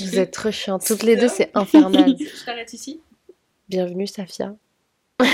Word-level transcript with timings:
Vous 0.00 0.18
êtes 0.18 0.30
trop 0.32 0.50
chiants. 0.50 0.78
Toutes 0.78 1.02
les 1.02 1.16
deux, 1.16 1.28
c'est 1.28 1.50
infernal. 1.54 2.14
Je 2.18 2.44
t'arrête 2.44 2.72
ici. 2.72 3.00
Bienvenue, 3.68 4.06
Safia. 4.06 4.54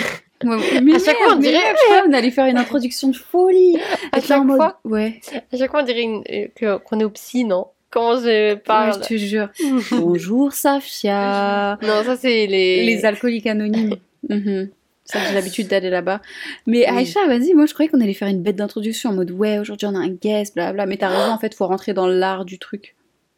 Ouais, 0.43 0.81
mais 0.81 0.95
À 0.95 0.99
chaque 0.99 1.19
fois, 1.19 1.35
on 1.35 1.37
dirait- 1.37 1.59
croyais 1.85 2.03
qu'on 2.03 2.15
allait 2.15 2.31
faire 2.31 2.47
une 2.47 2.57
introduction 2.57 3.09
de 3.09 3.17
folie. 3.17 3.77
À 4.11 4.23
chaque 4.23 4.43
mode- 4.43 4.57
fois 4.57 4.81
Ouais. 4.85 5.21
À 5.53 5.57
chaque 5.59 5.71
fois, 5.71 5.83
on 5.83 5.85
dirait 5.85 6.01
une- 6.01 6.25
euh, 6.63 6.79
qu'on 6.79 6.99
est 6.99 7.05
au 7.05 7.11
psy, 7.11 7.45
non 7.45 7.67
Comment 7.91 8.17
je 8.19 8.25
Ouais, 8.55 8.57
parle 8.57 8.95
je 9.03 9.07
te 9.07 9.15
jure. 9.19 9.51
Bonjour 9.91 10.55
Safia. 10.55 11.79
Non, 11.83 12.03
ça, 12.05 12.17
c'est 12.17 12.47
les... 12.47 12.87
Les 12.87 13.05
alcooliques 13.05 13.47
anonymes. 13.47 13.97
Mhm. 14.31 14.71
Ça, 15.05 15.19
j'ai 15.27 15.35
l'habitude 15.35 15.69
d'aller 15.69 15.91
là-bas. 15.91 16.23
Mais 16.67 16.87
Oui. 16.91 16.99
Aïcha, 16.99 17.21
vas-y, 17.27 17.53
moi 17.53 17.67
je 17.67 17.75
croyais 17.75 17.91
qu'on 17.91 18.01
allait 18.01 18.15
faire 18.15 18.29
une 18.29 18.43
bête 18.43 18.57
d'introduction 18.57 19.11
en 19.11 19.13
mode 19.15 19.31
ouais, 19.33 19.59
aujourd'hui 19.59 19.89
on 19.89 19.95
a 19.95 19.99
un 19.99 20.09
guest, 20.11 20.55
blablabla. 20.55 20.87
Mais 20.87 20.97
t'as 20.97 21.09
raison, 21.09 21.33
en 21.33 21.39
fait, 21.39 21.55
faut 21.55 21.67
rentrer 21.67 21.93
dans 21.93 22.07
l'art 22.07 22.47
du 22.47 22.59
truc. 22.59 22.95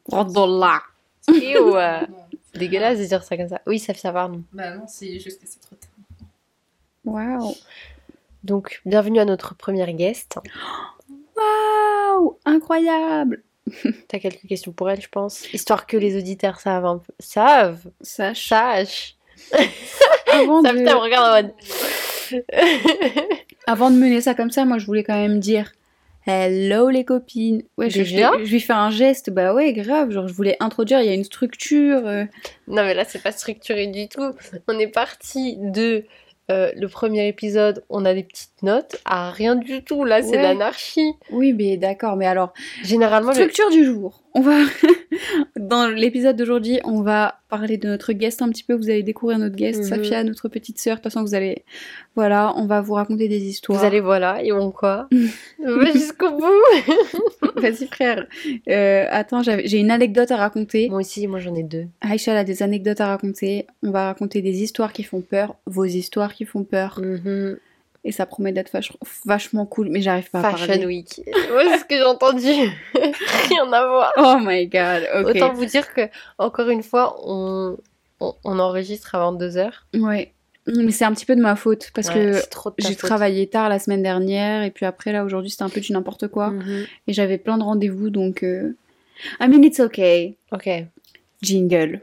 Rentre 0.07 0.33
dans 0.33 0.47
l'art. 0.47 0.92
Euh, 1.31 2.01
Non. 2.09 2.27
C'est 2.53 2.59
dégueulasse 2.59 2.99
de 2.99 3.05
dire 3.05 3.23
ça 3.23 3.37
comme 3.37 3.49
ça. 3.49 3.63
Oui, 3.67 3.79
Safia, 3.79 4.13
pardon. 4.13 4.43
Bah 4.53 4.77
non, 4.77 4.85
c'est 4.87 5.19
juste 5.19 5.41
que 5.41 5.49
c'est 5.49 5.61
trop 5.61 5.77
tard. 5.77 5.91
Waouh. 7.05 7.55
Donc, 8.45 8.83
bienvenue 8.85 9.21
à 9.21 9.25
notre 9.25 9.55
première 9.55 9.93
guest. 9.93 10.39
Waouh, 11.37 12.39
incroyable. 12.45 13.43
T'as 14.09 14.19
quelques 14.19 14.47
questions 14.47 14.73
pour 14.73 14.91
elle, 14.91 15.01
je 15.01 15.09
pense 15.09 15.51
Histoire 15.55 15.87
que 15.87 15.97
les 15.97 16.17
auditeurs 16.19 16.61
savent 16.61 16.85
un 16.85 16.99
peu. 16.99 17.13
Savent 17.21 17.91
Sache. 18.01 18.49
Sachent 18.49 19.17
Avant 20.33 20.63
Safia 20.63 20.81
me 20.81 20.87
de, 20.87 20.95
regarde 20.95 21.27
en 21.27 21.43
mode... 21.43 22.45
avant 23.67 23.91
de 23.91 23.97
mener 23.97 24.21
ça 24.21 24.35
comme 24.35 24.51
ça, 24.51 24.65
moi 24.65 24.79
je 24.79 24.87
voulais 24.87 25.05
quand 25.05 25.17
même 25.17 25.41
dire 25.41 25.73
hello 26.27 26.89
les 26.89 27.05
copines. 27.05 27.63
Ouais, 27.79 27.91
je, 27.91 28.03
je, 28.05 28.15
Déjà 28.15 28.31
je 28.43 28.51
lui 28.51 28.61
fais 28.61 28.73
un 28.73 28.91
geste, 28.91 29.31
bah 29.31 29.55
ouais, 29.55 29.73
grave. 29.73 30.11
Genre, 30.11 30.29
je 30.29 30.33
voulais 30.35 30.57
introduire, 30.61 31.01
il 31.01 31.07
y 31.07 31.11
a 31.11 31.15
une 31.15 31.25
structure. 31.25 32.07
euh, 32.07 32.25
Non, 32.69 32.83
mais 32.85 32.95
là, 32.95 33.05
c'est 33.05 33.23
pas 33.23 33.33
structuré 33.33 33.87
du 33.89 34.09
tout. 34.09 34.33
On 34.69 34.79
est 34.79 34.87
parti 34.89 35.57
de 35.59 36.05
euh, 36.51 36.73
le 36.77 36.89
premier 36.89 37.29
épisode, 37.29 37.85
on 37.89 38.05
a 38.05 38.15
des 38.15 38.25
petites 38.25 38.63
notes, 38.63 38.97
à 39.05 39.31
rien 39.31 39.55
du 39.57 39.83
tout. 39.85 40.05
Là, 40.05 40.23
c'est 40.23 40.31
Ouais. 40.37 40.43
l'anarchie. 40.43 41.13
Oui, 41.31 41.53
mais 41.53 41.77
d'accord, 41.77 42.17
mais 42.17 42.27
alors, 42.27 42.53
Généralement, 42.83 43.31
le- 43.31 43.35
structure 43.37 43.71
du 43.71 43.85
jour. 43.85 44.22
On 44.35 44.41
va, 44.41 44.59
dans 45.59 45.89
l'épisode 45.89 46.37
d'aujourd'hui, 46.37 46.81
on 46.85 47.03
va 47.03 47.37
parler 47.51 47.77
de 47.77 47.87
notre 47.89 48.13
guest 48.15 48.41
un 48.41 48.49
petit 48.49 48.65
peu. 48.65 48.75
Vous 48.75 48.89
allez 48.89 49.03
découvrir 49.03 49.39
notre 49.39 49.57
guest, 49.57 49.81
Mhm. 49.83 49.89
Safia, 49.89 50.25
notre 50.25 50.49
petite 50.49 50.79
sœur. 50.81 50.97
De 50.97 51.03
toute 51.03 51.13
façon, 51.13 51.23
vous 51.25 51.35
allez, 51.35 51.65
voilà, 52.17 52.55
on 52.57 52.65
va 52.67 52.81
vous 52.81 52.95
raconter 52.95 53.29
des 53.29 53.45
histoires. 53.45 53.79
vous 53.79 53.85
allez, 53.85 54.01
voilà, 54.01 54.43
et 54.43 54.51
on 54.53 54.71
quoi? 54.71 55.09
Va 55.59 55.93
Jusqu'au 55.93 56.31
bout 56.31 56.47
Vas-y, 57.57 57.87
frère. 57.89 58.27
Euh, 58.69 59.05
attends, 59.11 59.43
j'ai 59.43 59.79
une 59.79 59.91
anecdote 59.91 60.31
à 60.31 60.37
raconter. 60.37 60.89
Moi 60.89 61.01
aussi, 61.01 61.27
moi 61.27 61.39
j'en 61.39 61.55
ai 61.55 61.63
deux. 61.63 61.87
Aïcha 62.01 62.33
elle 62.33 62.39
a 62.39 62.45
des 62.45 62.63
anecdotes 62.63 63.01
à 63.01 63.07
raconter. 63.09 63.67
On 63.83 63.91
va 63.91 64.07
raconter 64.07 64.41
des 64.43 64.63
histoires 64.63 64.93
qui 64.93 65.03
font 65.03 65.21
peur, 65.21 65.57
vos 65.67 65.85
histoires 65.85 66.35
qui 66.35 66.45
font 66.47 66.65
peur. 66.65 67.01
Mhm. 67.03 67.59
Et 68.05 68.11
ça 68.13 68.27
promet 68.27 68.51
d'être 68.53 68.73
vach- 68.73 68.93
vachement 69.25 69.65
cool, 69.65 69.89
mais 69.89 70.01
j'arrive 70.03 70.29
pas 70.31 70.41
à 70.41 70.51
Fashion 70.51 70.67
parler. 70.67 70.87
Week. 70.87 71.21
Ouais, 71.27 71.65
c'est 71.71 71.79
ce 71.79 71.85
que 71.85 71.95
j'ai 71.97 72.03
entendu. 72.03 72.51
Rien 73.49 73.73
à 73.73 73.87
voir. 73.87 74.13
Oh 74.17 74.37
my 74.41 74.67
god. 74.67 75.07
Autant 75.25 75.53
vous 75.53 75.65
dire 75.67 75.93
que, 75.95 76.03
encore 76.39 76.69
une 76.69 76.83
fois, 76.83 77.17
on, 77.25 77.77
on, 78.21 78.35
on 78.45 78.59
enregistre 78.59 79.15
à 79.15 79.19
22h. 79.31 79.71
Ouais. 79.95 80.33
Mais 80.67 80.93
c'est 80.93 81.05
un 81.05 81.13
petit 81.13 81.27
peu 81.27 81.35
de 81.37 81.41
ma 81.41 81.57
faute 81.57 81.91
parce 81.95 82.09
que 82.09 82.41
j'ai 82.79 82.95
travaillé 82.97 83.49
tard 83.49 83.69
la 83.69 83.81
semaine 83.81 84.03
dernière 84.03 84.63
et 84.63 84.71
puis 84.71 84.87
après 84.87 85.13
là 85.13 85.25
aujourd'hui 85.25 85.51
c'était 85.51 85.65
un 85.65 85.69
peu 85.69 85.81
du 85.81 85.91
n'importe 85.93 86.29
quoi 86.29 86.51
Mhm. 86.51 86.87
et 87.09 87.13
j'avais 87.13 87.37
plein 87.37 87.59
de 87.59 87.65
rendez-vous 87.65 88.11
donc 88.11 88.45
euh... 88.45 88.77
I 89.41 89.49
mean 89.49 89.65
it's 89.65 89.81
okay. 89.81 90.37
Ok. 90.53 90.69
Jingle. 91.43 92.01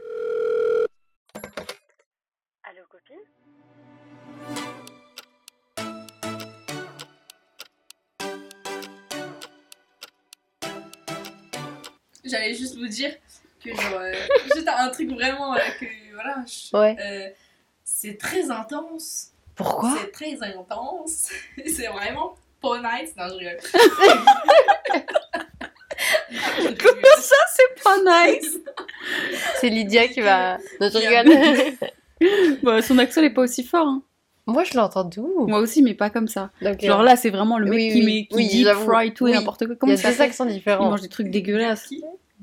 J'allais 12.30 12.54
juste 12.54 12.76
vous 12.76 12.86
dire 12.88 13.12
que 13.64 13.70
genre, 13.74 13.94
euh, 14.00 14.12
juste 14.54 14.68
un 14.68 14.88
truc 14.88 15.10
vraiment 15.10 15.54
euh, 15.54 15.58
que 15.78 15.86
voilà, 16.14 16.36
je- 16.46 16.76
Ouais. 16.76 16.96
euh, 17.00 17.28
c'est 17.84 18.16
très 18.18 18.50
intense. 18.50 19.32
Pourquoi? 19.54 19.92
C'est 20.00 20.10
très 20.12 20.42
intense. 20.42 21.28
c'est 21.66 21.88
vraiment 21.88 22.36
pas 22.62 22.78
nice. 22.78 23.10
Non, 23.16 23.28
je 23.28 23.34
rigole. 23.34 23.58
Comment 26.78 27.16
ça 27.18 27.36
c'est 27.54 27.82
pas 27.82 27.96
nice? 28.26 28.58
C'est 29.60 29.68
Lydia 29.68 30.08
qui 30.08 30.20
va. 30.20 30.58
Non, 30.80 30.88
je 30.90 30.98
rigole. 30.98 32.58
bah, 32.62 32.82
Son 32.82 32.98
accent 32.98 33.20
n'est 33.20 33.30
pas 33.30 33.42
aussi 33.42 33.64
fort. 33.64 33.86
hein. 33.86 34.02
Moi, 34.46 34.64
je 34.64 34.76
l'entends 34.76 35.04
d'où 35.04 35.46
Moi 35.46 35.58
aussi 35.60 35.82
mais 35.82 35.94
pas 35.94 36.10
comme 36.10 36.26
ça. 36.28 36.50
Genre 36.80 37.00
euh, 37.00 37.04
là 37.04 37.16
c'est 37.16 37.30
vraiment 37.30 37.58
le 37.58 37.66
mec 37.66 37.74
oui, 37.74 37.88
qui, 37.92 37.98
oui. 38.00 38.04
met, 38.04 38.26
qui 38.26 38.34
Oui, 38.36 38.48
dit 38.48 38.64
fry 38.64 39.14
tout 39.14 39.28
et 39.28 39.32
n'importe 39.32 39.60
quoi. 39.66 39.68
il 39.72 39.74
y 39.74 39.78
Comment 39.78 39.92
a 39.92 39.96
fait 39.96 40.20
accents 40.22 40.46
Il 40.46 40.54
différents. 40.54 40.90
mange 40.90 41.02
des 41.02 41.08
trucs 41.08 41.28
dégueulasses. 41.30 41.90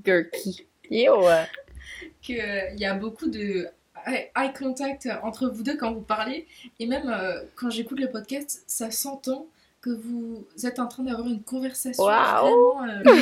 Gurky. 0.04 0.66
Yo, 0.90 1.22
ouais. 1.26 1.46
qu'il 2.22 2.38
y 2.78 2.86
a 2.86 2.94
beaucoup 2.94 3.28
de 3.30 3.68
eye 4.06 4.30
eye 4.38 4.54
contact 4.58 5.10
entre 5.24 5.48
vous 5.50 5.64
deux 5.64 5.76
quand 5.76 5.92
vous 5.94 6.02
parlez. 6.02 6.48
Et 6.80 6.86
même 6.88 7.10
euh, 7.10 7.42
quand 7.56 7.70
j'écoute 7.70 8.00
le 8.00 8.10
podcast, 8.10 8.64
ça 8.68 8.90
s'entend 8.92 9.48
que 9.88 10.02
vous 10.02 10.46
êtes 10.66 10.80
en 10.80 10.88
train 10.88 11.04
d'avoir 11.04 11.28
une 11.28 11.42
conversation 11.42 12.04
Waouh. 12.04 12.78
vraiment. 12.78 12.84
euh, 12.84 13.14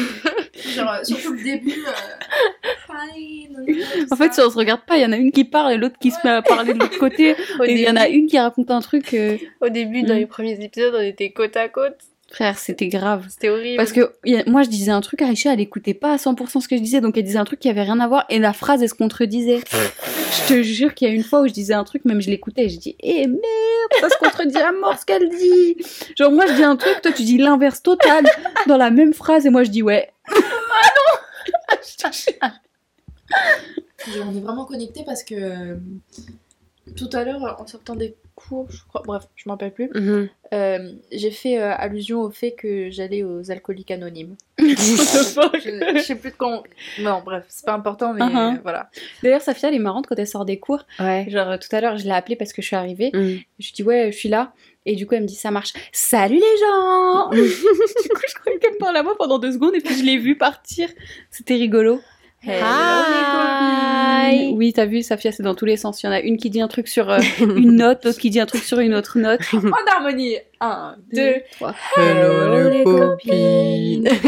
genre, 0.75 0.91
euh, 0.93 1.03
surtout 1.03 1.33
le 1.33 1.43
début. 1.43 1.71
euh, 1.87 2.93
Hi, 3.13 3.47
En 4.11 4.15
fait, 4.15 4.33
si 4.33 4.41
on 4.41 4.49
se 4.49 4.57
regarde 4.57 4.81
pas, 4.87 4.97
il 4.97 5.03
y 5.03 5.05
en 5.05 5.11
a 5.11 5.17
une 5.17 5.31
qui 5.31 5.43
parle 5.43 5.73
et 5.73 5.77
l'autre 5.77 5.97
qui 5.99 6.11
se 6.11 6.17
met 6.23 6.31
à 6.31 6.41
parler 6.41 6.73
de 6.73 6.79
l'autre 6.79 6.97
côté. 6.97 7.35
Au, 7.59 7.63
Et 7.63 7.73
il 7.73 7.79
y 7.81 7.89
en 7.89 7.95
a 7.95 8.07
une 8.07 8.27
qui 8.27 8.39
raconte 8.39 8.71
un 8.71 8.79
truc. 8.81 9.13
euh, 9.13 9.37
au 9.61 9.69
début, 9.69 10.03
dans 10.03 10.15
Mm. 10.15 10.19
les 10.19 10.25
premiers 10.25 10.63
épisodes, 10.63 10.93
on 10.97 11.01
était 11.01 11.29
côte 11.31 11.55
à 11.57 11.67
côte. 11.69 11.97
Frère, 12.31 12.57
c'était 12.57 12.87
grave. 12.87 13.25
C'était 13.29 13.49
horrible. 13.49 13.77
Parce 13.77 13.91
que 13.91 14.01
a- 14.01 14.49
moi, 14.49 14.63
je 14.63 14.69
disais 14.69 14.91
un 14.91 15.01
truc, 15.01 15.21
Aïcha, 15.21 15.53
elle 15.53 15.59
écoutait 15.59 15.93
pas 15.93 16.13
à 16.13 16.17
100% 16.17 16.59
ce 16.59 16.67
que 16.67 16.75
je 16.75 16.81
disais, 16.81 16.99
donc 17.01 17.15
elle 17.17 17.23
disait 17.23 17.37
un 17.37 17.45
truc 17.45 17.59
qui 17.59 17.69
avait 17.69 17.83
rien 17.83 17.99
à 17.99 18.07
voir, 18.07 18.25
et 18.29 18.39
la 18.39 18.51
phrase, 18.53 18.81
elle 18.81 18.89
se 18.89 18.95
contredisait. 18.95 19.59
je 19.69 20.47
te 20.53 20.63
jure 20.63 20.93
qu'il 20.95 21.07
y 21.07 21.11
a 21.11 21.13
une 21.13 21.23
fois 21.23 21.41
où 21.41 21.47
je 21.47 21.53
disais 21.53 21.73
un 21.75 21.83
truc, 21.83 22.03
même 22.05 22.21
je 22.21 22.29
l'écoutais, 22.31 22.67
je 22.67 22.79
dis, 22.79 22.95
eh 23.01 23.27
merde, 23.27 23.39
ça 23.99 24.09
se 24.09 24.17
contredit 24.17 24.57
à 24.57 24.71
mort 24.71 24.97
ce 24.99 25.05
qu'elle 25.05 25.29
dit. 25.29 25.77
Genre, 26.17 26.31
moi, 26.31 26.45
je 26.47 26.53
dis 26.53 26.63
un 26.63 26.75
truc, 26.75 27.01
toi, 27.01 27.11
tu 27.11 27.23
dis 27.23 27.37
l'inverse 27.37 27.81
total 27.81 28.25
dans 28.67 28.77
la 28.77 28.89
même 28.91 29.13
phrase, 29.13 29.45
et 29.45 29.49
moi, 29.49 29.63
je 29.63 29.69
dis 29.69 29.83
ouais. 29.83 30.11
On 34.17 34.35
est 34.35 34.41
vraiment 34.41 34.65
connectés 34.65 35.03
parce 35.03 35.23
que 35.23 35.35
euh, 35.35 35.77
tout 36.95 37.09
à 37.13 37.23
l'heure, 37.23 37.59
en 37.59 37.65
sortant 37.65 37.95
des 37.95 38.15
cours, 38.35 38.67
je 38.69 38.83
crois, 38.87 39.01
bref, 39.05 39.23
je 39.35 39.43
m'en 39.47 39.53
rappelle 39.53 39.73
plus, 39.73 39.89
Mhm. 39.95 40.29
euh, 40.53 40.91
j'ai 41.11 41.31
fait 41.31 41.57
euh, 41.59 41.73
allusion 41.75 42.21
au 42.21 42.29
fait 42.31 42.51
que 42.51 42.89
j'allais 42.91 43.23
aux 43.23 43.49
alcooliques 43.51 43.91
anonymes. 43.91 44.35
Je, 44.57 45.95
je 45.97 46.01
sais 46.01 46.15
plus 46.15 46.31
de 46.31 46.35
quand. 46.37 46.63
Non, 46.99 47.21
bref, 47.25 47.43
c'est 47.49 47.65
pas 47.65 47.73
important, 47.73 48.13
mais 48.13 48.21
Uh-huh. 48.21 48.55
euh, 48.55 48.59
voilà. 48.63 48.89
D'ailleurs, 49.23 49.41
Safia, 49.41 49.69
elle 49.69 49.75
est 49.75 49.79
marrante 49.79 50.07
quand 50.07 50.15
elle 50.17 50.27
sort 50.27 50.45
des 50.45 50.59
cours. 50.59 50.85
Ouais. 50.99 51.25
Genre, 51.29 51.57
tout 51.59 51.67
à 51.75 51.81
l'heure, 51.81 51.97
je 51.97 52.05
l'ai 52.05 52.11
appelée 52.11 52.35
parce 52.35 52.53
que 52.53 52.61
je 52.61 52.67
suis 52.67 52.75
arrivée. 52.75 53.11
Mhm. 53.13 53.39
Je 53.59 53.73
dis 53.73 53.83
ouais, 53.83 54.11
je 54.11 54.17
suis 54.17 54.29
là. 54.29 54.53
Et 54.85 54.95
du 54.95 55.07
coup, 55.07 55.15
elle 55.15 55.23
me 55.23 55.27
dit 55.27 55.35
ça 55.35 55.49
marche. 55.51 55.73
Salut 55.91 56.35
les 56.35 56.57
gens 56.59 57.29
Du 57.31 57.39
coup, 57.39 58.21
je 58.27 58.35
croyais 58.39 58.59
qu'elle 58.59 58.73
me 58.73 58.77
parlait 58.79 58.99
à 58.99 59.03
moi 59.03 59.15
pendant 59.17 59.39
deux 59.39 59.51
secondes 59.51 59.73
et 59.75 59.81
puis 59.81 59.95
je 59.95 60.03
l'ai 60.03 60.17
vue 60.17 60.37
partir. 60.37 60.89
C'était 61.31 61.55
rigolo. 61.55 62.01
Hello 62.47 62.61
Hi. 62.63 64.31
les 64.31 64.37
copines 64.43 64.57
Oui, 64.57 64.71
t'as 64.71 64.85
vu, 64.85 65.01
Safia, 65.01 65.31
c'est 65.31 65.41
dans 65.41 65.55
tous 65.55 65.65
les 65.65 65.77
sens. 65.77 66.03
Il 66.03 66.05
y 66.05 66.09
en 66.09 66.11
a 66.11 66.19
une 66.19 66.37
qui 66.37 66.51
dit 66.51 66.61
un 66.61 66.67
truc 66.67 66.87
sur 66.87 67.09
euh, 67.09 67.19
une 67.39 67.75
note, 67.77 68.05
l'autre 68.05 68.19
qui 68.19 68.29
dit 68.29 68.39
un 68.39 68.45
truc 68.45 68.63
sur 68.63 68.79
une 68.79 68.93
autre 68.93 69.17
note. 69.17 69.41
En 69.53 69.91
harmonie. 69.91 70.37
Un, 70.61 70.95
deux. 71.11 71.35
trois. 71.53 71.73
Hello, 71.97 72.69
les 72.69 72.83
copines. 72.83 74.09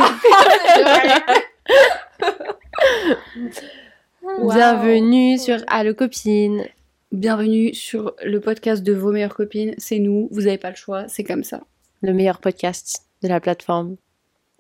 Wow. 4.24 4.54
Bienvenue 4.54 5.38
sur 5.38 5.60
Allo 5.68 5.94
Copine. 5.94 6.66
Bienvenue 7.14 7.74
sur 7.74 8.14
le 8.24 8.42
podcast 8.42 8.84
de 8.84 8.92
vos 8.94 9.12
meilleures 9.12 9.36
copines. 9.36 9.74
C'est 9.78 10.00
nous, 10.00 10.28
vous 10.32 10.42
n'avez 10.42 10.58
pas 10.58 10.70
le 10.70 10.76
choix, 10.76 11.08
c'est 11.08 11.24
comme 11.24 11.44
ça. 11.44 11.62
Le 12.02 12.14
meilleur 12.14 12.40
podcast 12.40 13.04
de 13.24 13.30
la 13.30 13.40
plateforme. 13.40 13.96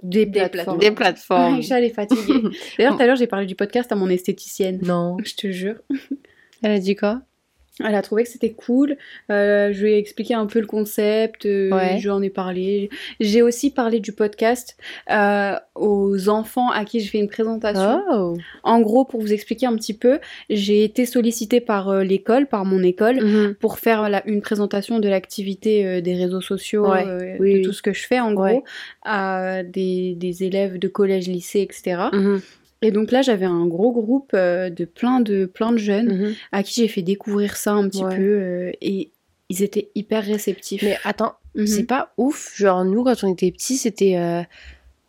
Des, 0.03 0.25
plateformes. 0.27 0.77
Des 0.79 0.91
plateformes. 0.91 1.55
Aïcha, 1.55 1.79
elle 1.79 1.85
est 1.85 1.94
fatiguée. 1.94 2.44
D'ailleurs, 2.77 2.95
tout 2.95 3.01
à 3.01 3.05
l'heure, 3.07 3.15
j'ai 3.15 3.27
parlé 3.27 3.45
du 3.45 3.55
podcast 3.55 3.91
à 3.91 3.95
mon 3.95 4.09
esthéticienne. 4.09 4.79
Non. 4.83 5.17
Je 5.23 5.35
te 5.35 5.51
jure. 5.51 5.81
Elle 6.63 6.71
a 6.71 6.79
dit 6.79 6.95
quoi? 6.95 7.21
Elle 7.83 7.94
a 7.95 8.01
trouvé 8.01 8.24
que 8.24 8.29
c'était 8.29 8.53
cool. 8.53 8.97
Euh, 9.29 9.71
je 9.71 9.83
lui 9.83 9.91
ai 9.94 9.97
expliqué 9.97 10.33
un 10.33 10.47
peu 10.47 10.59
le 10.59 10.65
concept. 10.65 11.45
euh, 11.45 11.69
Ouais. 11.71 11.97
Je 12.00 12.03
lui 12.03 12.09
en 12.09 12.21
ai 12.24 12.29
parlé. 12.29 12.89
J'ai 13.19 13.41
aussi 13.44 13.69
parlé 13.69 14.00
du 14.00 14.12
podcast 14.13 14.75
euh, 15.12 15.53
aux 15.75 16.27
enfants 16.29 16.71
à 16.71 16.85
qui 16.85 17.00
je 17.01 17.09
fais 17.12 17.19
une 17.19 17.27
présentation. 17.29 18.01
Oh. 18.12 18.35
En 18.63 18.79
gros, 18.81 19.06
pour 19.06 19.21
vous 19.21 19.31
expliquer 19.31 19.68
un 19.68 19.75
petit 19.75 19.94
peu, 19.94 20.19
j'ai 20.50 20.83
été 20.83 21.06
sollicitée 21.06 21.62
par 21.62 21.94
l'école, 22.03 22.47
par 22.47 22.65
mon 22.65 22.81
école, 22.81 23.24
Mhm. 23.24 23.53
pour 23.56 23.77
faire 23.77 24.09
la- 24.09 24.25
une 24.27 24.41
présentation 24.41 25.00
de 25.00 25.07
l'activité 25.07 26.01
des 26.01 26.15
réseaux 26.15 26.41
sociaux, 26.41 26.89
Ouais, 26.91 27.06
oui, 27.39 27.53
de 27.53 27.57
oui. 27.59 27.62
tout 27.62 27.73
ce 27.73 27.81
que 27.83 27.94
je 27.94 28.07
fais 28.07 28.19
en 28.19 28.33
Ouais. 28.35 28.53
gros, 28.53 28.63
à 29.03 29.62
des, 29.63 30.15
des 30.15 30.44
élèves 30.44 30.80
de 30.80 30.88
collège, 30.88 31.27
lycée, 31.27 31.62
etc. 31.62 32.06
Et 32.81 32.91
donc 32.91 33.12
là, 33.12 33.21
j'avais 33.21 33.45
un 33.45 33.65
gros 33.65 33.91
groupe 33.91 34.31
euh, 34.33 34.69
de 34.69 34.85
plein 34.85 35.19
de 35.19 35.45
plein 35.45 35.71
de 35.71 35.77
jeunes 35.77 36.13
Mhm. 36.18 36.33
à 36.51 36.63
qui 36.63 36.81
j'ai 36.81 36.88
fait 36.88 37.01
découvrir 37.01 37.56
ça 37.57 37.74
un 37.74 37.89
petit 37.89 38.03
Ouais. 38.03 38.15
peu 38.15 38.21
euh, 38.21 38.71
et 38.81 39.12
ils 39.50 39.63
étaient 39.63 39.89
hyper 39.95 40.24
réceptifs. 40.24 40.83
Mais 40.83 40.97
attends, 41.03 41.33
Mhm. 41.56 41.65
c'est 41.68 41.83
pas 41.85 42.13
ouf. 42.18 42.53
Genre, 42.56 42.85
nous, 42.85 43.03
quand 43.03 43.15
on 43.24 43.31
était 43.33 43.51
petits, 43.51 43.77
c'était 43.77 44.15
euh, 44.18 44.44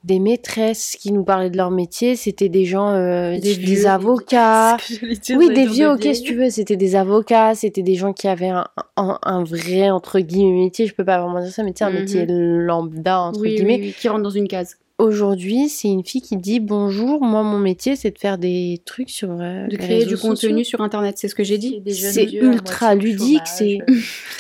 des 0.05 0.21
maîtresses 0.21 0.97
qui 0.99 1.13
nous 1.13 1.25
parlaient 1.25 1.51
de 1.51 1.57
leur 1.59 1.71
métier. 1.73 2.15
C'était 2.17 2.49
des 2.49 2.65
gens, 2.65 2.89
euh, 2.93 3.33
Des 3.35 3.41
des, 3.41 3.53
vieux. 3.55 3.87
avocats. 3.87 4.77
Dire, 5.23 5.37
Oui, 5.37 5.53
des 5.53 5.67
vieux, 5.67 5.91
ok, 5.91 6.03
si 6.15 6.23
tu 6.23 6.35
veux. 6.37 6.49
C'était 6.51 6.77
des 6.77 6.95
avocats, 6.97 7.55
c'était 7.55 7.83
des 7.83 7.97
gens 7.97 8.13
qui 8.15 8.29
avaient 8.29 8.49
un, 8.49 8.65
un, 8.97 9.19
un 9.23 9.45
vrai, 9.45 9.91
entre 9.91 10.21
guillemets, 10.21 10.65
métier. 10.65 10.87
Je 10.87 10.95
peux 10.95 11.05
pas 11.05 11.21
vraiment 11.21 11.43
dire 11.43 11.53
ça, 11.53 11.63
mais 11.65 11.73
tu 11.73 11.79
sais, 11.81 11.85
un 11.85 11.91
Mhm. 11.91 11.99
métier 12.01 12.25
lambda, 12.29 13.21
entre 13.21 13.41
oui, 13.41 13.57
guillemets. 13.57 13.79
oui, 13.81 13.93
qui 13.99 14.09
rentrent 14.09 14.23
dans 14.23 14.31
une 14.31 14.49
case. 14.49 14.77
Aujourd'hui, 14.99 15.69
c'est 15.69 15.89
une 15.89 16.05
fille 16.05 16.21
qui 16.23 16.37
dit 16.37 16.59
Bonjour, 16.59 17.23
moi, 17.23 17.45
mon 17.45 17.59
métier, 17.59 17.95
c'est 17.95 18.11
de 18.11 18.19
faire 18.19 18.37
des 18.37 18.81
trucs 18.85 19.11
sur. 19.11 19.31
euh, 19.31 19.67
De 19.69 19.77
créer 19.77 20.05
du 20.05 20.17
contenu 20.17 20.51
sociaux. 20.51 20.65
sur 20.65 20.81
internet, 20.81 21.17
c'est 21.19 21.29
ce 21.29 21.37
que 21.37 21.45
j'ai 21.45 21.57
dit. 21.59 21.81
C'est 21.87 22.25
ultra 22.33 22.97
ludique, 22.97 23.43
chômage. 23.47 23.79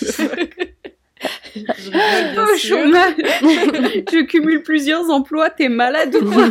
Je 0.00 0.28
Au 2.40 2.56
chômage. 2.58 3.14
Je 4.12 4.24
cumule 4.24 4.62
plusieurs 4.62 5.08
emplois, 5.10 5.50
t'es 5.50 5.68
malade 5.68 6.14
ou 6.16 6.30
quoi 6.30 6.48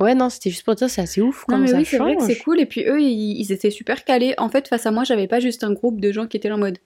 ouais, 0.00 0.14
non, 0.14 0.28
c'était 0.30 0.50
juste 0.50 0.64
pour 0.64 0.74
dire, 0.74 0.88
c'est 0.90 1.00
assez 1.00 1.20
ouf. 1.22 1.44
Non 1.48 1.54
Comme 1.54 1.60
mais 1.62 1.68
ça 1.68 1.76
oui, 1.78 1.84
c'est 1.84 1.98
vrai 1.98 2.16
que 2.16 2.22
c'est 2.24 2.38
cool. 2.38 2.60
Et 2.60 2.66
puis 2.66 2.84
eux, 2.86 3.00
ils, 3.00 3.40
ils 3.40 3.52
étaient 3.52 3.70
super 3.70 4.04
calés. 4.04 4.34
En 4.38 4.48
fait, 4.50 4.68
face 4.68 4.84
à 4.86 4.90
moi, 4.90 5.04
j'avais 5.04 5.26
pas 5.28 5.40
juste 5.40 5.64
un 5.64 5.72
groupe 5.72 6.00
de 6.00 6.12
gens 6.12 6.26
qui 6.26 6.36
étaient 6.36 6.48
là 6.50 6.56
en 6.56 6.58
mode. 6.58 6.78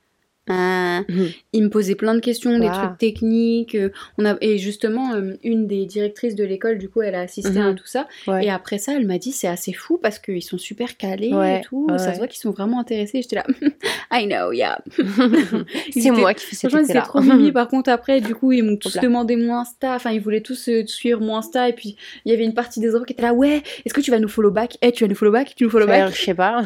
Ah. 0.49 1.03
Mhm. 1.09 1.29
Ils 1.53 1.63
me 1.63 1.69
posaient 1.71 1.95
plein 1.95 2.15
de 2.15 2.21
questions, 2.21 2.59
des 2.59 2.67
Waouh. 2.67 2.75
trucs 2.87 2.99
techniques. 2.99 3.75
euh, 3.77 3.91
On 4.19 4.25
a 4.25 4.37
et 4.41 4.59
justement 4.59 5.13
euh, 5.15 5.35
une 5.45 5.69
des 5.69 5.87
directrices 5.87 6.35
de 6.35 6.43
l'école, 6.45 6.79
du 6.79 6.89
coup, 6.89 7.01
elle 7.01 7.15
a 7.15 7.21
assisté 7.21 7.59
Mhm. 7.61 7.67
à 7.67 7.75
tout 7.75 7.87
ça. 7.87 8.09
Ouais. 8.27 8.45
Et 8.47 8.51
après 8.51 8.79
ça, 8.79 8.93
elle 8.97 9.07
m'a 9.07 9.19
dit 9.19 9.31
c'est 9.33 9.47
assez 9.47 9.73
fou 9.73 9.99
parce 10.03 10.19
qu'ils 10.19 10.43
sont 10.43 10.59
super 10.59 10.97
calés 10.97 11.33
Ouais, 11.33 11.59
et 11.59 11.61
tout. 11.63 11.87
ouais, 11.89 11.99
Ça 11.99 12.13
se 12.13 12.19
voit 12.19 12.27
qu'ils 12.27 12.41
sont 12.41 12.51
vraiment 12.51 12.81
intéressés. 12.81 13.23
J'étais 13.23 13.37
là, 13.37 13.45
I 14.13 14.27
know, 14.27 14.51
yeah. 14.53 14.79
c'est 15.93 16.11
moi 16.11 16.35
qui 16.35 16.45
fais 16.45 16.57
cet 16.57 16.71
Franchement, 16.71 16.85
effet-là. 16.89 17.03
trop 17.03 17.21
mimi. 17.21 17.53
Par 17.63 17.69
contre, 17.69 17.91
après, 17.91 18.21
du 18.21 18.35
coup, 18.35 18.51
ils 18.53 18.63
m'ont 18.65 18.77
tous 18.77 18.99
demandé 18.99 19.37
mon 19.37 19.55
Insta. 19.55 19.95
Enfin, 19.95 20.11
ils 20.11 20.21
voulaient 20.21 20.41
tous 20.41 20.69
euh, 20.69 20.85
suivre 20.87 21.21
mon 21.21 21.37
Insta. 21.37 21.69
Et 21.69 21.73
puis, 21.73 21.97
il 22.25 22.33
y 22.33 22.35
avait 22.35 22.45
une 22.45 22.55
partie 22.55 22.81
des 22.81 22.95
enfants 22.95 23.05
qui 23.05 23.13
étaient 23.13 23.23
là, 23.23 23.33
ouais, 23.33 23.63
est-ce 23.85 23.95
que 23.95 24.01
tu 24.01 24.11
vas 24.11 24.19
nous 24.19 24.29
follow 24.29 24.51
back? 24.51 24.77
Eh, 24.83 24.91
tu 24.93 25.05
vas 25.05 25.09
nous 25.09 25.15
follow 25.15 25.31
back? 25.33 25.55
Tu 25.55 25.65
nous 25.65 25.71
follow 25.71 25.87
back? 25.87 26.13
je 26.15 26.21
sais 26.21 26.35
pas. 26.35 26.63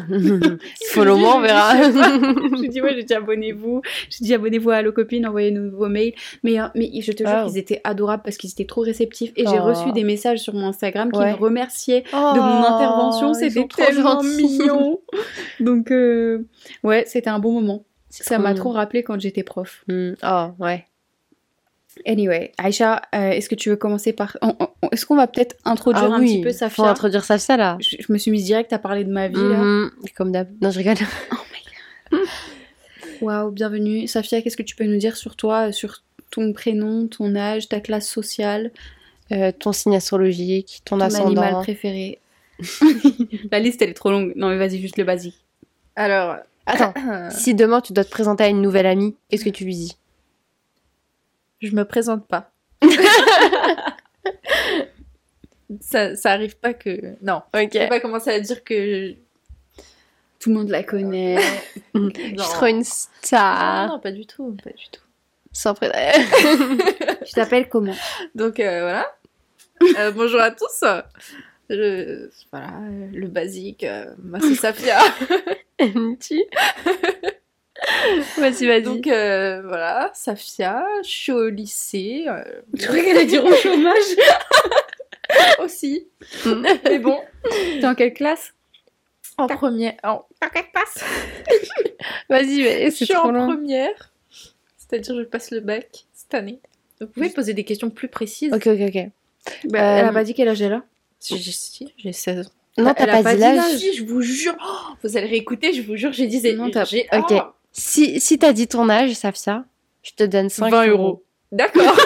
Follow 0.89 1.17
moi, 1.17 1.35
on 1.37 1.41
verra. 1.41 1.75
J'ai 2.61 2.67
dit, 2.69 2.81
ouais, 2.81 2.95
j'ai 2.95 3.03
dit 3.03 3.13
abonnez-vous. 3.13 3.66
J'ai 4.09 4.25
dit 4.25 4.33
abonnez-vous 4.33 4.69
à 4.71 4.75
Allo 4.77 4.91
Copine, 4.91 5.25
envoyez-nous 5.27 5.71
vos 5.75 5.87
mails. 5.89 6.13
Mais, 6.43 6.59
euh, 6.59 6.65
mais 6.75 6.89
je 7.01 7.11
te 7.11 7.23
jure 7.27 7.35
Wow. 7.43 7.47
qu'ils 7.47 7.57
étaient 7.57 7.81
adorables 7.83 8.23
parce 8.23 8.37
qu'ils 8.37 8.51
étaient 8.51 8.65
trop 8.65 8.81
réceptifs. 8.81 9.31
Et 9.35 9.45
j'ai 9.47 9.59
Oh. 9.59 9.63
reçu 9.65 9.91
des 9.93 10.03
messages 10.03 10.39
sur 10.39 10.53
mon 10.53 10.67
Instagram 10.67 11.11
qui 11.11 11.19
Ouais. 11.19 11.31
me 11.31 11.37
remerciaient 11.37 12.01
de 12.01 12.07
de 12.35 12.39
mon 12.39 12.63
intervention. 12.65 13.33
C'était 13.33 13.67
tellement 13.67 14.21
mignon. 14.23 14.99
Donc, 15.59 15.91
euh, 15.91 16.45
ouais, 16.83 17.03
c'était 17.07 17.29
un 17.29 17.39
bon 17.39 17.51
moment. 17.53 17.83
Ça 18.09 18.39
m'a 18.39 18.53
trop 18.53 18.71
rappelé 18.71 19.03
quand 19.03 19.19
j'étais 19.19 19.43
prof. 19.43 19.83
Oh, 19.89 20.45
ouais. 20.59 20.85
Anyway, 22.05 22.51
Aïcha, 22.59 23.01
euh, 23.15 23.31
est-ce 23.31 23.49
que 23.49 23.55
tu 23.55 23.69
veux 23.69 23.75
commencer 23.75 24.13
par. 24.13 24.37
Est-ce 24.91 25.03
qu'on 25.07 25.15
va 25.15 25.25
peut-être 25.25 25.55
introduire 25.65 26.11
Ah 26.11 26.15
un 26.17 26.19
oui, 26.21 26.27
petit 26.35 26.41
peu 26.41 26.51
Faut 26.51 26.57
Safia 26.59 26.85
introduire 26.91 27.23
Safia 27.23 27.57
là. 27.57 27.77
je, 27.79 27.95
je 27.99 28.13
me 28.13 28.19
suis 28.19 28.29
mise 28.29 28.45
direct 28.45 28.71
à 28.71 28.77
parler 28.77 29.03
de 29.03 29.11
ma 29.11 29.27
vie 29.27 29.33
là. 29.35 29.57
Mhm. 29.57 29.91
Comme 30.15 30.31
d'hab. 30.31 30.47
Non, 30.61 30.69
je 30.69 30.77
rigole. 30.77 30.95
Waouh, 33.21 33.51
bienvenue. 33.51 34.07
Safia, 34.07 34.41
qu'est-ce 34.41 34.57
que 34.57 34.63
tu 34.63 34.75
peux 34.75 34.85
nous 34.85 34.97
dire 34.97 35.17
sur 35.17 35.35
toi, 35.35 35.69
euh, 35.69 35.71
sur 35.71 36.03
ton 36.31 36.53
prénom, 36.53 37.07
ton 37.07 37.35
âge, 37.35 37.67
ta 37.69 37.79
classe 37.79 38.07
sociale, 38.09 38.71
Euh, 39.33 39.51
ton 39.51 39.73
signe 39.73 39.93
astrologique, 39.97 40.81
ton, 40.85 40.97
ton 40.99 41.01
ascendant? 41.03 41.41
animal 41.41 41.61
préféré 41.61 42.17
La 43.51 43.59
liste 43.59 43.81
elle 43.81 43.89
est 43.89 43.93
trop 43.93 44.09
longue. 44.09 44.31
Non 44.37 44.47
mais 44.49 44.57
vas-y, 44.57 44.79
juste 44.79 44.97
le 44.97 45.03
basique. 45.03 45.35
Alors, 45.97 46.37
Attends, 46.65 46.93
si 47.29 47.53
demain 47.53 47.81
tu 47.81 47.91
dois 47.93 48.05
te 48.05 48.09
présenter 48.09 48.45
à 48.45 48.47
une 48.47 48.61
nouvelle 48.61 48.85
amie, 48.85 49.15
qu'est-ce 49.29 49.43
que 49.43 49.49
tu 49.49 49.65
lui 49.65 49.75
dis? 49.75 49.97
Je 51.61 51.71
me 51.75 51.83
présente 51.83 52.25
pas. 52.27 52.51
ça, 55.81 56.15
ça 56.15 56.31
arrive 56.31 56.57
pas 56.57 56.73
que. 56.73 57.15
Non. 57.21 57.41
Ok. 57.53 57.71
Je 57.73 57.79
vais 57.79 57.87
pas 57.89 57.99
commencer 57.99 58.29
à 58.29 58.39
dire 58.39 58.63
que. 58.63 59.13
Tout 60.39 60.49
le 60.49 60.55
monde 60.55 60.69
la 60.69 60.83
connaît. 60.83 61.37
Je 61.95 62.09
suis 62.09 62.35
trop 62.37 62.65
une 62.67 62.83
star. 62.83 63.87
non, 63.89 63.99
pas 63.99 64.11
du 64.11 64.25
tout, 64.25 64.55
pas 64.63 64.69
du 64.69 64.89
tout. 64.91 65.01
Sans 65.51 65.73
tu 67.25 67.31
t'appelles 67.33 67.67
comment? 67.69 67.95
Donc 68.35 68.59
euh, 68.59 68.81
voilà. 68.81 69.11
Euh, 69.99 70.11
bonjour 70.11 70.39
à 70.39 70.51
tous. 70.51 70.83
Je- 71.69 72.29
voilà, 72.51 72.67
euh, 72.67 73.07
le 73.11 73.27
basique. 73.27 73.83
euh, 73.83 74.05
moi 74.23 74.39
c'est 74.41 74.55
Safia. 74.55 74.99
tu 76.19 76.43
Vas-y, 78.37 78.67
vas-y. 78.67 78.81
Donc 78.83 79.07
euh, 79.07 79.61
voilà, 79.63 80.11
Safia. 80.13 80.85
Je 81.03 81.09
suis 81.09 81.31
au 81.31 81.49
lycée 81.49 82.25
euh, 82.27 82.43
Je 82.75 82.85
croyais 82.85 83.03
qu'elle 83.05 83.17
allait 83.17 83.25
dire 83.25 83.43
au 83.45 83.53
chômage? 83.55 84.15
aussi. 85.59 86.07
Mais 86.83 86.99
bon, 86.99 87.19
T'es 87.79 87.85
en 87.85 87.95
quelle 87.95 88.13
classe? 88.13 88.53
En 89.37 89.47
première. 89.47 89.93
En, 90.03 90.25
Vas-y, 92.29 92.61
mais 92.63 92.85
je 92.85 92.95
c'est 92.95 93.05
suis 93.05 93.13
trop 93.13 93.27
en 93.27 93.31
long. 93.31 93.47
première. 93.47 94.11
C'est-à-dire 94.77 95.15
je 95.17 95.23
passe 95.23 95.51
le 95.51 95.59
bac 95.59 96.05
cette 96.13 96.33
année. 96.33 96.59
Donc, 96.99 97.09
vous 97.09 97.13
pouvez 97.15 97.29
poser 97.29 97.53
des 97.53 97.63
questions 97.63 97.89
plus 97.89 98.07
précises. 98.07 98.51
Ok, 98.53 98.67
ok, 98.67 98.79
ok. 98.95 99.07
Bah, 99.65 99.79
Euh, 99.79 99.99
Elle 99.99 100.05
a 100.05 100.11
pas 100.13 100.23
dit 100.23 100.33
quel 100.33 100.47
âge 100.49 100.61
elle 100.61 100.73
a. 100.73 100.83
Si, 101.19 101.37
J'ai 101.37 101.51
si, 101.51 101.93
j'ai 101.97 102.11
16 102.13 102.47
ans. 102.47 102.51
Non, 102.79 102.93
elle 102.97 103.05
t'as 103.07 103.11
pas, 103.17 103.23
pas 103.23 103.35
dit 103.35 103.41
l'âge. 103.41 103.77
Si, 103.77 103.93
je 103.93 104.03
vous 104.05 104.21
jure. 104.21 104.55
Oh, 104.61 104.93
vous 105.03 105.17
allez 105.17 105.27
réécouter, 105.27 105.73
je 105.73 105.81
vous 105.81 105.95
jure, 105.95 106.13
j'ai 106.13 106.27
dit. 106.27 106.41
Non, 106.53 106.69
t'as- 106.69 106.83
j'ai- 106.85 107.07
Ok. 107.13 107.31
oh, 107.31 107.41
Si, 107.71 108.19
si 108.19 108.37
t'as 108.39 108.53
dit 108.53 108.67
ton 108.67 108.87
âge, 108.89 109.13
Safia, 109.13 109.65
je 110.03 110.11
te 110.11 110.23
donne 110.23 110.49
5 110.49 110.69
20 110.71 110.87
euros. 110.87 111.23
D'accord. 111.51 111.83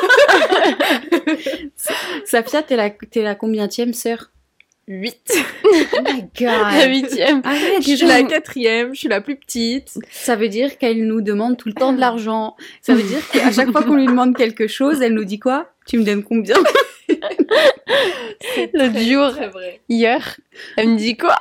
Safia, 2.26 2.64
t'es 2.64 2.76
la, 2.76 2.90
t'es 2.90 3.22
la 3.24 3.36
combienième 3.36 3.94
sœur 3.94 4.32
8. 4.88 5.18
Oh 5.64 6.00
my 6.04 6.26
La 6.42 6.88
huitième. 6.88 7.42
Arrête, 7.44 7.82
Je 7.82 7.96
suis 7.96 8.06
la 8.08 8.24
quatrième, 8.24 8.94
je 8.94 9.00
suis 9.00 9.08
la 9.08 9.22
plus 9.22 9.36
petite. 9.36 9.98
Ça 10.10 10.36
veut 10.36 10.50
dire 10.50 10.78
qu'elle 10.78 11.06
nous 11.08 11.22
demande 11.22 11.58
tout 11.58 11.68
le 11.70 11.74
temps 11.74 11.94
de 11.94 12.00
l'argent. 12.00 12.56
Ça 12.82 12.94
veut 12.94 13.04
dire 13.04 13.28
qu'à 13.30 13.52
chaque 13.52 13.72
fois 13.72 13.84
qu'on 13.84 13.96
lui 13.96 14.08
demande 14.08 14.36
quelque 14.36 14.68
chose, 14.68 15.02
elle 15.02 15.14
nous 15.14 15.26
dit 15.26 15.40
quoi? 15.40 15.72
Tu 15.86 15.98
me 15.98 16.04
donnes 16.04 16.24
combien? 16.24 16.56
L'autre 18.74 19.00
jour, 19.00 19.32
hier, 19.90 20.40
elle 20.78 20.90
me 20.90 20.98
dit 20.98 21.18
quoi? 21.18 21.36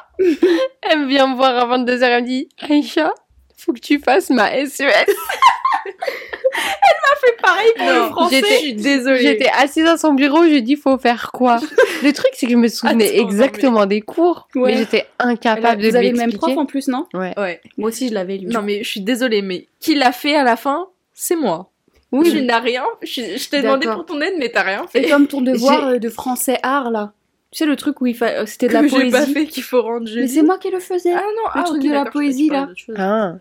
Elle 0.82 1.06
vient 1.08 1.28
me 1.28 1.36
voir 1.36 1.70
à 1.70 1.78
22h, 1.78 2.02
elle 2.02 2.22
me 2.22 2.26
dit 2.26 2.48
Aïcha, 2.60 3.12
faut 3.56 3.72
que 3.72 3.80
tu 3.80 3.98
fasses 3.98 4.30
ma 4.30 4.50
E 5.86 5.90
SES. 5.90 7.36
Pareil 7.42 7.70
pour 7.76 7.86
le 7.86 8.06
français. 8.10 8.40
Je 8.48 8.54
suis 8.56 8.74
désolée. 8.74 9.20
J'étais 9.20 9.50
assise 9.58 9.86
à 9.86 9.96
son 9.96 10.12
bureau, 10.14 10.44
je 10.44 10.48
lui 10.50 10.56
ai 10.58 10.62
dit 10.62 10.76
faut 10.76 10.98
faire 10.98 11.30
quoi? 11.32 11.58
Le 12.02 12.12
truc, 12.12 12.30
c'est 12.34 12.46
que 12.46 12.52
je 12.52 12.56
me 12.56 12.68
souvenais 12.68 13.14
Attends, 13.18 13.28
exactement 13.28 13.86
des 13.86 14.00
cours, 14.00 14.48
Ouais. 14.54 14.72
mais 14.72 14.78
j'étais 14.78 15.06
Elle 15.20 15.28
incapable 15.30 15.82
de 15.82 15.88
Vous 15.90 15.96
avez 15.96 16.10
le 16.10 16.16
même 16.16 16.32
prof 16.32 16.56
en 16.56 16.66
plus, 16.66 16.88
non? 16.88 17.06
Ouais. 17.14 17.32
Ouais. 17.38 17.60
Moi 17.78 17.88
aussi, 17.88 18.08
je 18.08 18.14
l'avais, 18.14 18.38
lui. 18.38 18.46
Non, 18.46 18.62
mais 18.62 18.82
je 18.82 18.88
suis 18.88 19.00
désolée, 19.00 19.42
mais 19.42 19.66
qui 19.80 19.94
l'a 19.94 20.12
fait 20.12 20.34
à 20.34 20.42
la 20.44 20.56
fin? 20.56 20.88
C'est 21.14 21.36
moi. 21.36 21.70
Oui. 22.12 22.30
Tu 22.30 22.42
n'as 22.42 22.58
rien. 22.60 22.84
Je, 23.02 23.36
je 23.38 23.48
t'ai 23.48 23.62
demandé 23.62 23.86
pour 23.86 24.04
ton 24.06 24.20
aide, 24.20 24.34
mais 24.38 24.48
t'as 24.50 24.62
rien 24.62 24.84
Et 24.94 25.02
fait. 25.02 25.08
comme 25.10 25.26
ton 25.28 25.40
devoir 25.42 25.80
J'ai- 25.90 25.96
euh, 25.96 25.98
de 25.98 26.08
français 26.08 26.58
art, 26.62 26.90
là. 26.90 27.12
Tu 27.52 27.58
sais, 27.58 27.66
le 27.66 27.76
truc 27.76 28.00
où 28.00 28.06
il 28.06 28.14
fa... 28.16 28.26
euh, 28.28 28.46
c'était 28.46 28.68
de 28.68 28.72
la 28.72 28.80
Que 28.82 28.88
j'ai 28.88 28.96
poésie. 28.96 29.10
pas 29.10 29.26
fait 29.26 29.46
qu'il 29.46 29.62
faut 29.62 29.82
rendre 29.82 30.08
Mais 30.14 30.26
c'est 30.28 30.42
moi 30.42 30.56
qui 30.58 30.70
le 30.70 30.78
faisais. 30.80 31.12
Ah 31.12 31.20
non, 31.22 31.50
ah, 31.52 31.62
truc 31.64 31.82
de 31.82 31.90
la 31.90 32.04
que 32.04 32.10
poésie, 32.12 32.48
là. 32.48 32.68
Ah. 32.96 33.34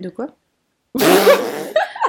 De 0.00 0.08
quoi? 0.10 0.26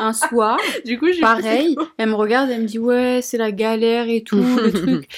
Un 0.01 0.13
soir, 0.13 0.57
Du 0.85 0.97
coup, 0.97 1.07
j'ai 1.11 1.19
pareil, 1.19 1.75
elle 1.97 2.07
me 2.07 2.13
regarde, 2.15 2.49
elle 2.49 2.61
me 2.61 2.65
dit 2.65 2.79
ouais, 2.79 3.19
c'est 3.21 3.37
la 3.37 3.51
galère 3.51 4.07
et 4.07 4.21
tout, 4.23 4.37
le 4.37 4.71
truc. 4.71 5.09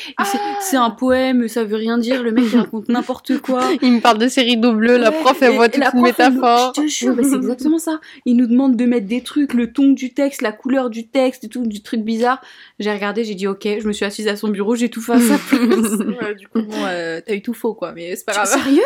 C'est- 0.60 0.76
un 0.78 0.90
poème, 0.90 1.48
ça 1.48 1.64
veut 1.64 1.76
rien 1.76 2.00
dire, 2.00 2.24
le 2.24 2.32
mec 2.32 2.46
il 2.52 2.58
raconte 2.58 2.90
n'importe 2.90 3.38
quoi. 3.42 3.62
Il 3.84 3.92
me 3.92 4.00
parle 4.00 4.18
de 4.18 4.28
ces 4.28 4.42
rideaux 4.42 4.74
bleus, 4.74 4.98
la 4.98 5.12
Ouais, 5.12 5.20
prof 5.20 5.38
elle 5.42 5.52
et- 5.52 5.56
voit 5.56 5.68
et 5.68 5.70
toute 5.70 5.84
une 5.94 6.02
métaphore. 6.02 6.74
Je 6.76 6.82
te 6.82 6.88
jure, 6.88 7.16
c'est 7.22 7.36
exactement 7.36 7.78
ça. 7.78 8.00
Il 8.26 8.38
nous 8.38 8.48
demande 8.48 8.76
de 8.76 8.86
mettre 8.86 9.06
des 9.06 9.22
trucs, 9.22 9.54
le 9.54 9.72
ton 9.72 9.90
du 9.92 10.16
texte, 10.16 10.42
la 10.42 10.52
couleur 10.52 10.90
du 10.90 11.08
texte 11.08 11.44
et 11.44 11.48
tout, 11.48 11.68
du 11.68 11.84
truc 11.84 12.02
bizarre. 12.02 12.42
J'ai 12.80 12.92
regardé, 12.92 13.24
j'ai 13.24 13.36
dit 13.36 13.46
ok, 13.46 13.68
je 13.80 13.88
me 13.88 13.94
suis 13.94 14.06
assise 14.06 14.28
à 14.30 14.36
son 14.36 14.48
bureau, 14.48 14.76
j'ai 14.76 14.90
tout 14.90 15.02
fait 15.02 15.14
à 15.14 15.20
sa 15.20 15.38
place. 15.38 15.92
Ouais, 16.24 16.34
du 16.34 16.48
coup, 16.48 16.64
bon, 16.64 16.74
euh, 16.88 17.22
t'as 17.24 17.36
eu 17.36 17.44
tout 17.44 17.54
faux, 17.54 17.76
quoi. 17.76 17.92
Mais 17.92 18.16
c'est 18.16 18.26
pas 18.26 18.34
grave. 18.34 18.48
Sérieux? 18.48 18.82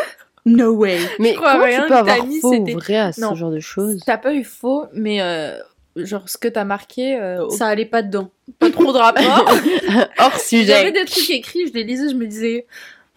No 0.46 0.70
way. 0.72 0.98
Mais 1.18 1.34
crois 1.34 1.52
comment 1.52 1.64
rien 1.64 1.82
tu 1.82 1.88
peux 1.88 1.94
avoir 1.96 2.24
mis, 2.26 2.40
faux 2.40 2.54
ou 2.54 2.64
vrai 2.78 2.96
à 2.96 3.12
ce 3.12 3.20
Non. 3.20 3.34
genre 3.34 3.50
de 3.50 3.60
choses 3.60 4.00
T'as 4.06 4.16
pas 4.16 4.32
eu 4.32 4.44
faux, 4.44 4.84
mais 4.94 5.20
euh, 5.20 5.58
genre 5.96 6.28
ce 6.28 6.38
que 6.38 6.46
t'as 6.48 6.64
marqué, 6.64 7.16
euh, 7.20 7.48
Ça 7.50 7.66
allait 7.66 7.84
pas 7.84 8.02
dedans. 8.02 8.30
pas 8.58 8.70
trop 8.70 8.92
de 8.92 8.98
rapport. 8.98 9.22
Hors 10.18 10.30
J'avais 10.30 10.38
sujet. 10.38 10.92
des 10.92 11.04
trucs 11.04 11.30
écrits, 11.30 11.66
je 11.66 11.72
les 11.72 11.82
lisais, 11.84 12.08
je 12.08 12.14
me 12.14 12.26
disais, 12.26 12.66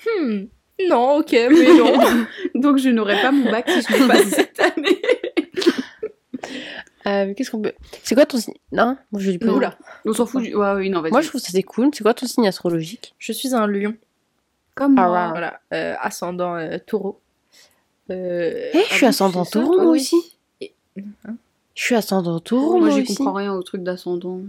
hmm, 0.06 0.46
non, 0.90 1.18
ok, 1.18 1.32
mais 1.32 1.74
non. 1.78 1.94
Donc 2.56 2.78
je 2.78 2.90
n'aurais 2.90 3.22
pas 3.22 3.32
mon 3.32 3.50
bac 3.52 3.70
si 3.70 3.82
je 3.82 4.02
l'ai 4.02 4.08
pas 4.08 4.24
cette 4.24 4.60
année. 4.60 5.02
Euh, 7.08 7.34
Qu'est-ce 7.34 7.52
qu'on 7.52 7.62
peut. 7.62 7.74
C'est 8.04 8.14
quoi 8.16 8.26
ton 8.26 8.38
signe 8.38 8.54
Non? 8.72 8.98
Moi, 9.12 9.22
je 9.22 9.32
dis 9.32 9.38
pas. 9.40 9.48
Non. 9.48 9.56
Oula. 9.56 9.78
On 10.06 10.14
s'en 10.14 10.26
fout 10.26 10.44
du. 10.44 10.54
Ouais, 10.56 10.74
oui, 10.76 10.90
non. 10.90 11.02
Moi, 11.10 11.22
je 11.22 11.28
trouve 11.30 11.42
ça 11.42 11.50
c'est 11.52 11.64
cool. 11.64 11.90
C'est 11.94 12.04
quoi 12.04 12.14
ton 12.14 12.28
signe 12.28 12.48
astrologique? 12.48 13.16
Je 13.18 13.32
suis 13.32 13.54
un 13.56 13.68
lion. 13.68 13.96
Comme 14.80 14.98
Ah, 14.98 15.08
moi. 15.08 15.28
Voilà, 15.30 15.60
euh, 15.74 15.94
ascendant 16.00 16.56
euh, 16.56 16.78
taureau. 16.80 17.20
Euh, 18.10 18.70
Eh, 18.74 18.78
je 18.78 18.80
ah 18.80 18.84
suis 18.96 19.02
bon, 19.02 19.08
ascendant 19.10 19.46
taureau, 19.46 19.74
toi 19.76 19.84
moi 19.84 19.92
aussi. 19.94 20.38
Et- 20.62 20.74
hein 21.28 21.36
Je 21.76 21.84
suis 21.84 21.96
ascendant 21.96 22.40
taureau, 22.40 22.78
moi, 22.78 22.88
moi, 22.88 22.90
j'y 22.92 23.02
aussi. 23.04 23.16
comprends 23.16 23.34
rien 23.34 23.54
au 23.54 23.62
truc 23.62 23.84
d'ascendant. 23.84 24.40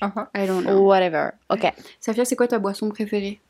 Ah, 0.00 0.12
ah. 0.16 0.30
I 0.34 0.46
don't 0.46 0.62
know. 0.64 0.80
Whatever. 0.84 1.30
Ok. 1.50 1.72
Safia, 2.00 2.24
c'est 2.24 2.36
quoi 2.36 2.48
ta 2.48 2.58
boisson 2.58 2.88
préférée? 2.88 3.40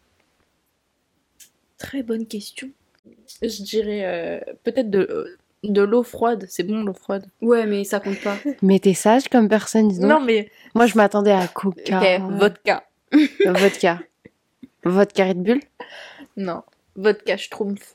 Très 1.79 2.03
bonne 2.03 2.27
question. 2.27 2.69
Je 3.43 3.63
dirais 3.63 4.05
euh, 4.05 4.41
peut-être 4.65 4.91
de, 4.91 5.39
de 5.65 5.81
l'eau 5.83 6.03
froide. 6.03 6.45
C'est 6.49 6.63
bon 6.65 6.85
l'eau 6.85 6.93
froide. 6.93 7.25
Ouais, 7.41 7.67
mais 7.67 7.85
ça 7.85 7.99
compte 8.01 8.21
pas. 8.21 8.37
Mais 8.63 8.79
t'es 8.79 8.93
sage 8.95 9.29
comme 9.29 9.49
personne, 9.49 9.89
dis 9.89 9.99
donc. 10.01 10.11
Non 10.11 10.21
mais 10.21 10.51
Moi, 10.75 10.87
je 10.87 10.97
m'attendais 10.97 11.33
à 11.33 11.49
Coca. 11.49 11.99
ok, 12.19 12.33
vodka. 12.39 12.85
Vodka. 13.47 14.01
Vodka 14.85 15.25
Red 15.27 15.43
Bull 15.43 15.61
Non, 16.37 16.63
vodka 16.97 17.37
schtroumpf. 17.37 17.95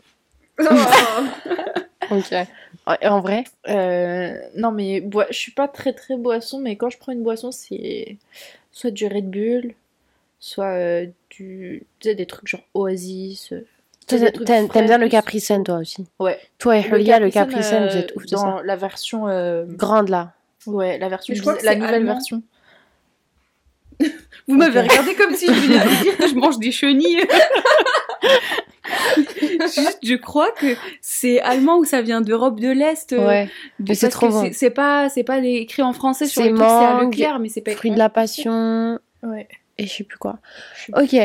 Ok. 2.12 2.32
Et 3.02 3.08
en 3.08 3.20
vrai 3.20 3.46
Euh, 3.68 4.38
non 4.56 4.72
mais 4.72 5.02
boi- 5.02 5.26
je 5.32 5.38
suis 5.38 5.52
pas 5.52 5.68
très 5.68 5.94
très 5.94 6.16
boisson, 6.18 6.60
mais 6.60 6.76
quand 6.76 6.90
je 6.92 6.98
prends 7.00 7.12
une 7.12 7.24
boisson, 7.24 7.52
c'est 7.52 8.18
soit 8.72 8.92
du 8.92 9.08
Red 9.08 9.30
Bull, 9.32 9.74
soit 10.40 10.66
euh, 10.74 11.06
du, 11.32 11.84
tu 12.00 12.10
sais, 12.10 12.16
des 12.16 12.28
trucs 12.28 12.48
genre 12.48 12.62
Oasis. 12.76 13.52
euh, 13.54 13.62
T'aimes 14.06 14.86
bien 14.86 15.00
le. 15.00 15.10
Capri 15.10 15.40
Sun, 15.40 15.64
toi 15.64 15.78
aussi? 15.80 16.06
Ouais. 16.20 16.40
Toi 16.60 16.78
et 16.78 16.82
Julia, 16.84 17.18
le 17.20 17.32
Capri 17.32 17.64
Sun, 17.64 17.84
euh, 17.84 17.88
vous 17.90 17.98
êtes 17.98 18.16
ouf 18.16 18.26
de 18.28 18.32
dans 18.36 18.58
ça. 18.58 18.64
la 18.64 18.76
version 18.76 19.28
euh, 19.28 19.66
Grande 19.68 20.10
là. 20.10 20.34
ouais, 20.68 21.00
la 21.00 21.10
version 21.10 21.32
Mais 21.32 21.38
je 21.38 21.42
crois 21.42 21.54
bis- 21.56 21.62
que 21.62 21.66
la 21.66 21.72
c'est 21.72 21.78
nouvelle 21.80 21.96
allemand. 21.96 22.14
version. 22.14 22.44
Vous 24.48 24.56
m'avez 24.56 24.82
regardé 24.82 25.16
comme 25.16 25.34
si 25.36 25.48
je 25.48 25.52
venais 25.54 25.80
de 25.80 26.04
dire 26.04 26.18
que 26.18 26.28
je 26.28 26.36
mange 26.36 26.60
des 26.60 26.72
chenilles. 26.72 27.22
Juste, 29.62 30.00
je 30.04 30.16
crois 30.16 30.52
que 30.52 30.76
c'est 31.02 31.40
allemand 31.42 31.78
ou 31.78 31.86
ça 31.86 32.02
vient 32.02 32.22
d'Europe 32.22 32.60
de 32.60 32.70
l'Est. 32.70 33.14
euh, 33.14 33.26
Ouais. 33.28 33.50
mais 33.80 33.96
c'est 33.96 34.08
parce 34.08 34.14
trop 34.16 34.30
bon. 34.30 34.50
c'est- 34.54 34.70
pas, 34.70 35.10
c'est 35.10 35.24
pas 35.24 35.40
écrit 35.40 35.82
en 35.82 35.94
français 35.94 36.28
sur 36.28 36.44
les 36.44 36.50
trucs, 36.50 36.60
c'est 36.60 36.66
à 36.66 37.02
Leclerc, 37.02 37.40
mais 37.40 37.50
c'est 37.50 37.62
pas 37.62 37.72
Fruit 37.72 37.92
de 37.92 37.98
la 37.98 38.10
passion. 38.10 39.00
Ouais. 39.24 39.48
Et 39.78 39.88
je 39.88 39.92
sais 39.94 40.04
plus 40.04 40.18
quoi. 40.18 40.38
Ok. 40.96 41.16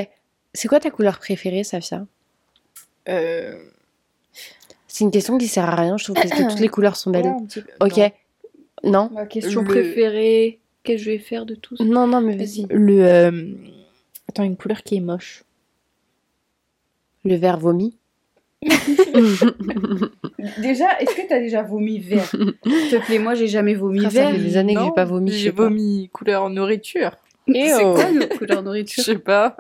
C'est 0.54 0.68
quoi 0.68 0.80
ta 0.80 0.90
couleur 0.90 1.18
préférée, 1.18 1.62
Safia? 1.64 2.06
Euh, 3.08 3.54
C'est 4.88 5.04
une 5.04 5.10
question 5.10 5.36
qui 5.38 5.46
sert 5.48 5.64
à 5.68 5.76
rien. 5.76 5.96
Je 5.98 6.04
trouve 6.04 6.16
que 6.16 6.48
toutes 6.48 6.60
les 6.60 6.68
couleurs 6.68 6.96
sont 6.96 7.10
belles. 7.10 7.32
Ok. 7.80 7.98
Non. 7.98 8.10
Non? 8.82 9.10
Ma 9.12 9.26
question 9.26 9.60
Le- 9.60 9.66
préférée, 9.68 10.58
qu'est-ce 10.82 10.98
que 10.98 11.04
je 11.04 11.10
vais 11.10 11.18
faire 11.18 11.46
de 11.46 11.54
tous 11.54 11.80
Non, 11.80 12.06
non, 12.06 12.20
mais 12.20 12.36
vas-y. 12.36 12.66
Le 12.70 13.04
euh, 13.04 13.52
attends, 14.28 14.44
une 14.44 14.56
couleur 14.56 14.82
qui 14.82 14.96
est 14.96 15.00
moche. 15.00 15.44
Le 17.24 17.34
vert 17.36 17.58
vomi. 17.58 17.96
Déjà, 20.58 20.98
est-ce 21.00 21.14
que 21.14 21.28
t'as 21.28 21.38
déjà 21.40 21.62
vomi 21.62 21.98
vert? 21.98 22.26
S'il 22.26 22.54
te 22.90 23.04
plaît, 23.06 23.18
moi 23.18 23.34
j'ai 23.34 23.46
jamais 23.48 23.74
vomi 23.74 24.00
Ah, 24.04 24.10
ça 24.10 24.20
vert. 24.24 24.32
fait 24.32 24.38
des 24.38 24.56
années 24.56 24.74
que 24.74 24.82
j'ai 24.84 24.90
pas 24.94 25.04
vomi. 25.04 25.30
J'ai 25.32 25.50
vomi 25.50 26.08
couleur 26.12 26.50
nourriture. 26.50 27.12
C'est 27.48 27.84
oh. 27.84 27.94
quoi 27.94 28.10
notre 28.12 28.38
couleur 28.38 28.58
Je 28.60 28.64
nourriture 28.64 29.04
sais 29.04 29.18
pas. 29.18 29.56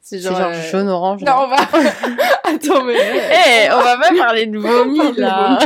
C'est 0.00 0.18
genre, 0.18 0.36
genre 0.36 0.50
euh, 0.50 0.70
jaune, 0.70 0.88
orange. 0.88 1.22
Non, 1.22 1.32
on 1.40 1.48
va. 1.48 1.56
Attends, 2.44 2.84
mais. 2.84 2.94
Eh, 3.46 3.70
on 3.72 3.80
va 3.82 3.96
pas 3.98 4.14
parler 4.16 4.46
de 4.46 4.58
vomi 4.58 5.16
là. 5.16 5.58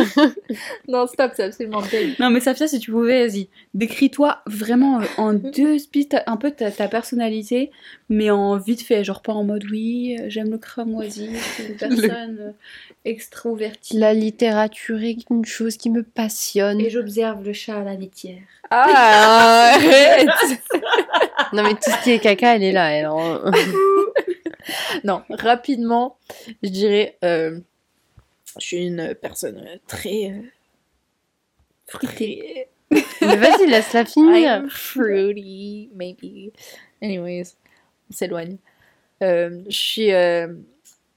Non, 0.88 1.06
stop, 1.06 1.32
c'est 1.34 1.44
absolument 1.44 1.80
dingue. 1.82 2.14
Non 2.18 2.30
mais 2.30 2.40
Safia, 2.40 2.66
si 2.66 2.78
tu 2.80 2.90
pouvais, 2.90 3.26
vas-y, 3.26 3.48
décris-toi 3.74 4.38
vraiment 4.46 5.00
euh, 5.00 5.04
en 5.16 5.32
deux 5.34 5.76
ta- 6.08 6.24
un 6.26 6.36
peu 6.36 6.50
ta, 6.50 6.70
ta 6.70 6.88
personnalité, 6.88 7.70
mais 8.08 8.30
en 8.30 8.56
vite 8.56 8.82
fait, 8.82 9.04
genre 9.04 9.22
pas 9.22 9.32
en 9.32 9.44
mode 9.44 9.64
oui, 9.70 10.16
euh, 10.18 10.24
j'aime 10.28 10.50
le 10.50 10.58
cramoisi, 10.58 11.30
je 11.32 11.38
suis 11.38 11.72
une 11.72 11.76
personne 11.76 12.38
euh, 12.40 12.50
extravertie 13.04 13.98
La 13.98 14.14
littérature 14.14 15.02
est 15.02 15.18
une 15.30 15.44
chose 15.44 15.76
qui 15.76 15.90
me 15.90 16.02
passionne. 16.02 16.80
et 16.80 16.90
j'observe 16.90 17.44
le 17.44 17.52
chat 17.52 17.78
à 17.78 17.84
la 17.84 17.94
litière. 17.94 18.42
Ah, 18.70 19.72
arrête 19.74 20.28
Non, 21.52 21.62
mais 21.62 21.74
tout 21.74 21.90
ce 21.90 22.02
qui 22.04 22.10
est 22.12 22.18
caca, 22.18 22.56
elle 22.56 22.62
est 22.62 22.72
là. 22.72 22.90
Elle. 22.92 23.08
Non, 25.04 25.22
rapidement, 25.30 26.18
je 26.62 26.68
dirais. 26.68 27.16
euh, 27.24 27.58
je 28.60 28.66
suis 28.66 28.86
une 28.86 29.14
personne 29.14 29.66
très. 29.86 30.30
euh, 30.30 30.42
Fruitée. 31.86 32.68
Mais 32.90 33.36
vas-y, 33.36 33.66
laisse-la 33.66 34.04
finir. 34.04 34.56
I'm 34.62 34.68
fruity, 34.68 35.88
maybe. 35.94 36.52
Anyways, 37.02 37.54
on 38.10 38.14
s'éloigne. 38.14 38.58
Euh, 39.22 39.62
je 39.68 39.76
suis, 39.76 40.12
euh, 40.12 40.48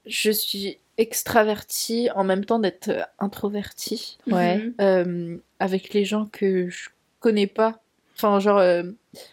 je 0.06 0.30
suis 0.30 0.78
extravertie 0.96 2.08
en 2.14 2.24
même 2.24 2.44
temps 2.46 2.58
d'être 2.58 2.90
introvertie 3.18 4.18
Ouais. 4.26 4.62
Avec 5.58 5.92
les 5.92 6.04
gens 6.06 6.26
que 6.26 6.68
je 6.70 6.88
connais 7.22 7.46
pas. 7.46 7.76
Enfin, 8.16 8.38
genre, 8.40 8.58
euh, 8.58 8.82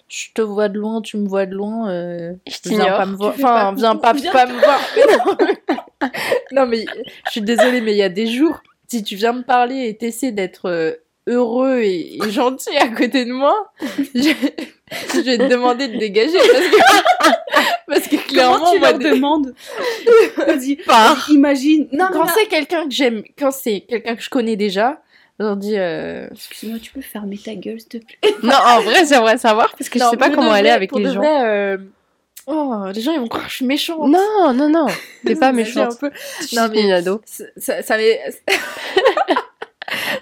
je 0.08 0.28
te 0.34 0.42
vois 0.42 0.70
de 0.70 0.78
loin, 0.80 1.02
tu 1.02 1.18
me 1.18 1.28
vois 1.28 1.46
de 1.46 1.54
loin. 1.54 1.90
Euh, 1.92 2.34
Je 2.48 2.70
viens 2.70 2.86
pas 2.86 3.06
me 3.06 3.16
voir. 3.16 3.34
Enfin, 3.36 3.74
viens 3.76 3.96
pas, 3.98 4.14
viens 4.14 4.32
pas 4.32 4.46
me 4.46 4.58
voir. 4.60 4.80
Non. 6.52 6.66
mais 6.66 6.86
je 7.26 7.32
suis 7.32 7.42
désolée, 7.42 7.82
mais 7.82 7.92
il 7.92 7.98
y 7.98 8.04
a 8.04 8.10
des 8.10 8.28
jours, 8.28 8.60
si 8.88 9.04
tu 9.04 9.16
viens 9.16 9.34
me 9.34 9.44
parler 9.44 9.88
et 9.90 9.98
t'essaies 9.98 10.32
d'être 10.32 10.68
euh, 10.70 10.94
heureux 11.28 11.80
et, 11.82 12.16
et 12.24 12.32
gentil 12.32 12.76
à 12.78 12.88
côté 12.88 13.26
de 13.26 13.34
moi, 13.34 13.72
je, 14.16 14.30
je 15.14 15.20
vais 15.22 15.38
te 15.38 15.48
demander 15.50 15.88
de 15.90 15.98
dégager 15.98 16.38
parce 16.38 16.50
que, 16.50 17.32
parce 17.88 18.08
que 18.08 18.16
clairement, 18.28 18.56
Comment 18.60 18.72
tu 18.72 18.80
moi, 18.80 18.90
leur 18.92 19.00
des- 19.00 19.10
demandes 19.12 19.54
Vas-y, 20.38 20.76
Pars. 20.78 21.30
imagine. 21.30 21.88
Non, 21.92 22.08
quand 22.12 22.28
c'est 22.28 22.48
quelqu'un 22.48 22.86
que 22.86 22.92
j'aime, 22.96 23.24
quand 23.38 23.52
c'est 23.52 23.82
quelqu'un 23.82 24.16
que 24.16 24.24
je 24.24 24.30
connais 24.30 24.56
déjà, 24.56 25.02
je 25.40 25.44
leur 25.46 25.56
dis. 25.58 25.78
euh, 25.78 26.28
Excuse-moi, 26.32 26.80
tu 26.80 26.92
peux 26.92 27.02
fermer 27.02 27.38
ta 27.38 27.56
gueule, 27.56 27.80
s'il 27.80 27.90
te 27.90 27.98
plaît? 27.98 28.18
Non, 28.44 28.54
en 28.56 28.82
vrai, 28.82 29.06
j'aimerais 29.08 29.38
savoir 29.38 29.72
parce 29.78 29.90
que 29.90 29.98
je 30.00 30.04
Non, 30.04 30.12
sais 30.12 30.18
pas 30.18 30.30
comment 30.30 30.52
de 30.52 30.58
elle 30.58 30.66
est 30.66 30.70
vrai- 30.70 30.76
avec 30.76 30.90
pour 30.90 31.00
les 31.00 31.06
de 31.06 31.12
gens. 31.14 31.20
vrai, 31.20 31.46
euh, 31.48 31.78
Oh, 32.52 32.86
les 32.94 33.02
gens 33.02 33.12
ils 33.12 33.20
vont 33.20 33.28
croire 33.28 33.44
que 33.46 33.50
je 33.52 33.56
suis 33.58 33.66
méchante. 33.66 34.10
Non, 34.10 34.54
non, 34.54 34.70
non. 34.70 34.88
T'es 35.26 35.36
pas 35.36 35.48
Vas-y, 35.48 35.50
un 35.50 35.52
méchante. 35.54 36.00
peu. 36.00 36.10
Non, 36.54 36.68
mais- 36.70 36.82
une 36.84 36.92
ado. 36.92 37.22
Ça, 37.26 37.82
ça, 37.84 37.98
m'est. 37.98 38.20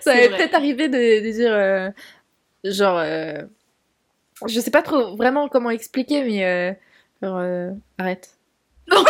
ça 0.02 0.14
m'est 0.14 0.30
peut-être 0.38 0.54
arrivé 0.56 0.90
de, 0.90 1.24
de 1.26 1.32
dire. 1.32 1.54
euh, 1.54 1.90
genre. 2.64 2.98
euh, 3.00 3.44
je 4.48 4.60
sais 4.60 4.72
pas 4.72 4.82
trop 4.82 5.16
vraiment 5.16 5.48
comment 5.48 5.70
expliquer, 5.72 6.24
mais. 6.24 6.78
genre. 7.22 7.42
arrête. 7.98 8.37
Non, 8.90 9.04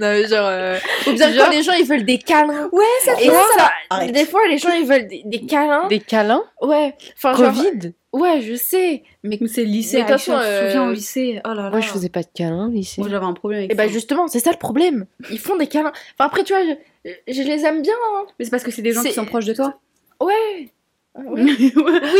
mais 0.00 0.26
genre. 0.26 0.46
euh, 0.46 0.78
ou 1.06 1.12
bien 1.12 1.32
Genre- 1.32 1.46
quand 1.46 1.50
les 1.52 1.62
gens 1.62 1.72
ils 1.72 1.86
veulent 1.86 2.04
des 2.04 2.18
câlins. 2.18 2.68
Ouais, 2.72 2.84
ça 3.04 3.12
Et 3.20 3.26
ça, 3.28 4.06
des 4.06 4.24
fois 4.24 4.40
les 4.48 4.58
gens 4.58 4.70
ils 4.72 4.86
veulent 4.86 5.06
des, 5.08 5.22
des 5.24 5.44
câlins. 5.46 5.86
Des 5.88 6.00
câlins 6.00 6.42
Ouais. 6.60 6.94
Enfin, 7.16 7.34
genre. 7.34 7.52
Covid 7.54 7.92
Ouais, 8.12 8.40
je 8.42 8.54
sais. 8.54 9.02
Mais. 9.22 9.38
Mais 9.40 9.48
c'est 9.48 9.64
le 9.64 9.70
lycée, 9.70 9.98
Mais 9.98 10.02
de 10.02 10.08
toute 10.08 10.14
Aïcha, 10.16 10.32
façon, 10.32 10.38
tu 10.38 10.44
te 10.44 10.50
euh, 10.50 10.66
souviens 10.66 10.88
au 10.88 10.92
lycée 10.92 11.40
Oh 11.44 11.48
là 11.48 11.54
là. 11.54 11.70
Moi, 11.70 11.80
je 11.80 11.88
faisais 11.88 12.08
pas 12.10 12.22
de 12.22 12.28
câlins 12.34 12.66
au 12.68 12.70
lycée. 12.70 13.00
Moi, 13.00 13.08
j'avais 13.10 13.24
un 13.24 13.32
problème 13.32 13.60
avec 13.60 13.72
Et 13.72 13.74
bah 13.74 13.86
ça. 13.86 13.92
justement, 13.92 14.28
c'est 14.28 14.40
ça 14.40 14.50
le 14.50 14.58
problème. 14.58 15.06
Ils 15.30 15.38
font 15.38 15.56
des 15.56 15.66
câlins. 15.66 15.92
Enfin 16.18 16.26
après, 16.26 16.44
tu 16.44 16.52
vois, 16.52 16.62
je, 16.62 17.10
je 17.32 17.42
les 17.42 17.64
aime 17.64 17.80
bien. 17.82 17.94
hein. 18.16 18.24
Mais 18.38 18.44
c'est 18.44 18.50
parce 18.50 18.64
que 18.64 18.70
c'est 18.70 18.82
des 18.82 18.92
gens 18.92 19.02
qui 19.02 19.12
sont 19.12 19.24
proches 19.24 19.46
de 19.46 19.54
toi 19.54 19.78
Ouais. 20.20 20.68
Ouais, 21.14 21.24
Oui, 21.42 21.72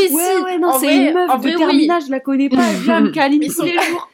si. 0.07 0.13
ouais, 0.13 0.37
ouais, 0.43 0.57
non, 0.59 0.67
En 0.69 0.79
c'est 0.79 0.85
vrai- 0.85 0.95
une 1.07 1.13
meuf 1.15 1.29
en 1.31 1.37
de 1.37 1.41
vrai, 1.41 1.65
oui. 1.65 1.89
je 2.05 2.11
la 2.11 2.19
connais 2.19 2.47
pas, 2.49 2.61
vient 2.83 3.01
me 3.01 3.09
câline 3.09 3.41
tous 3.43 3.51
sont- 3.53 3.63
les 3.65 3.73
jours. 3.81 4.07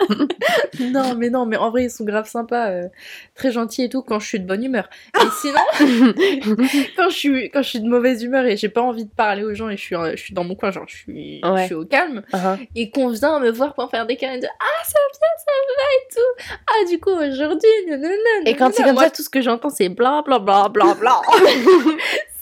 Non, 0.79 1.15
mais 1.17 1.29
non, 1.29 1.45
mais 1.45 1.57
en 1.57 1.69
vrai, 1.69 1.83
ils 1.83 1.89
sont 1.91 2.05
grave 2.05 2.29
sympas, 2.29 2.69
euh, 2.69 2.87
très 3.35 3.51
gentils 3.51 3.83
et 3.83 3.89
tout 3.89 4.01
quand 4.03 4.19
je 4.19 4.27
suis 4.27 4.39
de 4.39 4.47
bonne 4.47 4.63
humeur. 4.63 4.89
Et 5.17 5.25
sinon, 5.41 5.59
quand 6.95 7.09
je 7.09 7.15
suis 7.15 7.49
quand 7.51 7.61
je 7.61 7.67
suis 7.69 7.81
de 7.81 7.89
mauvaise 7.89 8.23
humeur 8.23 8.45
et 8.45 8.55
j'ai 8.55 8.69
pas 8.69 8.81
envie 8.81 9.03
de 9.03 9.11
parler 9.11 9.43
aux 9.43 9.53
gens 9.53 9.67
et 9.69 9.75
je 9.75 9.81
suis 9.81 9.95
euh, 9.95 10.11
je 10.15 10.23
suis 10.23 10.33
dans 10.33 10.45
mon 10.45 10.55
coin, 10.55 10.71
genre 10.71 10.85
je 10.87 10.95
suis 10.95 11.41
Ouais. 11.43 11.61
je 11.61 11.65
suis 11.65 11.75
au 11.75 11.83
calme 11.85 12.23
Ah, 12.31 12.57
et 12.73 12.89
qu'on 12.89 13.09
vient 13.09 13.39
me 13.41 13.51
voir 13.51 13.73
pour 13.73 13.89
faire 13.89 14.05
des 14.07 14.15
câlins 14.15 14.35
et 14.35 14.39
dire 14.39 14.49
ah 14.61 14.83
ça 14.85 14.93
va, 14.97 15.27
ça 15.37 15.51
va 15.77 15.83
et 15.83 16.13
tout. 16.15 16.55
Ah 16.67 16.89
du 16.89 16.99
coup 17.01 17.09
aujourd'hui, 17.11 17.69
nanana, 17.85 18.15
Et 18.45 18.55
quand 18.55 18.73
c'est 18.73 18.83
comme 18.83 18.93
moi 18.93 19.03
ça- 19.05 19.09
tout 19.11 19.23
ce 19.23 19.29
que 19.29 19.41
j'entends 19.41 19.69
c'est 19.69 19.89
bla 19.89 20.21
bla 20.25 20.39
bla 20.39 20.69
bla 20.69 20.93
bla. 20.93 21.21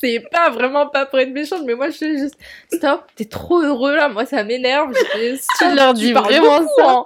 C'est 0.01 0.23
pas 0.31 0.49
vraiment 0.49 0.87
pas 0.87 1.05
pour 1.05 1.19
être 1.19 1.31
méchante, 1.31 1.61
mais 1.65 1.73
moi 1.75 1.89
je 1.89 1.95
suis 1.97 2.17
juste 2.19 2.35
stop, 2.71 3.03
t'es 3.15 3.25
trop 3.25 3.61
heureux 3.61 3.95
là, 3.95 4.09
moi 4.09 4.25
ça 4.25 4.43
m'énerve. 4.43 4.93
Je 5.15 5.37
Tu 5.69 5.75
leur 5.75 5.93
dis 5.93 6.13
vraiment 6.13 6.59
beaucoup, 6.61 6.69
ça 6.77 6.89
hein. 6.89 7.03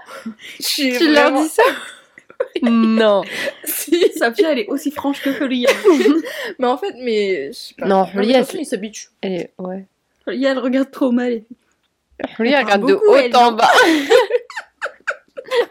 Tu 0.59 1.07
leur 1.09 1.23
vraiment- 1.23 1.43
dis 1.43 1.49
ça 1.49 1.63
Non. 2.63 3.21
Si. 3.63 4.11
Safia, 4.17 4.51
elle 4.51 4.59
est 4.59 4.67
aussi 4.67 4.91
franche 4.91 5.21
que 5.21 5.31
Julia. 5.31 5.69
Mais 6.59 6.67
en 6.67 6.77
fait, 6.77 6.93
mais 6.97 7.47
je 7.47 7.57
sais 7.57 7.75
pas. 7.77 7.85
Non, 7.85 8.05
façon, 8.05 8.57
il 8.59 8.65
s'habitue. 8.65 9.07
Elle 9.21 9.33
est... 9.33 9.51
Ouais. 9.57 9.85
Julia, 10.27 10.51
elle 10.51 10.59
regarde 10.59 10.91
trop 10.91 11.11
mal. 11.11 11.41
Julia 12.37 12.59
Elle 12.59 12.65
regarde 12.65 12.87
de 12.87 12.93
haut 12.95 13.15
elle, 13.15 13.35
en 13.35 13.51
bas. 13.53 13.71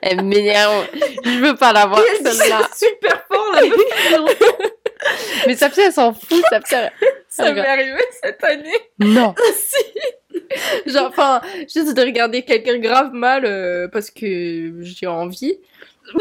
Elle 0.03 0.25
m'énerve. 0.25 0.87
Je 1.25 1.41
veux 1.41 1.55
pas 1.57 1.73
la 1.73 1.87
voir, 1.87 2.03
celle-là. 2.23 2.69
super 2.75 3.25
fort, 3.31 3.53
la 3.55 3.63
meuf. 3.63 4.73
Mais 5.47 5.57
Sapsia, 5.57 5.87
elle 5.87 5.93
s'en 5.93 6.13
fout. 6.13 6.43
Sapsia, 6.51 6.91
Ça 7.29 7.53
m'est 7.53 7.61
arrivé 7.61 8.01
cette 8.23 8.43
année. 8.43 8.77
Non. 8.99 9.35
si. 9.55 9.77
Genre, 10.87 11.07
enfin, 11.07 11.41
juste 11.73 11.95
de 11.97 12.03
regarder 12.03 12.43
quelqu'un 12.43 12.79
grave 12.79 13.13
mal 13.13 13.45
euh, 13.45 13.89
parce 13.89 14.11
que 14.11 14.75
j'ai 14.81 15.07
envie. 15.07 15.59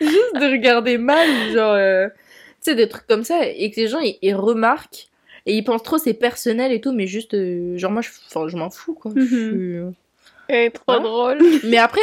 juste 0.00 0.34
de 0.36 0.50
regarder 0.50 0.98
mal, 0.98 1.28
genre, 1.52 1.74
euh, 1.74 2.08
tu 2.08 2.14
sais, 2.60 2.74
des 2.74 2.88
trucs 2.88 3.06
comme 3.06 3.24
ça, 3.24 3.44
et 3.44 3.70
que 3.70 3.80
les 3.80 3.88
gens, 3.88 3.98
ils, 3.98 4.18
ils 4.22 4.34
remarquent, 4.34 5.08
et 5.46 5.56
ils 5.56 5.64
pensent 5.64 5.82
trop 5.82 5.98
c'est 5.98 6.14
personnel 6.14 6.72
et 6.72 6.80
tout, 6.80 6.92
mais 6.92 7.06
juste, 7.06 7.34
euh, 7.34 7.76
genre, 7.76 7.90
moi, 7.90 8.02
je, 8.02 8.10
enfin, 8.28 8.48
je 8.48 8.56
m'en 8.56 8.70
fous, 8.70 8.94
quoi. 8.94 9.12
Je 9.16 9.24
suis, 9.24 9.76
Elle 10.48 10.66
est 10.66 10.70
trop 10.70 10.92
Hein 10.92 11.00
drôle. 11.00 11.38
Mais 11.64 11.78
après, 11.78 12.00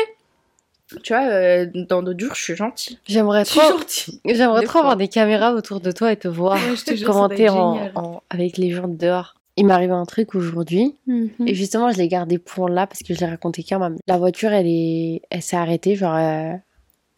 tu 1.03 1.13
vois, 1.13 1.24
euh, 1.27 1.65
dans 1.89 2.01
d'autres 2.01 2.20
jours, 2.20 2.36
je 2.36 2.41
suis 2.41 2.56
gentille. 2.56 2.98
J'aimerais 3.08 3.44
trop, 3.46 3.62
gentille. 3.79 4.20
j'aimerais 4.25 4.63
trop 4.63 4.72
fois. 4.74 4.82
avoir 4.82 4.96
des 4.98 5.08
caméras 5.08 5.53
autour 5.53 5.79
de 5.82 5.91
toi 5.91 6.12
et 6.12 6.17
te 6.17 6.27
voir 6.27 6.56
Ouais, 6.56 6.75
je 6.75 6.84
te 6.86 6.96
jure, 6.96 7.08
commenter 7.08 7.50
en, 7.50 8.22
avec 8.29 8.58
les 8.58 8.72
gens 8.72 8.88
de 8.88 8.96
dehors. 8.98 9.36
Il 9.60 9.65
m'est 9.65 9.74
arrivé 9.74 9.94
un 9.94 10.06
truc 10.06 10.36
aujourd'hui 10.36 10.96
Mhm. 11.08 11.29
et 11.48 11.56
justement 11.56 11.91
je 11.91 11.98
l'ai 11.98 12.08
gardé 12.08 12.38
pour 12.38 12.70
là 12.70 12.86
parce 12.88 13.01
que 13.01 13.13
je 13.13 13.20
l'ai 13.20 13.25
raconté 13.25 13.63
quand 13.67 13.79
même. 13.79 13.98
La 14.08 14.17
voiture 14.17 14.51
elle 14.53 14.67
est, 14.67 15.22
elle 15.32 15.41
s'est 15.41 15.58
arrêtée 15.58 15.96
genre, 15.96 16.15
euh, 16.15 16.53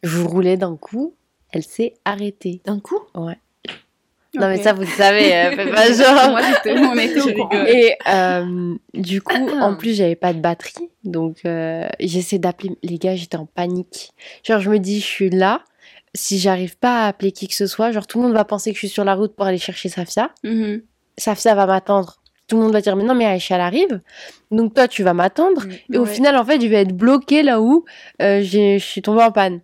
je 0.03 0.21
roulais 0.21 0.55
d'un 0.55 0.77
coup, 0.77 1.13
elle 1.51 1.63
s'est 1.63 1.95
arrêtée. 2.05 2.61
D'un 2.65 2.79
coup? 2.79 2.99
Non 4.35 4.47
mais 4.47 4.61
ça 4.61 4.73
vous 4.73 4.81
le 4.81 4.87
savez, 4.87 5.33
euh, 5.35 5.51
faites 5.55 5.73
pas 5.73 5.91
genre. 5.91 6.29
Moi, 6.29 6.41
on 6.93 6.97
était 6.99 7.19
au 7.21 7.33
courant. 7.33 7.65
Et 7.65 7.95
euh, 8.07 8.75
du 8.93 9.21
coup, 9.21 9.49
en 9.59 9.75
plus, 9.75 9.95
j'avais 9.95 10.15
pas 10.15 10.33
de 10.33 10.39
batterie. 10.39 10.89
Donc, 11.03 11.37
euh, 11.45 11.87
j'essaie 11.99 12.37
d'appeler 12.37 12.75
les 12.83 12.97
gars, 12.99 13.15
j'étais 13.15 13.37
en 13.37 13.45
panique. 13.47 14.11
Genre, 14.43 14.59
je 14.59 14.69
me 14.69 14.77
dis, 14.77 14.99
je 14.99 15.05
suis 15.05 15.29
là. 15.29 15.61
Si 16.15 16.37
j'arrive 16.39 16.77
pas 16.77 17.05
à 17.05 17.07
appeler 17.07 17.31
qui 17.31 17.47
que 17.47 17.53
ce 17.55 17.65
soit, 17.67 17.91
genre, 17.91 18.05
tout 18.07 18.19
le 18.19 18.25
monde 18.25 18.33
va 18.35 18.43
penser 18.45 18.69
que 18.71 18.75
je 18.75 18.79
suis 18.79 18.89
sur 18.89 19.03
la 19.03 19.15
route 19.15 19.35
pour 19.35 19.45
aller 19.45 19.57
chercher 19.59 19.89
Safia. 19.89 20.29
Mhm. 20.43 20.81
Safia 21.17 21.55
va 21.55 21.65
m'attendre. 21.65 22.15
Tout 22.47 22.57
le 22.57 22.63
monde 22.63 22.73
va 22.73 22.81
dire, 22.81 22.95
mais 22.95 23.03
non, 23.03 23.13
mais 23.15 23.25
Aïcha, 23.25 23.55
elle 23.55 23.61
arrive. 23.61 23.99
Donc, 24.51 24.73
toi, 24.73 24.87
tu 24.87 25.03
vas 25.03 25.13
m'attendre. 25.13 25.63
Et 25.93 25.97
au 25.99 26.03
Ouais. 26.05 26.09
final, 26.09 26.35
en 26.35 26.43
fait, 26.45 26.59
je 26.61 26.67
vais 26.67 26.81
être 26.81 26.95
bloquée 26.95 27.43
là 27.43 27.61
où 27.61 27.85
euh, 28.21 28.41
je 28.43 28.77
suis 28.79 29.01
tombée 29.03 29.21
en 29.23 29.31
panne. 29.31 29.61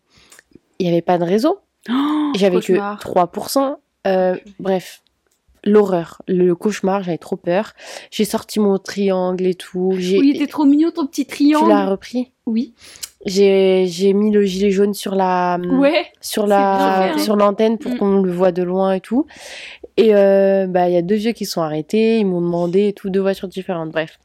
Il 0.80 0.86
y 0.88 0.90
avait 0.90 1.02
pas 1.02 1.18
de 1.18 1.24
réseau. 1.24 1.60
Oh, 1.90 2.32
J'avais 2.36 2.58
que 2.60 2.74
cauchemar. 2.74 3.00
3%. 3.00 3.78
Euh, 4.06 4.36
bref, 4.60 5.02
l'horreur, 5.64 6.22
le 6.28 6.54
cauchemar, 6.56 7.04
j'avais 7.04 7.18
trop 7.18 7.36
peur. 7.38 7.74
J'ai 8.12 8.26
sorti 8.26 8.60
mon 8.60 8.78
triangle 8.78 9.46
et 9.46 9.56
tout. 9.56 9.94
J'ai, 9.98 10.20
Oui, 10.20 10.32
il 10.34 10.36
était 10.42 10.48
trop 10.52 10.66
mignon 10.66 10.92
ton 10.92 11.06
petit 11.08 11.26
tu 11.26 11.34
triangle. 11.36 11.70
l'as 11.70 11.86
repris 11.88 12.32
Oui. 12.46 12.74
J'ai, 13.26 13.88
j'ai 13.88 14.14
mis 14.14 14.30
le 14.32 14.44
gilet 14.44 14.70
jaune 14.70 14.94
sur 14.94 15.16
la, 15.16 15.58
Ouais. 15.72 16.06
sur 16.22 16.44
c'est 16.44 16.50
la, 16.50 17.06
bien 17.08 17.14
fait. 17.18 17.24
sur 17.24 17.36
l'antenne 17.36 17.80
pour 17.80 17.94
Mm. 17.94 17.98
qu'on 17.98 18.22
le 18.22 18.32
voit 18.32 18.52
de 18.52 18.62
loin 18.62 18.94
et 18.94 19.02
tout. 19.02 19.26
Et 19.98 20.14
euh, 20.16 20.68
bah 20.68 20.90
il 20.90 20.94
y 20.94 20.98
a 20.98 21.02
deux 21.02 21.16
vieux 21.16 21.32
qui 21.32 21.46
sont 21.46 21.62
arrêtés. 21.64 22.20
Ils 22.20 22.26
m'ont 22.26 22.42
demandé 22.42 22.90
et 22.90 22.94
tout 22.94 23.10
deux 23.10 23.22
voitures 23.22 23.48
différentes. 23.48 23.90
Bref. 23.92 24.20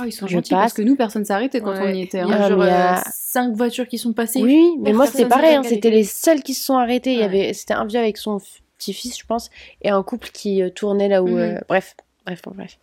Ah, 0.00 0.04
ils 0.06 0.12
sont 0.12 0.26
Je 0.26 0.32
gentils 0.34 0.50
passe. 0.54 0.60
parce 0.60 0.72
que 0.72 0.82
nous, 0.82 0.96
personne 0.96 1.24
s'arrêtait 1.26 1.60
quand 1.60 1.72
Ouais. 1.72 1.80
on 1.82 1.88
y 1.92 2.00
était. 2.02 2.18
Il 2.18 2.20
hein. 2.22 2.28
y 2.28 2.32
a 2.32 2.44
Ah, 2.44 2.48
genre 2.48 2.58
mais 2.60 2.64
il 2.64 2.68
y 2.68 2.70
a- 2.70 2.98
euh, 3.00 3.02
cinq 3.12 3.54
voitures 3.54 3.88
qui 3.88 3.98
sont 3.98 4.14
passées. 4.14 4.40
Oui, 4.40 4.70
mais 4.78 4.94
moi 4.94 5.04
c'était 5.04 5.24
personne 5.26 5.42
pareil. 5.42 5.56
hein, 5.56 5.62
C'était 5.62 5.90
les 5.90 6.04
seuls 6.04 6.42
qui 6.42 6.54
se 6.54 6.64
sont 6.64 6.76
arrêtés. 6.78 7.12
Il 7.12 7.18
y 7.18 7.22
avait, 7.24 7.52
c'était 7.52 7.74
un 7.74 7.84
vieux 7.84 7.98
avec 8.00 8.16
son 8.16 8.38
f- 8.38 8.60
petit-fils, 8.80 9.18
je 9.18 9.26
pense, 9.26 9.50
et 9.82 9.90
un 9.90 10.02
couple 10.02 10.30
qui 10.32 10.62
euh, 10.62 10.70
tournait 10.70 11.08
là 11.08 11.22
où. 11.22 11.28
Mhm. 11.28 11.38
euh, 11.38 11.58
bref, 11.68 11.94
bref, 12.26 12.40
bref, 12.42 12.56
bref. 12.56 12.78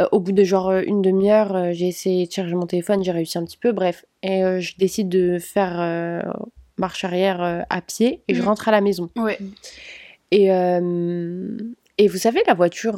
Euh, 0.00 0.06
au 0.12 0.20
bout 0.20 0.32
de 0.32 0.44
genre 0.44 0.70
une 0.72 1.02
demi-heure, 1.02 1.56
euh, 1.56 1.72
j'ai 1.72 1.88
essayé 1.88 2.26
de 2.26 2.32
charger 2.32 2.54
mon 2.54 2.66
téléphone, 2.66 3.02
j'ai 3.02 3.10
réussi 3.12 3.38
un 3.38 3.44
petit 3.44 3.56
peu, 3.58 3.72
bref. 3.72 4.04
Et 4.22 4.44
euh, 4.44 4.60
je 4.60 4.76
décide 4.76 5.08
de 5.08 5.38
faire 5.38 5.76
marche 6.78 7.04
arrière 7.04 7.64
à 7.68 7.80
pied 7.82 8.22
et 8.28 8.34
je 8.34 8.40
Mhm. 8.40 8.48
rentre 8.48 8.68
à 8.68 8.70
la 8.72 8.80
maison. 8.80 9.10
Ouais. 9.16 9.38
Et, 10.30 10.46
et 11.98 12.08
vous 12.08 12.16
savez, 12.18 12.42
la 12.46 12.54
voiture 12.54 12.96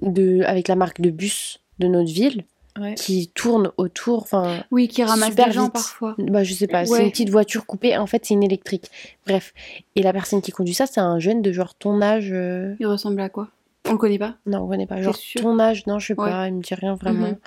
de, 0.00 0.42
avec 0.44 0.68
la 0.68 0.76
marque 0.76 1.00
de 1.00 1.10
bus 1.10 1.60
de 1.80 1.88
notre 1.88 2.12
ville 2.12 2.44
Ouais. 2.78 2.94
qui 2.96 3.28
tourne 3.28 3.70
autour, 3.76 4.22
enfin, 4.22 4.64
Oui, 4.72 4.88
qui 4.88 5.04
ramasse 5.04 5.28
Super 5.30 5.46
des 5.46 5.52
gens 5.52 5.64
vite. 5.64 5.72
parfois. 5.74 6.14
bah, 6.18 6.42
je 6.42 6.54
sais 6.54 6.66
pas, 6.66 6.84
c'est 6.84 7.04
une 7.04 7.10
petite 7.12 7.30
voiture 7.30 7.66
coupée, 7.66 7.96
en 7.96 8.06
fait, 8.06 8.24
c'est 8.24 8.34
une 8.34 8.42
électrique. 8.42 8.90
Bref. 9.26 9.52
Et 9.94 10.02
la 10.02 10.12
personne 10.12 10.42
qui 10.42 10.50
conduit 10.50 10.74
ça, 10.74 10.86
c'est 10.86 11.00
un 11.00 11.18
jeune 11.20 11.40
de 11.40 11.52
genre 11.52 11.74
ton 11.76 12.02
âge. 12.02 12.30
euh, 12.32 12.74
Il 12.80 12.86
ressemble 12.86 13.20
à 13.20 13.28
quoi? 13.28 13.48
On 13.88 13.92
le 13.92 13.98
connaît 13.98 14.18
pas? 14.18 14.34
Non, 14.46 14.62
on 14.62 14.68
connaît 14.68 14.86
pas. 14.86 15.00
Genre 15.02 15.14
sûr 15.14 15.40
ton 15.42 15.58
âge, 15.60 15.86
non, 15.86 15.98
je 16.00 16.08
sais 16.08 16.18
Ouais. 16.20 16.28
pas, 16.30 16.48
il 16.48 16.54
me 16.54 16.62
dit 16.62 16.74
rien 16.74 16.94
vraiment. 16.94 17.28
Mhm. 17.28 17.38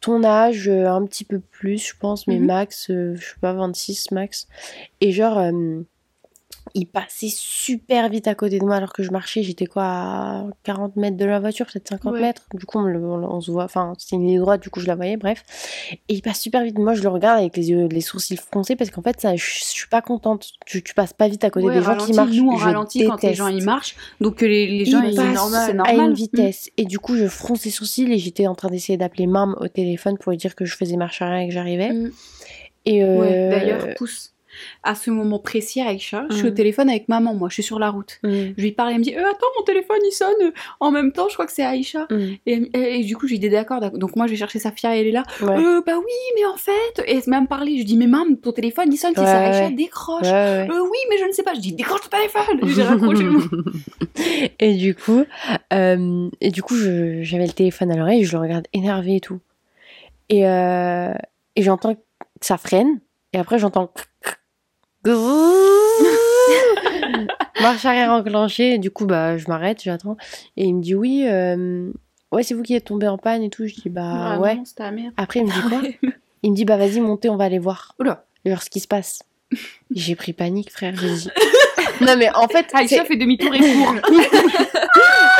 Ton 0.00 0.22
âge, 0.24 0.68
euh, 0.68 0.86
un 0.88 1.04
petit 1.06 1.24
peu 1.24 1.38
plus, 1.40 1.78
je 1.78 1.94
pense, 1.98 2.26
mais 2.26 2.38
Mhm. 2.38 2.46
max, 2.46 2.90
euh, 2.90 3.14
je 3.16 3.24
sais 3.24 3.34
pas, 3.40 3.52
26 3.54 4.10
max. 4.10 4.46
Et 5.00 5.10
genre, 5.12 5.38
euh, 5.38 5.80
il 6.74 6.86
passait 6.86 7.28
super 7.30 8.08
vite 8.08 8.26
à 8.28 8.34
côté 8.34 8.58
de 8.58 8.64
moi 8.64 8.76
alors 8.76 8.92
que 8.92 9.02
je 9.02 9.10
marchais, 9.10 9.42
j'étais 9.42 9.66
quoi, 9.66 9.82
à 9.84 10.44
40 10.64 10.96
mètres 10.96 11.16
de 11.16 11.24
la 11.24 11.38
voiture, 11.40 11.66
peut-être 11.66 11.88
50 11.88 12.14
Ouais. 12.14 12.20
mètres. 12.20 12.42
Du 12.54 12.64
coup, 12.66 12.78
on, 12.78 12.82
le- 12.82 12.98
on- 13.04 13.34
on 13.36 13.40
se 13.40 13.50
voit, 13.50 13.64
enfin, 13.64 13.92
c'était 13.98 14.16
une 14.16 14.26
ligne 14.26 14.40
droite, 14.40 14.62
du 14.62 14.70
coup, 14.70 14.80
je 14.80 14.86
la 14.86 14.94
voyais, 14.94 15.16
bref. 15.16 15.42
Et 16.08 16.14
il 16.14 16.22
passe 16.22 16.40
super 16.40 16.62
vite. 16.64 16.78
Moi, 16.78 16.94
je 16.94 17.02
le 17.02 17.08
regarde 17.08 17.38
avec 17.40 17.56
les 17.56 17.70
yeux, 17.70 17.86
les 17.88 18.00
sourcils 18.00 18.36
froncés 18.36 18.76
parce 18.76 18.90
qu'en 18.90 19.02
fait, 19.02 19.20
ça, 19.20 19.36
je, 19.36 19.44
je 19.44 19.64
suis 19.64 19.88
pas 19.88 20.02
contente. 20.02 20.48
Tu, 20.66 20.82
tu 20.82 20.94
passes 20.94 21.12
pas 21.12 21.28
vite 21.28 21.44
à 21.44 21.50
côté 21.50 21.66
Ouais, 21.66 21.74
des 21.74 21.82
gens 21.82 21.96
qui 21.96 22.12
marchent. 22.12 22.32
Nous, 22.36 22.50
on 22.50 22.56
Je 22.56 22.64
ralentit 22.64 23.06
quand 23.06 23.22
les 23.22 23.34
gens 23.34 23.48
ils 23.48 23.64
marchent. 23.64 23.96
Donc 24.20 24.40
les, 24.40 24.66
les 24.66 24.84
gens, 24.84 25.02
il 25.02 25.10
ils- 25.12 25.16
passe 25.16 25.66
c'est 25.66 25.74
normal. 25.74 26.00
à 26.00 26.04
une 26.04 26.14
vitesse. 26.14 26.70
Et 26.76 26.84
du 26.84 26.98
coup, 26.98 27.16
je 27.16 27.26
fronce 27.26 27.64
les 27.64 27.70
sourcils 27.70 28.10
et 28.12 28.18
j'étais 28.18 28.46
en 28.46 28.54
train 28.54 28.68
d'essayer 28.68 28.96
d'appeler 28.96 29.26
Mam 29.26 29.54
au 29.60 29.68
téléphone 29.68 30.16
pour 30.18 30.30
lui 30.32 30.38
dire 30.38 30.54
que 30.54 30.64
je 30.64 30.76
faisais 30.76 30.96
marche 30.96 31.20
arrière 31.22 31.40
et 31.44 31.48
que 31.48 31.54
j'arrivais. 31.54 31.92
Mm. 31.92 32.10
Et 32.84 33.04
euh, 33.04 33.18
Ouais, 33.20 33.50
d'ailleurs, 33.50 33.94
pousse. 33.96 34.32
À 34.82 34.94
ce 34.94 35.10
moment 35.10 35.38
précis, 35.38 35.80
Aïcha, 35.80 36.26
je 36.30 36.36
suis 36.36 36.48
au 36.48 36.50
Mm. 36.50 36.54
téléphone 36.54 36.88
avec 36.90 37.08
maman, 37.08 37.34
moi, 37.34 37.48
je 37.48 37.54
suis 37.54 37.62
sur 37.62 37.78
la 37.78 37.90
route. 37.90 38.18
mm, 38.22 38.52
Je 38.56 38.62
lui 38.62 38.72
parle, 38.72 38.92
elle 38.92 38.98
me 38.98 39.02
dit, 39.04 39.14
euh, 39.14 39.20
attends, 39.30 39.46
mon 39.58 39.64
téléphone 39.64 39.98
il 40.04 40.12
sonne 40.12 40.52
en 40.80 40.90
même 40.90 41.12
temps, 41.12 41.28
je 41.28 41.34
crois 41.34 41.46
que 41.46 41.52
c'est 41.52 41.64
Aïcha. 41.64 42.06
mm, 42.10 42.16
Et, 42.46 42.52
et- 42.74 43.00
et 43.00 43.04
du 43.04 43.16
coup, 43.16 43.26
j'ai 43.26 43.38
dit 43.38 43.48
d'accord, 43.48 43.80
d'accord. 43.80 43.98
donc 43.98 44.16
moi 44.16 44.26
je 44.26 44.32
vais 44.32 44.36
chercher 44.36 44.58
Safia 44.58 44.96
et 44.96 45.00
elle 45.00 45.06
est 45.06 45.12
là. 45.12 45.22
ouais. 45.40 45.56
Euh, 45.56 45.80
bah 45.86 45.96
oui, 45.98 46.12
mais 46.36 46.44
en 46.46 46.56
fait, 46.56 47.02
et 47.06 47.16
elle 47.16 47.22
m'a 47.28 47.38
même 47.38 47.48
parlé, 47.48 47.78
je 47.78 47.84
dis, 47.84 47.96
mais 47.96 48.06
maman, 48.06 48.34
ton 48.36 48.52
téléphone 48.52 48.92
il 48.92 48.96
sonne, 48.96 49.14
Ouais, 49.16 49.24
c'est 49.24 49.36
Aïcha, 49.36 49.70
décroche. 49.70 50.22
Ouais, 50.26 50.68
Euh, 50.70 50.80
oui, 50.82 50.98
mais 51.10 51.18
je 51.18 51.24
ne 51.24 51.32
sais 51.32 51.42
pas. 51.42 51.54
Je 51.54 51.60
dis, 51.60 51.72
décroche 51.72 52.00
ton 52.02 52.08
téléphone. 52.16 52.60
J'ai 52.74 52.82
raccroché 52.82 53.24
et 54.58 54.74
du 54.74 54.94
coup, 54.94 55.24
euh, 55.72 56.28
et 56.40 56.50
du 56.50 56.62
coup, 56.62 56.74
je- 56.76 57.22
j'avais 57.22 57.46
le 57.46 57.52
téléphone 57.52 57.90
à 57.90 57.96
l'oreille, 57.96 58.24
je 58.24 58.32
le 58.32 58.38
regarde 58.42 58.66
énervé 58.72 59.16
et 59.16 59.20
tout. 59.20 59.40
Et, 60.28 60.46
euh, 60.46 61.12
et 61.56 61.62
j'entends 61.62 61.94
que 61.94 62.00
ça 62.40 62.56
freine, 62.58 63.00
et 63.32 63.38
après 63.38 63.58
j'entends. 63.58 63.92
Marche 67.60 67.84
arrière 67.84 68.10
enclenchée, 68.10 68.74
et 68.74 68.78
du 68.78 68.90
coup, 68.90 69.06
bah, 69.06 69.36
je 69.38 69.46
m'arrête, 69.48 69.82
j'attends. 69.82 70.16
Et 70.56 70.64
il 70.64 70.74
me 70.74 70.82
dit 70.82 70.94
oui, 70.94 71.24
euh, 71.28 71.90
ouais, 72.32 72.42
c'est 72.42 72.54
vous 72.54 72.62
qui 72.62 72.74
êtes 72.74 72.86
tombé 72.86 73.06
en 73.08 73.18
panne 73.18 73.42
et 73.42 73.50
tout. 73.50 73.66
Je 73.66 73.74
dis 73.74 73.88
bah 73.88 74.32
Ah 74.34 74.40
ouais. 74.40 74.56
non, 74.56 74.64
c'est 74.64 74.76
ta 74.76 74.90
mère. 74.90 75.12
Après, 75.16 75.40
il 75.40 75.46
me 75.46 75.52
dit 75.52 75.60
quoi 75.68 75.80
Il 76.42 76.50
me 76.50 76.56
dit 76.56 76.64
bah 76.64 76.76
vas-y, 76.76 77.00
montez, 77.00 77.28
on 77.30 77.36
va 77.36 77.44
aller 77.44 77.60
voir. 77.60 77.94
Oula. 78.00 78.24
Genre 78.44 78.62
ce 78.62 78.70
qui 78.70 78.80
se 78.80 78.88
passe. 78.88 79.22
J'ai 79.94 80.16
pris 80.16 80.32
panique, 80.32 80.72
frère. 80.72 80.94
J'ai 80.96 81.14
dit. 81.14 81.28
non 82.00 82.16
mais 82.16 82.28
en 82.34 82.48
fait, 82.48 82.66
Aïcha 82.72 83.04
fait 83.04 83.16
demi-tour 83.16 83.54
et 83.54 83.60
court. 83.60 83.94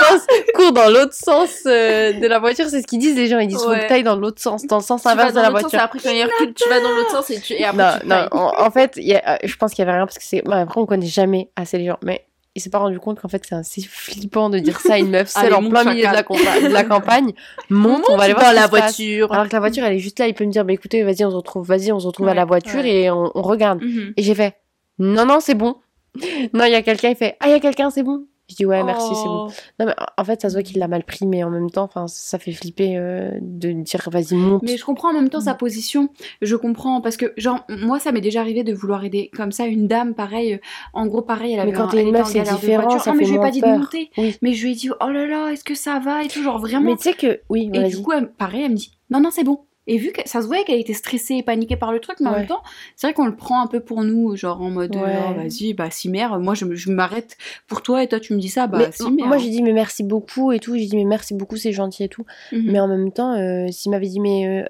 Pense, 0.09 0.27
cours 0.55 0.73
dans 0.73 0.89
l'autre 0.91 1.15
sens 1.15 1.51
euh, 1.67 2.13
de 2.13 2.27
la 2.27 2.39
voiture, 2.39 2.67
c'est 2.69 2.81
ce 2.83 2.87
qu'ils 2.87 2.99
disent 2.99 3.17
les 3.17 3.27
gens. 3.29 3.39
Ils 3.39 3.49
disent 3.49 3.63
faut 3.63 3.71
Ouais. 3.71 3.81
que 3.85 3.89
t'ailles 3.89 4.03
dans 4.03 4.17
l'autre 4.17 4.41
sens, 4.41 4.67
dans 4.67 4.77
le 4.79 4.83
sens 4.83 5.07
inverse 5.07 5.31
de 5.31 5.37
dans 5.37 5.43
la 5.43 5.51
sens, 5.51 5.61
voiture. 5.61 5.81
après 5.81 5.99
quand 5.99 6.11
il 6.11 6.23
recule, 6.25 6.55
tu 6.55 6.69
vas 6.69 6.81
dans 6.81 6.91
l'autre 6.91 7.11
sens 7.11 7.31
et, 7.31 7.41
tu... 7.41 7.55
et 7.55 7.65
après 7.65 7.83
non, 7.83 7.99
tu 8.01 8.07
non, 8.09 8.27
en, 8.33 8.67
en 8.67 8.71
fait, 8.71 8.93
il 8.97 9.05
y 9.09 9.15
a- 9.15 9.35
euh, 9.35 9.37
je 9.45 9.57
pense 9.57 9.71
qu'il 9.73 9.81
y 9.85 9.89
avait 9.89 9.97
rien 9.97 10.07
parce 10.07 10.19
que 10.19 10.25
c'est. 10.25 10.43
bon, 10.43 10.53
après, 10.53 10.81
on 10.81 10.87
connaît 10.87 11.07
jamais 11.07 11.51
assez 11.57 11.79
les 11.79 11.87
gens, 11.87 11.99
mais 12.03 12.25
il 12.55 12.61
s'est 12.61 12.69
pas 12.69 12.79
rendu 12.79 12.99
compte 13.01 13.19
qu'en 13.19 13.29
fait, 13.29 13.43
c'est 13.49 13.55
assez 13.55 13.81
flippant 13.81 14.51
de 14.51 14.59
dire 14.59 14.79
ça 14.79 14.95
à 14.95 14.99
une 14.99 15.09
meuf 15.11 15.29
seule 15.31 15.47
Allez, 15.47 15.55
en 15.55 15.69
plein 15.71 15.85
milieu 15.85 16.07
de 16.07 16.13
la, 16.13 16.83
de 16.83 16.89
campagne. 16.89 17.33
Monte, 17.71 18.05
on 18.11 18.17
va 18.19 18.25
aller 18.25 18.35
voir 18.35 18.45
dans 18.47 18.53
la 18.61 18.69
passe. 18.69 18.81
voiture. 18.99 19.33
Alors 19.33 19.49
que 19.49 19.53
la 19.55 19.61
voiture, 19.61 19.85
elle 19.85 19.95
est 19.95 19.99
juste 20.01 20.19
là. 20.19 20.27
Il 20.27 20.35
peut 20.35 20.45
me 20.45 20.51
dire, 20.53 20.65
bah 20.67 20.75
écoutez, 20.75 21.03
vas-y, 21.03 21.25
on 21.25 21.31
se 21.31 21.37
retrouve, 21.37 21.67
vas-y, 21.67 21.93
on 21.93 21.99
se 22.01 22.07
retrouve 22.07 22.29
à 22.29 22.35
la 22.35 22.45
voiture 22.45 22.81
ouais. 22.81 22.91
et 23.05 23.11
on, 23.11 23.31
on 23.35 23.41
regarde. 23.41 23.81
Mhm. 23.83 24.13
Et 24.19 24.23
j'ai 24.23 24.35
fait, 24.35 24.55
non, 24.99 25.25
non, 25.25 25.41
c'est 25.41 25.55
bon. 25.55 25.77
Non, 26.53 26.65
il 26.67 26.73
y 26.73 26.75
a 26.75 26.83
quelqu'un, 26.83 27.09
il 27.09 27.17
fait, 27.17 27.37
ah, 27.41 27.47
il 27.49 27.53
y 27.53 27.55
a 27.55 27.61
quelqu'un, 27.61 27.89
c'est 27.89 28.03
bon. 28.03 28.27
Je 28.51 28.57
dis, 28.57 28.67
ouais, 28.67 28.83
merci, 28.83 29.15
c'est 29.15 29.25
bon. 29.29 29.47
Oh. 29.49 29.53
Non, 29.81 29.87
mais 29.87 29.95
en 30.19 30.25
fait, 30.25 30.43
ça 30.43 30.49
se 30.51 30.55
voit 30.55 30.63
qu'il 30.63 30.79
l'a 30.79 30.89
mal 30.89 31.05
pris, 31.05 31.27
mais 31.27 31.43
en 31.43 31.49
même 31.49 31.71
temps, 31.71 31.89
ça 32.09 32.39
fait 32.39 32.53
flipper 32.53 32.99
euh, 32.99 33.31
de 33.41 33.71
dire, 33.73 34.09
vas-y, 34.11 34.35
monte. 34.35 34.63
Mais 34.63 34.77
je 34.77 34.85
comprends 34.85 35.11
en 35.11 35.15
même 35.15 35.31
temps 35.31 35.39
Mm. 35.39 35.45
sa 35.45 35.55
position. 35.55 36.09
Je 36.43 36.55
comprends 36.57 37.01
parce 37.01 37.17
que, 37.17 37.33
genre, 37.39 37.65
moi, 37.71 37.99
ça 37.99 38.13
m'est 38.13 38.21
déjà 38.21 38.41
arrivé 38.41 38.63
de 38.65 38.75
vouloir 38.75 39.05
aider 39.05 39.31
comme 39.35 39.53
ça 39.53 39.65
une 39.67 39.87
dame, 39.87 40.15
pareil. 40.15 40.55
euh, 40.55 40.59
En 40.93 41.07
gros, 41.07 41.23
pareil, 41.23 41.55
elle 41.55 41.61
avait 41.61 41.71
Mais 41.71 41.77
quand 41.77 41.89
t'es 41.89 41.99
elle 42.01 42.09
une 42.09 42.13
meuf, 42.13 42.27
c'est 42.27 42.43
différent, 42.43 42.99
ça 42.99 43.13
Ah, 43.13 43.15
mais 43.15 43.21
fait 43.21 43.25
je 43.27 43.31
lui 43.31 43.37
ai 43.39 43.41
pas 43.41 43.51
dit 43.51 43.61
de 43.63 43.67
monter. 43.69 44.11
Oui. 44.19 44.37
Mais 44.43 44.53
je 44.53 44.65
lui 44.65 44.73
ai 44.73 44.75
dit, 44.75 44.91
oh 44.91 45.09
là 45.09 45.27
là, 45.27 45.51
est-ce 45.53 45.65
que 45.65 45.75
ça 45.75 45.99
va 46.01 46.23
et 46.25 46.29
tout, 46.29 46.43
genre 46.43 46.59
vraiment. 46.59 46.91
Mais 46.91 46.97
tu 46.97 47.05
sais 47.05 47.15
que, 47.15 47.41
oui, 47.49 47.71
Et 47.73 47.79
vas-y. 47.81 47.91
du 47.91 48.03
coup, 48.03 48.13
elle- 48.13 48.29
pareil, 48.33 48.65
elle 48.65 48.73
me 48.73 48.77
dit 48.77 48.93
non, 49.09 49.21
non, 49.21 49.31
c'est 49.31 49.45
bon. 49.45 49.61
Et 49.93 49.99
vu 49.99 50.11
que 50.13 50.23
ça 50.25 50.41
se 50.41 50.47
voyait 50.47 50.65
qu'elle 50.65 50.81
était 50.81 50.95
stressée 50.95 51.35
et 51.35 51.43
paniquée 51.43 51.77
par 51.77 51.93
le 51.93 52.01
truc, 52.01 52.17
mais 52.21 52.29
en 52.29 52.33
Ouais. 52.33 52.39
même 52.39 52.47
temps, 52.47 52.63
c'est 52.97 53.07
vrai 53.07 53.13
qu'on 53.15 53.27
le 53.27 53.37
prend 53.37 53.61
un 53.63 53.67
peu 53.67 53.81
pour 53.81 54.03
nous, 54.05 54.35
genre 54.37 54.63
en 54.63 54.71
mode 54.71 54.97
Ouais. 54.97 55.03
euh, 55.03 55.31
Oh, 55.31 55.35
vas-y, 55.35 55.75
bah 55.75 55.91
si 55.91 56.09
mère, 56.09 56.41
moi 56.41 56.55
je, 56.55 56.65
je 56.75 56.91
m'arrête 56.91 57.37
pour 57.69 57.83
toi 57.83 58.03
et 58.03 58.09
toi 58.09 58.19
tu 58.19 58.33
me 58.33 58.39
dis 58.39 58.49
ça, 58.49 58.67
bah 58.67 58.79
mais 58.79 58.89
si 58.93 59.11
mère. 59.11 59.27
moi, 59.27 59.37
j'ai 59.37 59.51
dit, 59.51 59.63
mais 59.63 59.73
merci 59.75 60.03
beaucoup 60.03 60.51
et 60.53 60.61
tout. 60.61 60.77
J'ai 60.77 60.87
dit, 60.87 60.97
mais 60.97 61.05
merci 61.05 61.35
beaucoup, 61.35 61.57
c'est 61.57 61.73
gentil 61.73 62.05
et 62.05 62.09
tout. 62.09 62.25
Mhm. 62.53 62.63
Mais 62.73 62.81
en 62.81 62.89
même 62.89 63.13
temps, 63.13 63.35
euh, 63.35 63.69
s'il 63.71 63.91
m'avait 63.91 64.09
dit, 64.09 64.19
mais 64.21 64.47
euh, 64.47 64.65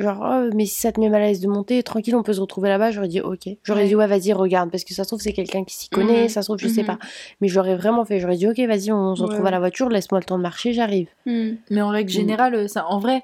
genre, 0.00 0.26
oh, 0.28 0.50
mais 0.56 0.66
si 0.66 0.80
ça 0.80 0.90
te 0.90 0.98
met 0.98 1.08
mal 1.08 1.22
à 1.22 1.26
l'aise 1.26 1.38
de 1.40 1.46
monter, 1.46 1.80
tranquille, 1.84 2.16
on 2.16 2.24
peut 2.24 2.32
se 2.32 2.40
retrouver 2.40 2.68
là-bas, 2.68 2.90
j'aurais 2.90 3.06
dit 3.06 3.20
ok. 3.20 3.48
J'aurais 3.62 3.82
Ouais. 3.82 3.88
dit 3.88 3.94
ouais, 3.94 4.08
vas-y, 4.08 4.32
regarde, 4.32 4.72
parce 4.72 4.82
que 4.82 4.92
ça 4.92 5.04
se 5.04 5.08
trouve, 5.10 5.20
c'est 5.20 5.32
quelqu'un 5.32 5.62
qui 5.62 5.76
s'y 5.76 5.88
connaît, 5.88 6.22
Mhm. 6.24 6.28
ça 6.30 6.42
se 6.42 6.46
trouve, 6.48 6.58
je 6.58 6.66
sais 6.66 6.80
Mhm. 6.80 6.86
pas. 6.86 6.98
Mais 7.40 7.46
je 7.46 7.54
l'aurais 7.54 7.76
vraiment 7.76 8.04
fait, 8.04 8.18
j'aurais 8.18 8.36
dit 8.36 8.48
ok, 8.48 8.58
vas-y, 8.58 8.90
on 8.90 9.14
se 9.14 9.20
Ouais, 9.22 9.28
retrouve 9.28 9.42
ouais. 9.44 9.48
à 9.48 9.52
la 9.52 9.60
voiture, 9.60 9.88
laisse-moi 9.88 10.18
le 10.18 10.24
temps 10.26 10.36
de 10.38 10.42
marcher, 10.42 10.72
j'arrive. 10.72 11.06
Mais 11.26 11.80
en 11.80 11.90
règle 11.90 12.10
Mm. 12.10 12.12
générale, 12.12 12.68
ça, 12.68 12.86
en 12.88 12.98
vrai, 12.98 13.22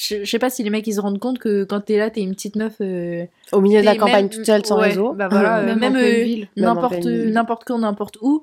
je, 0.00 0.24
je 0.24 0.30
sais 0.30 0.38
pas 0.38 0.48
si 0.50 0.62
les 0.62 0.70
mecs 0.70 0.86
ils 0.86 0.94
se 0.94 1.00
rendent 1.00 1.18
compte 1.18 1.38
que 1.38 1.64
quand 1.64 1.80
t'es 1.80 1.98
là, 1.98 2.08
t'es 2.10 2.22
une 2.22 2.34
petite 2.34 2.56
meuf. 2.56 2.74
euh, 2.80 3.24
Au 3.52 3.60
milieu 3.60 3.80
de 3.80 3.84
la 3.84 3.96
campagne 3.96 4.24
même- 4.24 4.30
toute 4.30 4.46
seule, 4.46 4.64
sans 4.64 4.78
ouais, 4.78 4.88
réseau. 4.88 5.12
Bah 5.12 5.28
voilà, 5.30 5.58
euh, 5.58 5.74
Même 5.76 5.96
euh, 5.96 6.22
ville. 6.22 6.48
Même 6.56 6.68
en 6.70 6.74
n'importe 6.74 7.04
n'importe 7.04 7.64
quand, 7.66 7.78
n'importe 7.78 8.16
où. 8.22 8.42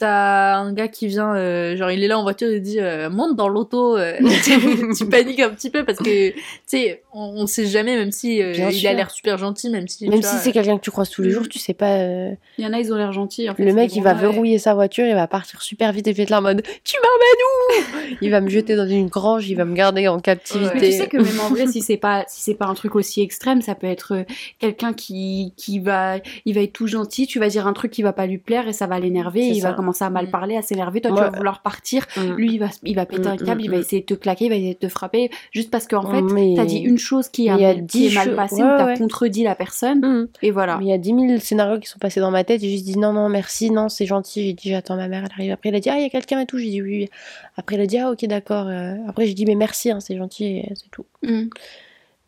T'as 0.00 0.56
un 0.56 0.72
gars 0.72 0.88
qui 0.88 1.08
vient, 1.08 1.34
euh, 1.36 1.76
genre 1.76 1.90
il 1.90 2.02
est 2.02 2.08
là 2.08 2.18
en 2.18 2.22
voiture, 2.22 2.50
il 2.50 2.62
dit 2.62 2.80
euh, 2.80 3.10
monte 3.10 3.36
dans 3.36 3.48
l'auto. 3.48 3.98
euh, 3.98 4.14
tu, 4.96 5.06
paniques 5.06 5.40
un 5.40 5.50
petit 5.50 5.68
peu 5.68 5.84
parce 5.84 5.98
que 5.98 6.30
tu 6.30 6.34
sais, 6.66 7.02
on, 7.12 7.34
on 7.36 7.46
sait 7.46 7.66
jamais, 7.66 7.96
même 7.96 8.10
si 8.10 8.40
euh, 8.42 8.52
il 8.70 8.72
sûr. 8.72 8.88
a 8.88 8.94
l'air 8.94 9.10
super 9.10 9.36
gentil, 9.36 9.68
même 9.68 9.86
si. 9.88 10.08
Même 10.08 10.22
si 10.22 10.36
c'est 10.38 10.52
quelqu'un 10.52 10.78
que 10.78 10.82
tu 10.82 10.90
croises 10.90 11.10
tous 11.10 11.20
les 11.20 11.28
Mhm. 11.28 11.34
jours, 11.34 11.48
tu 11.50 11.58
sais 11.58 11.74
pas. 11.74 11.98
euh, 11.98 12.30
Il 12.56 12.64
y 12.64 12.66
en 12.66 12.72
a, 12.72 12.78
ils 12.80 12.90
ont 12.94 12.96
l'air 12.96 13.12
gentils. 13.12 13.50
en 13.50 13.54
fait, 13.54 13.62
Le 13.62 13.74
mec, 13.74 13.94
il 13.94 14.02
va 14.02 14.14
verrouiller 14.14 14.58
sa 14.58 14.72
voiture, 14.72 15.04
il 15.06 15.14
va 15.14 15.26
partir 15.28 15.60
super 15.60 15.92
vite 15.92 16.06
et 16.06 16.18
être 16.18 16.30
là 16.30 16.38
en 16.38 16.42
mode 16.42 16.62
Tu 16.82 16.96
m'emmènes 16.96 18.08
où? 18.14 18.16
Il 18.22 18.30
va 18.30 18.40
me 18.40 18.48
jeter 18.48 18.74
dans 18.76 18.88
une 18.88 19.08
grange, 19.08 19.48
il 19.48 19.54
va 19.54 19.64
me 19.64 19.74
garder 19.74 20.08
en 20.08 20.18
captivité. 20.18 20.70
Mais 20.74 20.80
tu 20.80 20.92
sais 20.92 21.08
que 21.08 21.16
même 21.18 21.38
en 21.40 21.48
vrai, 21.50 21.66
si 21.66 21.80
c'est 21.82 21.96
pas 21.98 22.24
si 22.26 22.40
c'est 22.42 22.54
pas 22.54 22.66
un 22.66 22.74
truc 22.74 22.94
aussi 22.96 23.20
extrême, 23.22 23.60
ça 23.62 23.74
peut 23.74 23.86
être 23.86 24.24
quelqu'un 24.58 24.92
qui 24.92 25.52
qui 25.56 25.78
va 25.78 26.16
il 26.44 26.54
va 26.54 26.62
être 26.62 26.72
tout 26.72 26.86
gentil, 26.86 27.26
tu 27.26 27.38
vas 27.38 27.48
dire 27.48 27.66
un 27.66 27.72
truc 27.72 27.90
qui 27.92 28.02
va 28.02 28.12
pas 28.12 28.26
lui 28.26 28.38
plaire 28.38 28.66
et 28.66 28.72
ça 28.72 28.86
va 28.86 28.98
l'énerver, 28.98 29.52
va. 29.60 29.72
Commencer 29.90 30.04
à 30.04 30.10
mal 30.10 30.26
Mm. 30.26 30.30
parler, 30.30 30.56
à 30.56 30.62
s'énerver, 30.62 31.00
toi 31.00 31.10
tu 31.12 31.20
vas 31.20 31.30
vouloir 31.30 31.62
partir, 31.62 32.06
Mm. 32.16 32.32
lui 32.36 32.52
il 32.54 32.58
va 32.58 32.68
il 32.84 32.94
va 32.96 33.06
péter 33.06 33.28
Mm, 33.28 33.32
un 33.32 33.36
câble, 33.36 33.62
il 33.62 33.70
va 33.70 33.76
essayer 33.78 34.00
de 34.02 34.06
te 34.06 34.14
claquer, 34.14 34.44
il 34.46 34.48
va 34.50 34.54
essayer 34.56 34.74
de 34.74 34.78
te 34.78 34.88
frapper 34.88 35.30
juste 35.52 35.70
parce 35.70 35.86
qu'en 35.86 36.10
fait 36.10 36.22
Mais- 36.22 36.54
t'as 36.56 36.64
dit 36.64 36.78
une 36.78 36.98
chose 36.98 37.28
qui, 37.28 37.48
a, 37.48 37.56
qui 37.74 38.06
est 38.08 38.14
mal 38.14 38.34
passée 38.36 38.56
ouais, 38.62 38.62
ou 38.62 38.76
t'as 38.78 38.96
contredit 38.96 39.42
la 39.44 39.54
personne 39.54 40.28
et 40.42 40.50
voilà. 40.50 40.76
Mais 40.78 40.84
il 40.86 40.88
y 40.88 40.92
a 40.92 40.98
10 40.98 41.08
000 41.14 41.38
scénarios 41.40 41.78
qui 41.80 41.88
sont 41.88 41.98
passés 41.98 42.20
dans 42.20 42.30
ma 42.30 42.44
tête. 42.44 42.60
J'ai 42.60 42.70
juste 42.70 42.84
dit 42.84 42.98
non, 42.98 43.12
non, 43.12 43.28
merci, 43.28 43.70
non, 43.70 43.88
c'est 43.88 44.06
gentil. 44.06 44.44
J'ai 44.46 44.52
dit 44.52 44.70
j'attends 44.70 44.96
ma 44.96 45.08
mère, 45.08 45.24
elle 45.24 45.32
arrive. 45.32 45.52
Après, 45.52 45.68
il 45.70 45.74
a 45.74 45.80
dit 45.80 45.88
ah, 45.90 45.96
il 45.98 46.02
y 46.02 46.06
a 46.06 46.10
quelqu'un 46.10 46.40
et 46.40 46.46
tout. 46.46 46.58
J'ai 46.58 46.70
dit 46.70 46.82
oui, 46.82 46.98
oui. 47.02 47.08
Après, 47.56 47.76
il 47.76 47.80
a 47.82 47.86
dit 47.86 47.98
ah, 47.98 48.10
ok, 48.10 48.24
d'accord. 48.26 48.66
Euh, 48.68 48.94
Après, 49.08 49.26
j'ai 49.26 49.34
dit 49.34 49.44
mais 49.46 49.54
merci, 49.54 49.90
hein, 49.90 50.00
c'est 50.00 50.16
gentil, 50.16 50.62
c'est 50.74 50.90
tout. 50.90 51.06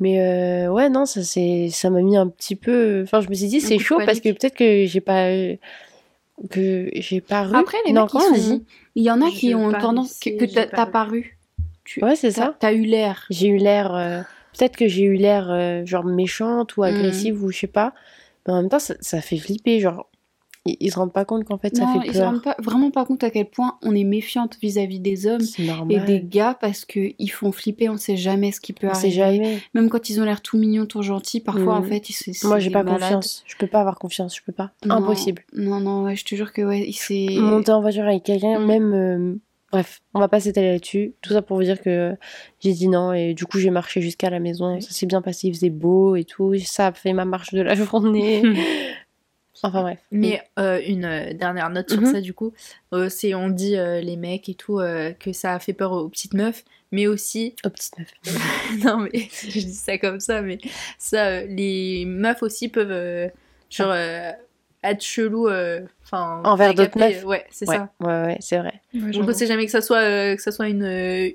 Mais 0.00 0.20
euh, 0.20 0.68
ouais, 0.72 0.88
non, 0.88 1.06
ça 1.06 1.22
c'est 1.22 1.68
ça 1.70 1.88
m'a 1.90 2.00
mis 2.02 2.16
un 2.16 2.26
petit 2.28 2.56
peu. 2.56 3.02
Enfin, 3.04 3.20
je 3.20 3.28
me 3.28 3.34
suis 3.34 3.46
dit 3.46 3.60
c'est 3.60 3.78
chaud 3.78 3.98
parce 4.04 4.20
que 4.20 4.30
peut-être 4.30 4.56
que 4.56 4.84
j'ai 4.86 5.00
pas. 5.00 5.28
Que 6.50 6.90
j'ai 6.94 7.20
pas 7.20 7.44
ru. 7.44 7.56
Après 7.56 7.78
les 7.86 7.92
non, 7.92 8.02
mecs 8.02 8.14
ils 8.14 8.18
on 8.18 8.34
sont 8.34 8.62
il 8.94 9.02
y 9.04 9.10
en 9.10 9.22
a 9.22 9.30
Je 9.30 9.36
qui 9.36 9.54
ont 9.54 9.72
tendance 9.72 10.18
que, 10.18 10.30
que 10.30 10.44
t'as 10.44 10.66
pas 10.66 10.86
paru. 10.86 11.38
Tu 11.84 12.02
Ouais, 12.04 12.16
c'est 12.16 12.30
ça. 12.30 12.54
t'as 12.58 12.72
eu 12.72 12.82
l'air. 12.84 13.26
J'ai 13.30 13.48
eu 13.48 13.56
l'air. 13.56 13.94
euh, 13.94 14.22
Peut-être 14.56 14.76
que 14.76 14.86
j'ai 14.86 15.04
eu 15.04 15.14
l'air 15.14 15.50
euh, 15.50 15.84
genre 15.86 16.04
méchante 16.04 16.76
ou 16.76 16.82
agressive 16.82 17.42
ou 17.42 17.50
je 17.50 17.58
sais 17.60 17.66
pas. 17.66 17.94
Mais 18.46 18.52
en 18.52 18.56
même 18.60 18.68
temps, 18.68 18.78
ça, 18.78 18.94
ça 19.00 19.20
fait 19.20 19.38
flipper. 19.38 19.80
Genre, 19.80 20.08
ils, 20.66 20.76
ils 20.80 20.90
se 20.92 20.96
rendent 20.98 21.12
pas 21.12 21.24
compte 21.24 21.44
qu'en 21.44 21.58
fait, 21.58 21.76
ça 21.76 21.84
Non, 21.84 22.00
fait 22.00 22.06
ils 22.08 22.12
se 22.12 22.18
peur. 22.18 22.30
rendent 22.30 22.42
pas, 22.42 22.56
vraiment 22.58 22.90
pas 22.90 23.04
compte 23.04 23.24
à 23.24 23.30
quel 23.30 23.46
point 23.50 23.78
on 23.82 23.94
est 23.94 24.04
méfiante 24.04 24.58
vis-à-vis 24.62 25.00
des 25.00 25.26
hommes 25.26 25.42
et 25.90 25.98
des 26.00 26.20
gars 26.20 26.56
parce 26.60 26.84
que 26.84 27.12
ils 27.18 27.28
font 27.28 27.52
flipper, 27.52 27.88
on 27.88 27.96
sait 27.96 28.16
jamais 28.16 28.52
ce 28.52 28.60
qui 28.60 28.72
peut 28.72 28.88
On 28.88 28.94
sait 28.94 29.18
arriver. 29.20 29.36
jamais. 29.44 29.58
Même 29.74 29.88
quand 29.90 30.08
ils 30.08 30.20
ont 30.20 30.24
l'air 30.24 30.40
tout 30.40 30.56
mignons, 30.58 30.86
tout 30.86 31.02
gentils, 31.02 31.40
parfois 31.40 31.74
Mm. 31.80 31.82
en 31.82 31.82
fait 31.82 32.10
ils 32.10 32.12
se 32.12 32.46
Moi, 32.46 32.58
j'ai 32.58 32.70
pas 32.70 32.82
malades. 32.82 33.00
confiance. 33.00 33.42
Je 33.46 33.56
peux 33.56 33.66
pas 33.66 33.80
avoir 33.80 33.98
confiance. 33.98 34.36
Je 34.36 34.42
peux 34.44 34.52
pas. 34.52 34.70
Non. 34.84 34.96
Impossible. 34.96 35.42
Non, 35.54 35.80
non, 35.80 36.04
ouais, 36.04 36.16
je 36.16 36.24
te 36.24 36.34
jure 36.34 36.52
que 36.52 36.62
ouais, 36.62 36.88
c'est. 36.92 37.26
Monter 37.38 37.72
en 37.72 37.80
voiture 37.80 38.04
avec 38.04 38.22
quelqu'un, 38.22 38.58
Mm. 38.60 38.66
même. 38.66 38.92
euh, 38.94 39.34
Bref, 39.72 40.00
on 40.12 40.20
va 40.20 40.28
pas 40.28 40.38
s'étaler 40.38 40.72
là-dessus. 40.72 41.14
Tout 41.22 41.32
ça 41.32 41.40
pour 41.40 41.56
vous 41.56 41.62
dire 41.62 41.80
que 41.80 42.14
j'ai 42.60 42.74
dit 42.74 42.88
non 42.88 43.14
et 43.14 43.32
du 43.32 43.46
coup 43.46 43.58
j'ai 43.58 43.70
marché 43.70 44.02
jusqu'à 44.02 44.28
la 44.28 44.38
maison. 44.38 44.78
Ça 44.82 44.90
s'est 44.90 45.06
bien 45.06 45.22
passé, 45.22 45.48
il 45.48 45.54
faisait 45.54 45.70
beau 45.70 46.14
et 46.14 46.24
tout. 46.24 46.52
Ça 46.62 46.88
a 46.88 46.92
fait 46.92 47.14
ma 47.14 47.24
marche 47.24 47.54
de 47.54 47.62
la 47.62 47.74
journée. 47.74 48.42
enfin 49.62 49.82
bref. 49.82 49.98
Mais 50.10 50.42
euh, 50.58 50.80
une 50.86 51.04
euh, 51.04 51.32
dernière 51.32 51.70
note 51.70 51.90
sur 51.90 52.00
Mhm. 52.02 52.12
ça, 52.12 52.20
du 52.20 52.34
coup, 52.34 52.52
euh, 52.92 53.08
c'est 53.08 53.34
on 53.34 53.48
dit 53.48 53.76
euh, 53.76 54.00
les 54.00 54.16
mecs 54.16 54.48
et 54.48 54.54
tout 54.54 54.80
que 55.20 55.32
ça 55.32 55.54
a 55.54 55.58
fait 55.58 55.72
peur 55.72 55.92
aux 55.92 56.08
petites 56.08 56.34
meufs, 56.34 56.64
mais 56.90 57.06
aussi 57.06 57.54
Oh 57.64 57.70
petite 57.70 57.98
meuf. 57.98 58.08
non 58.84 58.98
mais 58.98 59.10
je 59.42 59.60
dis 59.60 59.74
ça 59.74 59.98
comme 59.98 60.20
ça, 60.20 60.42
mais 60.42 60.58
ça, 60.98 61.42
les 61.44 62.04
meufs 62.06 62.42
aussi 62.42 62.68
peuvent 62.68 63.30
genre 63.70 63.94
être 64.84 65.02
chelous, 65.02 65.46
euh, 65.48 65.80
enfin 66.04 66.42
Envers 66.44 66.74
d'autres 66.74 66.98
meufs. 66.98 67.24
Ouais, 67.24 67.46
c'est 67.50 67.68
Ouais, 67.68 67.76
ça. 67.76 67.92
ouais, 68.00 68.06
ouais, 68.26 68.36
c'est 68.40 68.58
vrai. 68.58 68.80
Ouais, 68.94 69.12
Donc 69.12 69.28
on 69.28 69.32
sait 69.32 69.46
jamais 69.46 69.64
que 69.66 69.70
ça 69.70 69.80
soit 69.80 70.34
que 70.36 70.42
ça 70.42 70.50
soit 70.50 70.68
une 70.68 70.82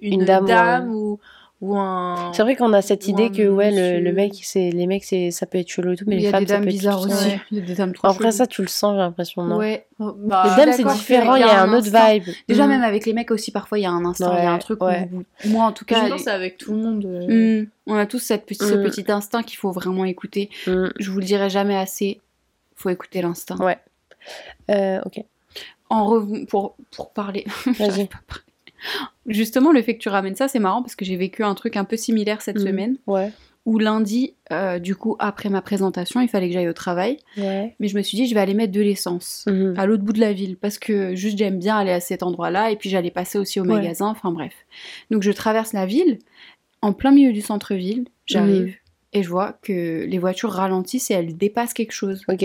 une, 0.02 0.14
Une 0.22 0.26
dame 0.26 0.46
dame, 0.46 0.90
ou 0.94 1.14
ou 1.14 1.20
ou 1.60 1.76
un. 1.76 2.32
C'est 2.34 2.44
vrai 2.44 2.56
qu'on 2.56 2.72
a 2.74 2.82
cette 2.84 3.08
idée 3.08 3.32
que 3.32 3.48
ouais, 3.48 3.72
le, 3.72 3.78
monsieur. 3.78 4.00
le 4.02 4.14
mec, 4.14 4.34
c'est 4.44 4.70
les 4.70 4.86
mecs, 4.86 5.04
c'est 5.04 5.32
ça 5.32 5.46
peut 5.48 5.58
être 5.58 5.68
chelou 5.70 5.94
et 5.94 5.96
tout, 5.96 6.04
mais 6.08 6.16
Il 6.18 6.20
y 6.20 6.22
les 6.24 6.28
a 6.28 6.32
femmes, 6.32 6.44
des 6.44 6.48
ça 6.50 6.54
dames 6.56 6.64
peut 6.64 6.70
être 6.70 6.76
bizarres 6.76 7.02
tout 7.02 7.08
aussi. 7.10 7.30
Il 7.52 7.58
y 7.58 7.62
a 7.62 7.66
des 7.66 7.74
dames 7.76 7.94
trop 7.94 8.08
Après 8.08 8.32
ça, 8.32 8.46
tu 8.46 8.62
le 8.62 8.68
sens, 8.68 8.94
j'ai 8.94 9.00
l'impression, 9.00 9.42
non? 9.44 9.58
Ouais. 9.58 9.88
Oh, 10.00 10.14
bah, 10.16 10.44
Les 10.46 10.52
je 10.52 10.56
dames, 10.58 10.74
c'est 10.74 10.84
différent, 11.00 11.36
il 11.36 11.40
y 11.42 11.44
a 11.44 11.62
un 11.64 11.68
autre 11.74 11.88
instinct. 11.88 12.14
vibe. 12.14 12.24
Déjà, 12.48 12.66
Mm. 12.66 12.70
même 12.70 12.84
avec 12.84 13.06
les 13.08 13.14
mecs 13.14 13.32
aussi, 13.32 13.52
parfois 13.52 13.80
il 13.80 13.82
y 13.82 13.86
a 13.86 13.92
un 13.92 14.06
instinct, 14.06 14.36
il 14.38 14.44
y 14.44 14.48
a 14.48 14.52
un 14.54 14.58
truc 14.60 14.84
ouais. 14.84 15.10
où 15.12 15.24
moi 15.50 15.66
en 15.66 15.72
tout 15.72 15.84
je 15.88 15.94
cas. 15.96 16.02
pense 16.02 16.12
que 16.12 16.18
c'est 16.26 16.30
avec 16.30 16.58
tout 16.58 16.74
le 16.74 16.78
monde. 16.78 17.06
euh. 17.06 17.62
Mm, 17.64 17.68
on 17.88 17.96
a 17.96 18.06
tous 18.06 18.20
cette 18.20 18.46
petit, 18.46 18.64
ce 18.64 18.76
Mm. 18.76 18.84
petit 18.84 19.12
instinct 19.12 19.42
qu'il 19.42 19.58
faut 19.58 19.72
vraiment 19.72 20.06
écouter. 20.06 20.50
Je 20.66 21.10
vous 21.12 21.20
le 21.20 21.26
dirai 21.26 21.50
jamais 21.50 21.76
assez. 21.76 22.22
Faut 22.76 22.90
écouter 22.90 23.24
l'instinct. 23.24 23.58
Ouais. 23.58 23.80
Euh, 24.70 25.00
ok, 25.06 25.24
En 25.90 26.06
rev- 26.06 26.46
pour, 26.46 26.76
pour 26.96 27.10
parler. 27.12 27.46
vas-y. 27.80 28.08
Justement, 29.28 29.72
le 29.72 29.82
fait 29.82 29.96
que 29.96 30.00
tu 30.02 30.10
ramènes 30.10 30.36
ça, 30.36 30.48
c'est 30.48 30.60
marrant 30.60 30.82
parce 30.82 30.96
que 30.96 31.04
j'ai 31.06 31.16
vécu 31.18 31.44
un 31.44 31.54
truc 31.54 31.76
un 31.78 31.84
peu 31.84 31.98
similaire 31.98 32.42
cette 32.42 32.58
Mm. 32.60 32.66
semaine. 32.68 32.98
Ouais, 33.08 33.32
Où 33.66 33.80
lundi, 33.80 34.34
euh, 34.54 34.80
du 34.80 34.96
coup, 34.96 35.18
après 35.20 35.50
ma 35.50 35.62
présentation, 35.62 36.22
il 36.22 36.30
fallait 36.30 36.48
que 36.48 36.54
j'aille 36.54 36.70
au 36.70 36.74
travail. 36.74 37.18
ouais. 37.38 37.76
Mais 37.82 37.90
je 37.90 37.98
me 37.98 38.02
suis 38.02 38.16
dit, 38.16 38.26
je 38.26 38.34
vais 38.34 38.40
aller 38.40 38.54
mettre 38.54 38.72
de 38.72 38.80
l'essence 38.80 39.44
Mhm. 39.48 39.74
à 39.78 39.86
l'autre 39.86 40.04
bout 40.04 40.14
de 40.14 40.22
la 40.22 40.32
ville 40.32 40.56
parce 40.56 40.80
que 40.80 41.16
juste 41.16 41.38
j'aime 41.38 41.60
bien 41.60 41.76
aller 41.76 41.92
à 41.92 42.00
cet 42.00 42.24
endroit-là 42.24 42.72
et 42.72 42.78
puis 42.78 42.90
j'allais 42.90 43.12
passer 43.12 43.38
aussi 43.38 43.60
au 43.60 43.64
Ouais. 43.64 43.74
magasin, 43.76 44.08
enfin 44.08 44.32
bref. 44.32 44.54
Donc 45.12 45.22
je 45.22 45.32
traverse 45.34 45.74
la 45.74 45.86
ville, 45.86 46.20
en 46.82 46.94
plein 46.94 47.12
milieu 47.12 47.34
du 47.34 47.42
centre-ville, 47.42 48.06
j'arrive 48.26 48.68
Mhm. 48.68 48.74
et 49.12 49.24
je 49.24 49.28
vois 49.30 49.58
que 49.62 50.06
les 50.06 50.18
voitures 50.18 50.52
ralentissent 50.52 51.12
et 51.12 51.16
elles 51.16 51.36
dépassent 51.36 51.74
quelque 51.74 51.92
chose. 51.92 52.22
Ok. 52.30 52.44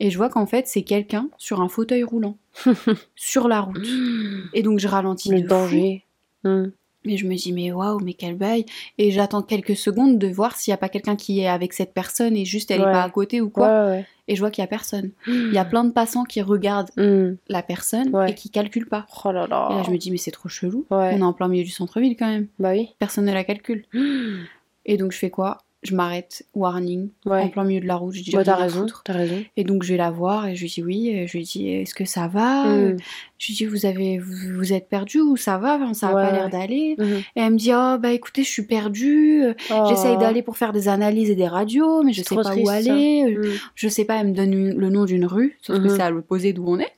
Et 0.00 0.10
je 0.10 0.16
vois 0.18 0.28
qu'en 0.28 0.44
fait 0.44 0.66
c'est 0.66 0.82
quelqu'un 0.82 1.30
sur 1.38 1.62
un 1.62 1.68
fauteuil 1.70 2.02
roulant 2.02 2.36
sur 3.16 3.48
la 3.48 3.60
route. 3.62 3.88
Et 4.52 4.62
donc 4.62 4.78
je 4.80 4.86
ralentis 4.88 5.30
Le 5.30 5.40
de 5.42 5.48
fou. 5.48 6.00
Mm. 6.44 6.66
Et 7.04 7.16
je 7.16 7.26
me 7.26 7.34
dis, 7.36 7.52
mais 7.52 7.70
waouh, 7.72 8.00
mais 8.00 8.12
quel 8.12 8.34
bail. 8.36 8.66
Et 8.98 9.10
j'attends 9.12 9.40
quelques 9.42 9.76
secondes 9.76 10.18
de 10.18 10.26
voir 10.28 10.56
s'il 10.56 10.72
n'y 10.72 10.74
a 10.74 10.78
pas 10.78 10.88
quelqu'un 10.88 11.14
qui 11.16 11.40
est 11.40 11.46
avec 11.46 11.72
cette 11.72 11.94
personne 11.94 12.36
et 12.36 12.44
juste 12.44 12.70
elle 12.72 12.80
est 12.80 12.84
Ouais. 12.84 12.92
pas 12.92 13.04
à 13.04 13.08
côté 13.10 13.40
ou 13.40 13.48
quoi. 13.50 13.86
ouais. 13.86 14.06
Et 14.26 14.34
je 14.34 14.40
vois 14.40 14.50
qu'il 14.50 14.60
y 14.62 14.64
a 14.64 14.68
personne. 14.68 15.12
Il 15.26 15.52
y 15.54 15.58
a 15.58 15.64
plein 15.64 15.84
de 15.84 15.92
passants 15.92 16.24
qui 16.24 16.42
regardent 16.42 16.90
Mm. 16.96 17.36
la 17.48 17.62
personne 17.62 18.14
et 18.28 18.34
qui 18.34 18.50
calculent 18.50 18.88
pas. 18.88 19.06
Oh 19.24 19.30
là 19.32 19.46
là. 19.46 19.68
Et 19.70 19.74
là, 19.76 19.82
je 19.86 19.90
me 19.90 19.96
dis, 19.96 20.10
mais 20.10 20.16
c'est 20.18 20.32
trop 20.32 20.48
chelou. 20.48 20.84
On 20.90 21.00
est 21.00 21.22
en 21.22 21.32
plein 21.32 21.48
milieu 21.48 21.64
du 21.64 21.70
centre-ville 21.70 22.16
quand 22.18 22.28
même. 22.28 22.48
Bah 22.58 22.72
oui. 22.72 22.90
Personne 22.98 23.24
ne 23.26 23.32
la 23.32 23.44
calcule. 23.44 23.84
Et 24.84 24.96
donc, 24.96 25.12
je 25.12 25.18
fais 25.18 25.30
quoi? 25.30 25.58
Je 25.84 25.94
m'arrête, 25.94 26.44
warning, 26.54 27.10
en 27.24 27.48
plein 27.48 27.62
milieu 27.62 27.80
de 27.80 27.86
la 27.86 27.94
route. 27.94 28.12
Je 28.12 28.22
dis, 28.24 28.32
Bah, 28.32 28.42
t'as 28.42 28.56
raison. 28.56 28.80
foutre. 28.80 29.02
T'as 29.04 29.12
raison. 29.12 29.36
Et 29.56 29.62
donc, 29.62 29.84
je 29.84 29.92
vais 29.92 29.96
la 29.96 30.10
voir 30.10 30.48
et 30.48 30.56
je 30.56 30.62
lui 30.62 30.68
dis 30.68 30.82
oui. 30.82 31.08
Et 31.10 31.28
je 31.28 31.36
lui 31.38 31.44
dis, 31.44 31.68
est-ce 31.68 31.94
que 31.94 32.04
ça 32.04 32.26
va? 32.26 32.64
Mm. 32.64 32.96
Je 33.38 33.46
lui 33.46 33.54
dis, 33.54 33.64
vous, 33.64 33.86
avez, 33.86 34.18
vous, 34.18 34.56
vous 34.56 34.72
êtes 34.72 34.88
perdu 34.88 35.20
ou 35.20 35.36
ça 35.36 35.56
va? 35.58 35.76
Enfin, 35.76 35.94
Ça 35.94 36.08
n'a 36.08 36.14
Ouais, 36.16 36.22
pas 36.24 36.32
l'air 36.32 36.50
d'aller. 36.50 36.96
Mhm. 36.98 37.06
Et 37.36 37.40
elle 37.40 37.52
me 37.52 37.58
dit, 37.58 37.70
oh, 37.72 37.96
bah 38.00 38.10
écoutez, 38.10 38.42
je 38.42 38.48
suis 38.50 38.64
perdue. 38.64 39.44
Oh. 39.70 39.84
J'essaye 39.88 40.18
d'aller 40.18 40.42
pour 40.42 40.56
faire 40.56 40.72
des 40.72 40.88
analyses 40.88 41.30
et 41.30 41.36
des 41.36 41.46
radios, 41.46 42.02
mais 42.02 42.12
je 42.12 42.22
C'est 42.22 42.30
sais 42.30 42.34
pas 42.34 42.42
triste, 42.42 42.66
où 42.66 42.70
aller. 42.70 43.36
Mm. 43.36 43.42
Je 43.76 43.88
sais 43.88 44.04
pas, 44.04 44.16
elle 44.16 44.28
me 44.28 44.34
donne 44.34 44.52
une- 44.52 44.74
le 44.76 44.90
nom 44.90 45.04
d'une 45.04 45.26
rue, 45.26 45.58
sauf 45.62 45.76
que 45.78 45.82
Mhm. 45.84 45.90
c'est 45.96 46.02
à 46.02 46.10
l'opposé 46.10 46.52
d'où 46.52 46.64
on 46.66 46.80
est. 46.80 46.90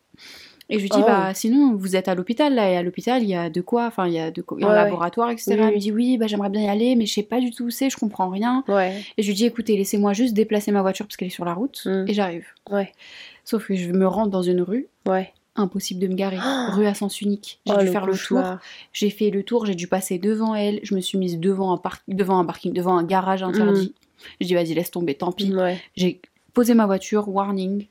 Et 0.70 0.76
je 0.78 0.82
lui 0.82 0.88
dis, 0.88 0.98
Oh. 1.00 1.06
bah 1.06 1.34
sinon, 1.34 1.74
vous 1.74 1.96
êtes 1.96 2.08
à 2.08 2.14
l'hôpital, 2.14 2.54
là, 2.54 2.70
et 2.70 2.76
à 2.76 2.82
l'hôpital, 2.82 3.22
il 3.22 3.28
y 3.28 3.34
a 3.34 3.50
de 3.50 3.60
quoi, 3.60 3.86
enfin, 3.86 4.06
il 4.06 4.14
y 4.14 4.18
a 4.18 4.30
de 4.30 4.40
quoi, 4.40 4.56
il 4.58 4.62
y 4.62 4.64
a 4.64 4.68
un 4.68 4.70
Ouais, 4.70 4.76
laboratoire, 4.84 5.30
etc. 5.30 5.50
Oui, 5.50 5.56
Elle 5.68 5.74
me 5.74 5.78
dit, 5.78 5.92
oui, 5.92 6.16
bah 6.16 6.26
j'aimerais 6.28 6.48
bien 6.48 6.62
y 6.62 6.68
aller, 6.68 6.94
mais 6.96 7.06
je 7.06 7.12
sais 7.12 7.22
pas 7.24 7.40
du 7.40 7.50
tout 7.50 7.64
où 7.64 7.70
c'est, 7.70 7.90
je 7.90 7.96
comprends 7.96 8.28
rien. 8.30 8.64
Ouais. 8.68 9.02
Et 9.18 9.22
je 9.22 9.28
lui 9.28 9.34
dis, 9.34 9.44
écoutez, 9.44 9.76
laissez-moi 9.76 10.12
juste 10.12 10.32
déplacer 10.32 10.70
ma 10.72 10.80
voiture 10.82 11.06
parce 11.06 11.16
qu'elle 11.16 11.28
est 11.28 11.30
sur 11.32 11.44
la 11.44 11.54
route, 11.54 11.82
Mhm. 11.86 12.04
et 12.08 12.14
j'arrive. 12.14 12.46
Ouais. 12.70 12.92
Sauf 13.44 13.66
que 13.66 13.74
je 13.74 13.90
me 13.90 14.06
rends 14.06 14.26
dans 14.28 14.42
une 14.42 14.62
rue, 14.62 14.86
Ouais. 15.06 15.32
impossible 15.56 15.98
de 16.00 16.06
me 16.06 16.14
garer, 16.14 16.38
Oh. 16.40 16.66
rue 16.76 16.86
à 16.86 16.94
sens 16.94 17.20
unique. 17.20 17.58
J'ai 17.66 17.72
Oh, 17.76 17.80
dû 17.80 17.88
faire 17.88 18.06
le 18.06 18.16
tour, 18.16 18.42
j'ai 18.92 19.10
fait 19.10 19.30
le 19.30 19.42
tour, 19.42 19.66
j'ai 19.66 19.74
dû 19.74 19.88
passer 19.88 20.18
devant 20.18 20.54
elle, 20.54 20.78
je 20.84 20.94
me 20.94 21.00
suis 21.00 21.18
mise 21.18 21.38
devant 21.40 21.72
un, 21.72 21.78
par- 21.78 21.98
devant 22.06 22.38
un 22.38 22.44
parking, 22.44 22.72
devant 22.72 22.96
un 22.96 23.02
garage 23.04 23.42
interdit. 23.42 23.92
Je 24.40 24.46
dis, 24.46 24.54
vas-y, 24.54 24.74
laisse 24.74 24.90
tomber, 24.92 25.14
tant 25.14 25.32
pis. 25.32 25.52
J'ai 25.96 26.20
posé 26.54 26.74
ma 26.74 26.86
voiture, 26.86 27.28
warning. 27.28 27.86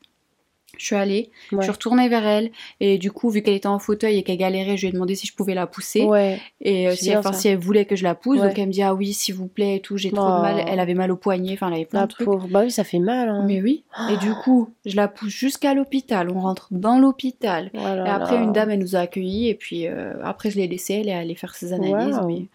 Je 0.78 0.86
suis 0.86 0.96
allée, 0.96 1.32
je 1.52 1.60
suis 1.62 1.72
retournée 1.72 2.08
vers 2.10 2.26
elle, 2.26 2.52
et 2.80 2.98
du 2.98 3.12
coup, 3.12 3.30
vu 3.30 3.42
qu'elle 3.42 3.56
était 3.56 3.68
en 3.68 3.80
fauteuil 3.80 4.18
et 4.18 4.24
qu'elle 4.24 4.38
galérait, 4.38 4.78
je 4.78 4.84
lui 4.84 4.90
ai 4.90 4.92
demandé 4.92 5.16
si 5.16 5.26
je 5.28 5.34
pouvais 5.34 5.54
la 5.56 5.68
pousser. 5.68 6.04
Ouais. 6.06 6.40
Et 6.62 6.88
euh, 6.88 6.96
si, 6.96 7.06
ça. 7.12 7.34
si 7.34 7.48
elle 7.48 7.58
voulait 7.58 7.86
que 7.86 7.96
je 7.96 8.04
la 8.04 8.16
pousse, 8.16 8.40
Ouais. 8.40 8.48
donc 8.50 8.60
elle 8.60 8.68
me 8.68 8.72
dit 8.72 8.82
ah 8.84 8.94
oui, 8.94 9.14
s'il 9.14 9.36
vous 9.36 9.48
plaît 9.48 9.78
et 9.78 9.80
tout, 9.82 9.98
j'ai 9.98 10.12
trop 10.12 10.26
Oh. 10.26 10.38
de 10.38 10.42
mal. 10.42 10.64
Elle 10.68 10.80
avait 10.80 10.94
mal 10.94 11.12
au 11.12 11.16
poignet, 11.18 11.54
enfin 11.54 11.68
elle 11.68 11.74
avait 11.74 11.86
plein 11.86 12.02
La 12.02 12.06
de 12.08 12.12
trucs. 12.12 12.26
pauvre. 12.26 12.48
Bah 12.50 12.62
oui, 12.64 12.72
ça 12.72 12.84
fait 12.84 13.00
mal. 13.00 13.30
Hein. 13.30 13.44
Mais 13.48 13.62
oui. 13.62 13.84
Et 14.12 14.18
du 14.18 14.34
coup, 14.44 14.70
je 14.86 14.96
la 14.96 15.08
pousse 15.08 15.30
jusqu'à 15.32 15.74
l'hôpital. 15.74 16.30
On 16.30 16.40
rentre 16.40 16.68
dans 16.72 17.00
l'hôpital. 17.00 17.72
Oh 17.74 17.78
Et 17.80 18.10
après, 18.10 18.36
là. 18.36 18.42
une 18.44 18.52
dame, 18.54 18.70
elle 18.70 18.80
nous 18.80 18.96
a 18.96 19.00
accueillis. 19.00 19.50
Et 19.50 19.56
puis 19.56 19.88
euh, 19.88 20.14
après, 20.24 20.50
je 20.52 20.58
l'ai 20.58 20.68
laissée, 20.68 20.96
elle 20.96 21.10
est 21.10 21.14
allée 21.14 21.36
faire 21.36 21.56
ses 21.56 21.74
analyses. 21.74 22.20
Mais 22.28 22.46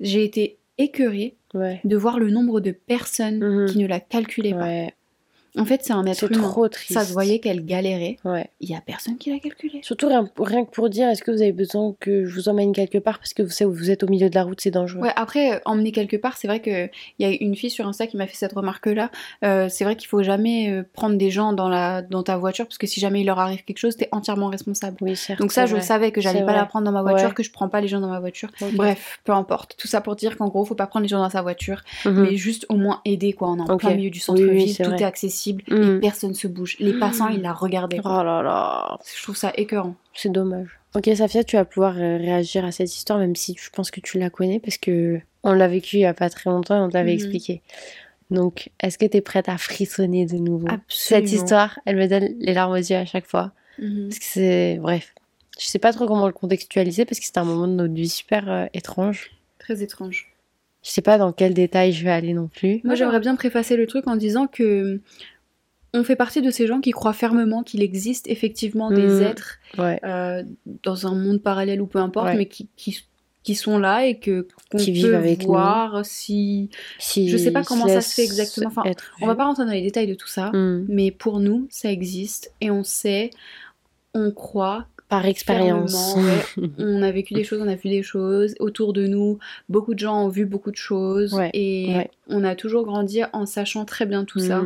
j'ai 0.00 0.24
été 0.24 0.56
écœurée 0.78 1.36
de 1.54 1.96
voir 1.96 2.18
le 2.18 2.30
nombre 2.30 2.60
de 2.60 2.70
personnes 2.70 3.38
Mhm. 3.44 3.66
qui 3.66 3.78
ne 3.78 3.86
la 3.86 4.00
calculaient 4.00 4.54
pas. 4.54 4.92
En 5.58 5.64
fait, 5.64 5.80
c'est 5.84 5.92
un 5.92 6.06
être 6.06 6.30
humain. 6.30 6.42
trop 6.42 6.68
triste. 6.68 6.92
Ça 6.92 7.04
se 7.04 7.12
voyait 7.12 7.40
qu'elle 7.40 7.64
galérait. 7.64 8.16
Ouais. 8.24 8.48
Il 8.60 8.70
y 8.70 8.74
a 8.74 8.80
personne 8.80 9.16
qui 9.18 9.30
l'a 9.30 9.38
calculé. 9.40 9.80
Surtout 9.82 10.08
rien, 10.08 10.28
rien 10.38 10.64
que 10.64 10.70
pour 10.70 10.88
dire, 10.88 11.08
est-ce 11.08 11.22
que 11.22 11.30
vous 11.30 11.42
avez 11.42 11.52
besoin 11.52 11.94
que 11.98 12.24
je 12.24 12.34
vous 12.34 12.48
emmène 12.48 12.72
quelque 12.72 12.98
part? 12.98 13.18
Parce 13.18 13.34
que 13.34 13.42
vous 13.42 13.50
savez, 13.50 13.70
vous 13.70 13.90
êtes 13.90 14.02
au 14.04 14.08
milieu 14.08 14.30
de 14.30 14.34
la 14.34 14.44
route, 14.44 14.60
c'est 14.60 14.70
dangereux. 14.70 15.00
Ouais, 15.02 15.12
après, 15.16 15.60
emmener 15.64 15.90
quelque 15.92 16.16
part, 16.16 16.36
c'est 16.36 16.46
vrai 16.46 16.60
qu'il 16.60 16.90
y 17.18 17.24
a 17.24 17.30
une 17.30 17.56
fille 17.56 17.70
sur 17.70 17.86
Insta 17.88 18.06
qui 18.06 18.16
m'a 18.16 18.26
fait 18.26 18.36
cette 18.36 18.52
remarque-là. 18.52 19.10
Euh, 19.44 19.68
c'est 19.68 19.84
vrai 19.84 19.96
qu'il 19.96 20.08
faut 20.08 20.22
jamais 20.22 20.70
euh, 20.70 20.82
prendre 20.92 21.16
des 21.16 21.30
gens 21.30 21.52
dans, 21.52 21.68
la, 21.68 22.02
dans 22.02 22.22
ta 22.22 22.36
voiture 22.36 22.66
parce 22.66 22.78
que 22.78 22.86
si 22.86 23.00
jamais 23.00 23.22
il 23.22 23.26
leur 23.26 23.38
arrive 23.40 23.64
quelque 23.64 23.78
chose, 23.78 23.96
t'es 23.96 24.08
entièrement 24.12 24.48
responsable. 24.48 24.96
Oui, 25.00 25.16
certes. 25.16 25.40
Donc 25.40 25.50
ça, 25.52 25.66
je 25.66 25.72
vrai. 25.74 25.82
savais 25.82 26.12
que 26.12 26.20
j'allais 26.20 26.40
pas 26.40 26.46
vrai. 26.52 26.56
la 26.56 26.66
prendre 26.66 26.84
dans 26.84 26.92
ma 26.92 27.02
voiture, 27.02 27.28
Ouais. 27.28 27.34
que 27.34 27.42
je 27.42 27.50
prends 27.50 27.68
pas 27.68 27.80
les 27.80 27.88
gens 27.88 28.00
dans 28.00 28.08
ma 28.10 28.20
voiture. 28.20 28.50
Bref, 28.74 29.18
peu 29.24 29.32
importe. 29.32 29.74
Tout 29.76 29.88
ça 29.88 30.00
pour 30.00 30.14
dire 30.16 30.36
qu'en 30.36 30.46
gros, 30.48 30.64
faut 30.64 30.74
pas 30.74 30.86
prendre 30.86 31.02
les 31.02 31.08
gens 31.08 31.18
dans 31.20 31.30
sa 31.30 31.42
voiture, 31.42 31.82
Mhm. 32.04 32.22
mais 32.22 32.36
juste 32.36 32.66
au 32.68 32.76
moins 32.76 33.00
aider 33.04 33.32
quoi. 33.32 33.48
On 33.50 33.58
est 33.58 33.70
en 33.70 33.76
plein 33.76 33.94
milieu 33.94 34.10
du 34.10 34.20
centre-ville, 34.20 34.50
oui, 34.52 34.74
tout 34.76 34.84
vrai. 34.84 35.00
est 35.00 35.04
accessible 35.04 35.39
Mhm. 35.68 35.96
et 35.96 36.00
personne 36.00 36.34
se 36.34 36.46
bouge. 36.48 36.76
Les 36.80 36.98
passants, 36.98 37.28
ils 37.28 37.42
la 37.42 37.52
regardaient. 37.52 38.00
Oh 38.04 38.22
là 38.22 38.42
là, 38.42 38.98
Je 39.16 39.22
trouve 39.22 39.36
ça 39.36 39.52
écœurant. 39.56 39.94
c'est 40.14 40.30
dommage. 40.32 40.68
Ok, 40.94 41.08
Safia, 41.14 41.44
tu 41.44 41.56
vas 41.56 41.64
pouvoir 41.64 41.96
euh, 41.98 42.16
réagir 42.16 42.64
à 42.64 42.72
cette 42.72 42.94
histoire, 42.94 43.18
même 43.18 43.36
si 43.36 43.56
je 43.60 43.70
pense 43.70 43.90
que 43.90 44.00
tu 44.00 44.18
la 44.18 44.28
connais, 44.30 44.58
parce 44.60 44.76
que 44.76 45.20
on 45.44 45.52
l'a 45.52 45.68
vécu 45.68 45.96
il 45.96 46.00
y 46.00 46.04
a 46.06 46.14
pas 46.14 46.28
très 46.30 46.50
longtemps 46.50 46.76
et 46.76 46.80
on 46.80 46.88
t'avait 46.90 47.10
Mhm. 47.12 47.14
expliqué. 47.20 47.62
Donc, 48.30 48.70
est-ce 48.80 48.98
que 48.98 49.06
tu 49.06 49.16
es 49.16 49.20
prête 49.20 49.48
à 49.48 49.56
frissonner 49.58 50.26
de 50.26 50.36
nouveau? 50.36 50.66
Absolument. 50.68 50.84
Cette 51.28 51.32
histoire, 51.32 51.78
elle 51.86 51.96
me 51.96 52.06
donne 52.06 52.28
les 52.38 52.54
larmes 52.54 52.72
aux 52.72 52.76
yeux 52.76 52.96
à 52.96 53.04
chaque 53.04 53.26
fois. 53.26 53.52
Mhm. 53.78 54.08
Parce 54.08 54.18
que 54.18 54.24
c'est. 54.24 54.78
Bref. 54.80 55.14
Je 55.58 55.66
sais 55.66 55.78
pas 55.78 55.92
trop 55.92 56.06
comment 56.06 56.26
le 56.26 56.32
contextualiser 56.32 57.04
parce 57.04 57.18
que 57.20 57.26
c'était 57.26 57.38
un 57.38 57.44
moment 57.44 57.66
de 57.68 57.74
notre 57.74 57.92
vie 57.94 58.08
super 58.08 58.50
euh, 58.50 58.66
étrange. 58.72 59.30
Très 59.58 59.82
étrange. 59.82 60.29
Je 60.82 60.90
sais 60.90 61.02
pas 61.02 61.18
dans 61.18 61.32
quel 61.32 61.52
détail 61.54 61.92
je 61.92 62.02
vais 62.04 62.10
aller 62.10 62.32
non 62.32 62.48
plus. 62.48 62.80
Moi, 62.84 62.94
j'aimerais 62.94 63.20
bien 63.20 63.36
préfacer 63.36 63.76
le 63.76 63.86
truc 63.86 64.06
en 64.06 64.16
disant 64.16 64.46
que 64.46 65.00
on 65.92 66.04
fait 66.04 66.16
partie 66.16 66.40
de 66.40 66.50
ces 66.50 66.66
gens 66.68 66.80
qui 66.80 66.92
croient 66.92 67.12
fermement 67.12 67.62
qu'il 67.64 67.82
existe 67.82 68.28
effectivement 68.28 68.90
des 68.90 69.02
Mhm. 69.06 69.22
êtres 69.22 69.58
Ouais. 69.76 69.98
euh, 70.04 70.42
dans 70.84 71.06
un 71.06 71.14
monde 71.14 71.42
parallèle 71.42 71.80
ou 71.82 71.86
peu 71.86 71.98
importe, 71.98 72.26
Ouais. 72.28 72.36
mais 72.36 72.46
qui, 72.46 72.68
qui, 72.76 73.02
qui 73.42 73.54
sont 73.56 73.76
là 73.78 74.06
et 74.06 74.18
que 74.18 74.46
qu'on 74.70 74.78
Qui 74.78 74.86
peut 74.86 74.92
vivent 74.92 75.14
avec 75.14 75.40
nous. 75.42 75.48
voir 75.48 76.06
si. 76.06 76.70
Si 77.00 77.28
Je 77.28 77.36
sais 77.36 77.50
pas 77.50 77.64
comment 77.64 77.88
ça 77.88 78.00
se 78.02 78.14
fait 78.14 78.22
exactement. 78.24 78.68
Enfin, 78.68 78.84
On 79.20 79.26
va 79.26 79.34
pas 79.34 79.44
rentrer 79.46 79.64
dans 79.64 79.72
les 79.72 79.82
détails 79.82 80.06
de 80.06 80.14
tout 80.14 80.28
ça, 80.28 80.50
Hmm. 80.52 80.84
mais 80.88 81.10
pour 81.10 81.40
nous, 81.40 81.66
ça 81.70 81.90
existe 81.90 82.52
et 82.60 82.70
on 82.70 82.84
sait, 82.84 83.30
on 84.14 84.30
croit, 84.30 84.86
Par 85.10 85.26
expérience. 85.26 86.14
ouais. 86.16 86.70
on 86.78 87.02
a 87.02 87.10
vécu 87.10 87.34
des 87.34 87.44
choses, 87.44 87.60
on 87.60 87.68
a 87.68 87.74
vu 87.74 87.88
des 87.90 88.02
choses 88.02 88.54
autour 88.60 88.92
de 88.92 89.06
nous. 89.06 89.38
Beaucoup 89.68 89.92
de 89.94 89.98
gens 89.98 90.24
ont 90.24 90.28
vu 90.28 90.46
beaucoup 90.46 90.70
de 90.70 90.76
choses 90.76 91.34
Ouais, 91.34 91.50
et 91.52 91.92
ouais. 91.94 92.10
on 92.28 92.44
a 92.44 92.54
toujours 92.54 92.84
grandi 92.84 93.20
en 93.32 93.44
sachant 93.44 93.84
très 93.84 94.06
bien 94.06 94.24
tout 94.24 94.38
ça. 94.38 94.62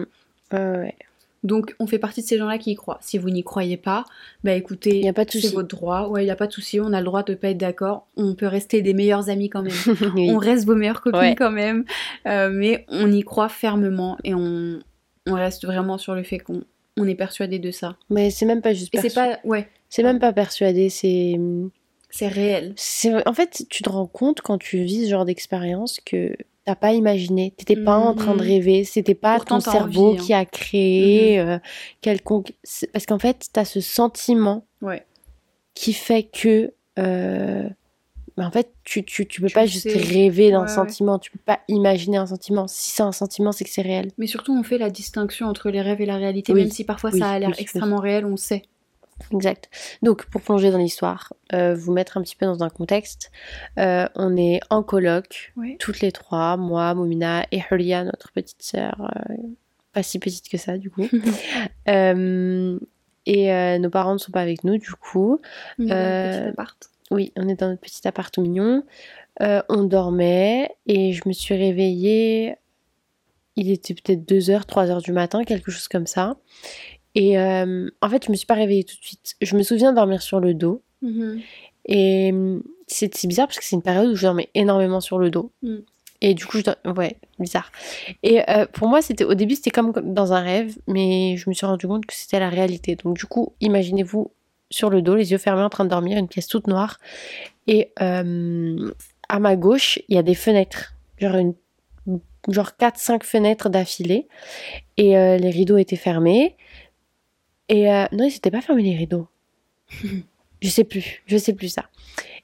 Ouais. 0.52 0.94
Donc, 1.42 1.74
on 1.78 1.87
fait 1.87 1.98
partie 1.98 2.22
de 2.22 2.26
ces 2.26 2.38
gens-là 2.38 2.57
qui 2.57 2.70
y 2.70 2.74
croient. 2.74 2.98
Si 3.02 3.18
vous 3.18 3.28
n'y 3.28 3.42
croyez 3.44 3.76
pas, 3.76 4.04
bah 4.44 4.52
écoutez, 4.52 5.00
Y 5.00 5.09
a 5.09 5.12
pas 5.12 5.26
de 5.26 5.30
c'est 5.30 5.52
votre 5.52 5.68
droit. 5.68 6.09
Ouais, 6.09 6.22
il 6.22 6.24
n'y 6.24 6.30
a 6.30 6.37
pas 6.37 6.46
de 6.46 6.52
souci. 6.52 6.80
On 6.80 6.92
a 6.94 7.00
le 7.00 7.04
droit 7.04 7.22
de 7.22 7.35
pas 7.35 7.48
être 7.50 7.59
d'accord. 7.59 8.07
On 8.16 8.35
peut 8.35 8.46
rester 8.46 8.80
des 8.80 8.94
meilleurs 8.94 9.28
amis 9.28 9.50
quand 9.50 9.62
même. 9.62 9.72
Oui. 10.14 10.30
On 10.30 10.38
reste 10.38 10.64
vos 10.64 10.74
meilleures 10.74 11.02
copines 11.02 11.35
quand 11.37 11.50
même. 11.50 11.85
Euh, 12.26 12.48
mais 12.50 12.87
on 12.88 13.12
y 13.12 13.22
croit 13.22 13.50
fermement 13.50 14.16
et 14.24 14.35
on, 14.35 14.78
on 15.26 15.35
reste 15.35 15.66
vraiment 15.66 15.98
sur 15.98 16.14
le 16.14 16.22
fait 16.22 16.38
qu'on 16.38 16.62
on 16.96 17.07
est 17.09 17.14
persuadé 17.14 17.59
de 17.59 17.70
ça. 17.70 17.96
Mais 18.11 18.30
c'est 18.30 18.46
même 18.46 18.62
pas 18.62 18.72
juste 18.74 18.94
c'est 19.00 19.14
pas. 19.14 19.38
Ouais, 19.44 19.68
C'est 19.88 20.02
même 20.02 20.18
pas 20.18 20.33
persuadé, 20.33 20.88
c'est. 20.90 21.38
c'est 22.11 22.28
réel. 22.28 22.72
c'est- 22.76 23.26
En 23.28 23.33
fait, 23.35 23.64
tu 23.68 23.83
te 23.83 23.88
rends 23.90 24.07
compte 24.07 24.40
quand 24.40 24.59
tu 24.59 24.78
vis 24.85 25.04
ce 25.07 25.11
genre 25.11 25.24
d'expérience 25.24 26.00
que 26.04 26.37
t'as 26.64 26.74
pas 26.76 26.92
imaginé. 26.92 27.52
T'étais 27.57 27.76
pas 27.76 27.96
en 27.98 28.14
train 28.14 28.33
de 28.35 28.40
Mhm. 28.42 28.48
rêver. 28.48 28.85
C'était 28.85 29.14
pas 29.14 29.37
Pourtant, 29.37 29.57
ton 29.61 29.70
cerveau 29.70 30.09
envie, 30.11 30.18
hein. 30.18 30.22
qui 30.24 30.33
a 30.33 30.44
créé 30.44 31.38
euh, 31.40 31.59
quelconque. 32.00 32.52
Parce 32.92 33.07
qu'en 33.07 33.18
fait, 33.18 33.48
t'as 33.52 33.64
ce 33.64 33.80
sentiment 33.80 34.64
Ouais. 34.80 35.04
qui 35.74 35.92
fait 35.92 36.22
que. 36.22 36.72
euh, 36.98 37.68
bah, 38.37 38.47
en 38.47 38.51
fait, 38.51 38.73
tu, 38.85 39.05
tu, 39.05 39.27
tu 39.27 39.40
peux 39.40 39.47
Tu 39.49 39.55
pas 39.55 39.66
juste 39.66 39.88
sais. 39.88 39.97
rêver 39.99 40.51
d'un 40.51 40.59
Ouais, 40.62 40.62
ouais. 40.68 40.68
sentiment. 40.75 41.18
Tu 41.18 41.31
peux 41.31 41.38
pas 41.38 41.61
imaginer 41.68 42.16
un 42.16 42.27
sentiment. 42.27 42.66
Si 42.66 42.90
c'est 42.90 43.03
un 43.03 43.12
sentiment, 43.12 43.53
c'est 43.53 43.64
que 43.64 43.70
c'est 43.70 43.83
réel. 43.83 44.11
Mais 44.18 44.27
surtout, 44.27 44.53
on 44.57 44.62
fait 44.62 44.79
la 44.79 44.90
distinction 44.90 45.47
entre 45.47 45.70
les 45.70 45.81
rêves 45.81 46.01
et 46.01 46.07
la 46.07 46.16
réalité. 46.16 46.53
Oui. 46.53 46.62
Même 46.62 46.70
si 46.70 46.85
parfois 46.85 47.11
Oui, 47.12 47.20
ça 47.20 47.31
a 47.31 47.38
l'air 47.38 47.51
oui, 47.51 47.55
extrêmement 47.59 47.99
réel, 48.01 48.25
on 48.27 48.37
sait. 48.37 48.62
Exact. 49.33 49.70
Donc, 50.03 50.25
pour 50.27 50.40
plonger 50.42 50.73
dans 50.73 50.79
l'histoire, 50.79 51.33
euh, 51.53 51.73
vous 51.77 51.92
mettre 51.92 52.16
un 52.16 52.23
petit 52.23 52.35
peu 52.35 52.47
dans 52.47 52.64
un 52.64 52.68
contexte, 52.70 53.31
euh, 53.79 54.07
on 54.16 54.37
est 54.37 54.59
en 54.70 54.85
Ouais. 55.57 55.77
toutes 55.79 56.01
les 56.01 56.11
trois, 56.11 56.57
moi, 56.57 56.92
Momina 56.94 57.47
et 57.53 57.61
Hulia, 57.70 58.03
notre 58.03 58.33
petite 58.33 58.61
sœur, 58.62 59.09
euh, 59.31 59.35
pas 59.92 60.03
si 60.03 60.18
petite 60.18 60.49
que 60.49 60.57
ça, 60.59 60.79
du 60.79 60.90
coup. 60.90 61.07
Et 63.27 63.79
nos 63.79 63.88
parents 63.88 64.12
ne 64.12 64.18
sont 64.18 64.33
pas 64.33 64.42
avec 64.42 64.64
nous, 64.64 64.77
du 64.79 64.90
coup. 64.90 65.40
Oui, 67.10 67.32
on 67.36 67.48
est 67.48 67.60
dans 67.60 67.68
notre 67.68 67.80
petit 67.80 68.06
appart 68.06 68.36
mignon. 68.38 68.82
Euh, 69.42 69.62
on 69.68 69.84
dormait 69.84 70.70
et 70.86 71.12
je 71.12 71.22
me 71.26 71.32
suis 71.32 71.54
réveillée. 71.54 72.56
Il 73.56 73.70
était 73.70 73.94
peut-être 73.94 74.24
2h, 74.24 74.66
3h 74.66 75.02
du 75.02 75.12
matin, 75.12 75.44
quelque 75.44 75.70
chose 75.70 75.88
comme 75.88 76.06
ça. 76.06 76.36
Et 77.14 77.38
euh, 77.38 77.88
en 78.00 78.08
fait, 78.08 78.24
je 78.24 78.30
me 78.30 78.36
suis 78.36 78.46
pas 78.46 78.54
réveillée 78.54 78.84
tout 78.84 78.96
de 78.96 79.04
suite. 79.04 79.36
Je 79.40 79.56
me 79.56 79.62
souviens 79.62 79.92
dormir 79.92 80.22
sur 80.22 80.40
le 80.40 80.54
dos. 80.54 80.82
Mhm. 81.02 81.40
Et 81.86 82.32
c'est 82.86 83.26
bizarre 83.26 83.46
parce 83.46 83.58
que 83.58 83.64
c'est 83.64 83.76
une 83.76 83.82
période 83.82 84.08
où 84.08 84.16
je 84.16 84.22
dormais 84.22 84.48
énormément 84.54 85.00
sur 85.00 85.18
le 85.18 85.30
dos. 85.30 85.52
Mm. 85.62 85.78
Et 86.20 86.34
du 86.34 86.46
coup, 86.46 86.58
je 86.58 86.90
ouais, 86.90 87.18
bizarre. 87.38 87.70
Et 88.22 88.48
euh, 88.48 88.66
pour 88.66 88.88
moi, 88.88 89.02
c'était 89.02 89.24
au 89.24 89.34
début, 89.34 89.56
c'était 89.56 89.70
comme 89.70 89.92
dans 89.92 90.32
un 90.32 90.40
rêve, 90.40 90.78
mais 90.86 91.36
je 91.36 91.50
me 91.50 91.54
suis 91.54 91.66
rendu 91.66 91.86
compte 91.86 92.06
que 92.06 92.14
c'était 92.14 92.40
la 92.40 92.48
réalité. 92.48 92.96
Donc 92.96 93.16
du 93.16 93.26
coup, 93.26 93.52
imaginez-vous 93.60 94.30
sur 94.74 94.90
le 94.90 95.02
dos, 95.02 95.14
les 95.14 95.30
yeux 95.30 95.38
fermés, 95.38 95.62
en 95.62 95.70
train 95.70 95.84
de 95.84 95.90
dormir, 95.90 96.18
une 96.18 96.26
pièce 96.26 96.48
toute 96.48 96.66
noire. 96.66 96.98
Et 97.68 97.92
euh, 98.02 98.90
à 99.28 99.38
ma 99.38 99.54
gauche, 99.54 100.00
il 100.08 100.16
y 100.16 100.18
a 100.18 100.22
des 100.22 100.34
fenêtres, 100.34 100.94
genre 101.18 101.37
une 101.37 101.54
genre 102.48 102.72
4-5 102.78 103.22
fenêtres 103.22 103.68
d'affilée. 103.68 104.26
Et 104.96 105.16
euh, 105.16 105.38
les 105.38 105.50
rideaux 105.50 105.78
étaient 105.78 105.96
fermés. 105.96 106.56
Et 107.68 107.90
euh, 107.90 108.04
non, 108.12 108.24
ils 108.24 108.34
n'étaient 108.34 108.50
pas 108.50 108.60
fermés 108.60 108.82
les 108.82 108.96
rideaux. 108.96 109.28
je 110.60 110.68
sais 110.68 110.84
plus, 110.84 111.22
je 111.26 111.37
sais 111.37 111.54
plus 111.54 111.68
ça. 111.68 111.84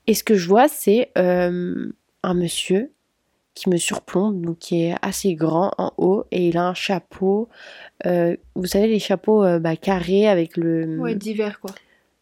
Et 0.06 0.14
ce 0.14 0.24
que 0.24 0.36
je 0.36 0.46
vois, 0.48 0.68
c'est 0.68 1.10
un 1.16 2.34
monsieur 2.34 2.92
qui 3.54 3.68
me 3.68 3.76
surplombe, 3.76 4.40
donc 4.44 4.58
qui 4.58 4.84
est 4.84 4.94
assez 5.02 5.34
grand 5.34 5.72
en 5.76 5.92
haut, 5.98 6.24
et 6.30 6.48
il 6.48 6.56
a 6.56 6.66
un 6.68 6.74
chapeau. 6.74 7.48
euh, 8.06 8.36
vous 8.54 8.66
savez, 8.66 8.86
les 8.86 8.98
chapeaux 8.98 9.44
euh, 9.44 9.58
bah, 9.58 9.76
carrés 9.76 10.28
avec 10.28 10.56
le. 10.56 10.98
Ouais, 10.98 11.14
divers 11.14 11.60
quoi. 11.60 11.72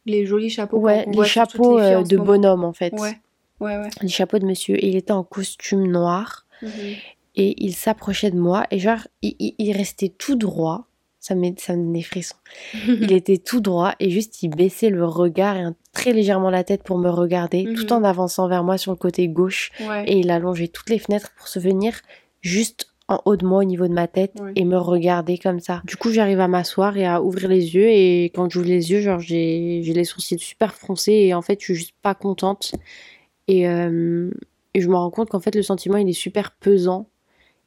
Les 0.09 0.27
jolis 0.27 0.51
chapeaux. 0.51 0.79
Ouais, 0.79 1.05
les 1.07 1.25
chapeaux 1.25 1.79
les 1.79 1.85
euh, 1.85 2.03
de 2.03 2.17
bonhomme 2.17 2.65
en 2.65 2.73
fait. 2.73 2.93
Ouais, 2.95 3.19
ouais, 3.61 3.77
ouais. 3.79 3.89
Les 4.03 4.09
chapeaux 4.09 4.39
de 4.41 4.47
monsieur. 4.47 4.75
Et 4.83 4.89
il 4.89 4.97
était 4.97 5.13
en 5.13 5.23
costume 5.25 5.87
noir. 5.87 6.45
Mhm. 6.61 6.71
et 7.37 7.55
il 7.65 7.73
s'approchait 7.73 8.33
de 8.33 8.37
moi 8.41 8.65
et 8.73 8.81
genre 8.81 9.07
il, 9.23 9.37
il- 9.39 9.55
il 9.59 9.71
restait 9.77 10.09
tout 10.09 10.35
droit 10.35 10.87
ça 11.21 11.37
me 11.37 11.51
ça 11.57 11.77
me 11.77 11.85
donnait 11.85 12.03
frisson 12.03 12.35
il 12.89 13.13
était 13.13 13.39
tout 13.39 13.61
droit 13.61 13.95
et 14.01 14.11
juste 14.11 14.43
il 14.43 14.49
baissait 14.49 14.91
le 14.91 15.05
regard 15.05 15.57
et 15.57 15.61
un- 15.63 15.77
très 15.93 16.13
légèrement 16.13 16.51
la 16.51 16.65
tête 16.65 16.83
pour 16.83 16.99
me 16.99 17.09
regarder 17.11 17.65
Mhm. 17.65 17.75
tout 17.77 17.93
en 17.93 18.03
avançant 18.03 18.49
vers 18.49 18.65
moi 18.65 18.77
sur 18.77 18.91
le 18.91 18.97
côté 18.97 19.29
gauche 19.29 19.71
Ouais. 19.89 20.03
et 20.11 20.19
il 20.19 20.33
allongeait 20.33 20.67
toutes 20.67 20.91
les 20.91 20.99
fenêtres 20.99 21.31
pour 21.39 21.47
se 21.47 21.61
venir 21.61 22.01
juste 22.41 22.89
en 23.09 23.21
haut 23.25 23.37
de 23.37 23.47
moi 23.47 23.61
au 23.61 23.65
niveau 23.65 23.89
de 23.89 23.93
ma 23.95 24.07
tête 24.07 24.33
Ouais. 24.41 24.53
et 24.55 24.65
me 24.65 24.77
regarder 24.77 25.39
comme 25.39 25.61
ça. 25.61 25.81
Du 25.85 25.97
coup 25.97 26.11
j'arrive 26.13 26.41
à 26.41 26.49
m'asseoir 26.49 26.97
et 26.99 27.07
à 27.07 27.23
ouvrir 27.23 27.49
les 27.49 27.75
yeux 27.75 27.89
et 27.89 28.25
quand 28.35 28.51
j'ouvre 28.51 28.67
les 28.69 28.91
yeux 28.91 29.01
genre 29.01 29.19
j'ai 29.21 29.81
j'ai 29.83 29.93
les 29.95 30.05
sourcils 30.05 30.39
super 30.39 30.75
froncés 30.75 31.13
et 31.15 31.33
en 31.35 31.41
fait 31.43 31.59
je 31.61 31.65
suis 31.65 31.75
juste 31.75 31.95
pas 32.03 32.15
contente. 32.15 32.73
Et, 33.49 33.67
euh, 33.69 34.31
et 34.75 34.81
je 34.83 34.89
me 34.89 34.95
rends 34.97 35.11
compte 35.11 35.31
qu'en 35.31 35.41
fait 35.41 35.55
le 35.55 35.63
sentiment 35.63 35.97
il 35.97 36.09
est 36.09 36.13
super 36.13 36.53
pesant. 36.53 37.09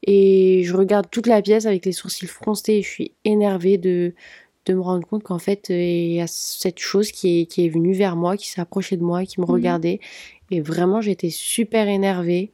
Et 0.04 0.62
je 0.64 0.76
regarde 0.76 1.08
toute 1.12 1.28
la 1.28 1.42
pièce 1.42 1.66
avec 1.66 1.86
les 1.86 1.92
sourcils 1.92 2.28
froncés 2.28 2.74
et 2.74 2.82
je 2.84 2.90
suis 2.90 3.12
énervée 3.26 3.78
de, 3.78 4.14
de 4.66 4.74
me 4.74 4.82
rendre 4.82 5.06
compte 5.08 5.24
qu'en 5.24 5.38
fait 5.40 5.70
euh, 5.70 5.74
il 5.82 6.14
y 6.14 6.22
a 6.22 6.28
cette 6.28 6.80
chose 6.80 7.12
qui 7.12 7.42
est, 7.42 7.46
qui 7.46 7.66
est 7.66 7.70
venue 7.70 7.94
vers 7.94 8.16
moi, 8.16 8.38
qui 8.38 8.50
s'est 8.50 8.62
approchée 8.62 8.98
de 8.98 9.04
moi, 9.04 9.26
qui 9.26 9.40
me 9.40 9.46
Mhm. 9.46 9.52
regardait. 9.52 10.00
Et 10.52 10.62
vraiment 10.62 11.02
j'étais 11.02 11.30
super 11.32 11.88
énervée 11.88 12.52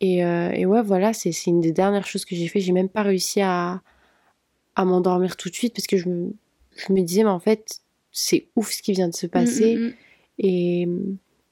et, 0.00 0.24
euh, 0.24 0.50
et 0.52 0.66
ouais 0.66 0.82
voilà 0.82 1.12
c'est 1.12 1.32
une 1.46 1.60
des 1.60 1.72
dernières 1.72 2.06
choses 2.06 2.24
que 2.24 2.36
j'ai 2.36 2.48
fait, 2.48 2.60
j'ai 2.60 2.72
même 2.72 2.88
pas 2.88 3.02
réussi 3.02 3.40
à, 3.40 3.82
à 4.76 4.84
m'endormir 4.84 5.36
tout 5.36 5.48
de 5.48 5.54
suite 5.54 5.74
parce 5.74 5.86
que 5.86 5.96
je 5.96 6.08
me, 6.08 6.32
je 6.76 6.92
me 6.92 7.02
disais 7.02 7.24
mais 7.24 7.30
en 7.30 7.40
fait 7.40 7.80
c'est 8.12 8.46
ouf 8.56 8.72
ce 8.72 8.82
qui 8.82 8.92
vient 8.92 9.08
de 9.08 9.14
se 9.14 9.26
passer 9.26 9.76
Mm, 9.76 9.80
mm, 9.80 9.86
mm. 9.86 9.94
et, 10.38 10.88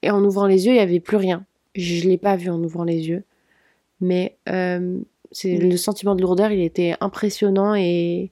et 0.03 0.11
en 0.11 0.23
ouvrant 0.23 0.47
les 0.47 0.65
yeux, 0.65 0.71
il 0.71 0.75
n'y 0.75 0.81
avait 0.81 0.99
plus 0.99 1.17
rien. 1.17 1.45
Je 1.75 2.03
ne 2.03 2.09
l'ai 2.09 2.17
pas 2.17 2.35
vu 2.35 2.49
en 2.49 2.61
ouvrant 2.63 2.83
les 2.83 3.07
yeux. 3.07 3.23
Mais 3.99 4.37
euh, 4.49 4.99
c'est 5.31 5.57
le 5.57 5.77
sentiment 5.77 6.15
de 6.15 6.21
lourdeur, 6.21 6.51
il 6.51 6.61
était 6.61 6.95
impressionnant 7.01 7.75
et, 7.75 8.31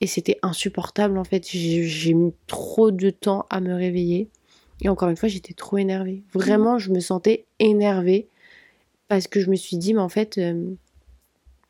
et 0.00 0.06
c'était 0.06 0.38
insupportable 0.42 1.18
en 1.18 1.24
fait. 1.24 1.46
J'ai 1.46 2.14
mis 2.14 2.32
trop 2.46 2.90
de 2.90 3.10
temps 3.10 3.46
à 3.50 3.60
me 3.60 3.74
réveiller. 3.74 4.28
Et 4.82 4.88
encore 4.88 5.08
une 5.08 5.16
fois, 5.16 5.28
j'étais 5.28 5.54
trop 5.54 5.78
énervée. 5.78 6.22
Vraiment, 6.34 6.78
je 6.78 6.90
me 6.90 7.00
sentais 7.00 7.46
énervée 7.58 8.28
parce 9.14 9.28
que 9.28 9.40
je 9.40 9.50
me 9.50 9.56
suis 9.56 9.76
dit, 9.76 9.94
mais 9.94 10.00
en 10.00 10.08
fait, 10.08 10.38
euh, 10.38 10.74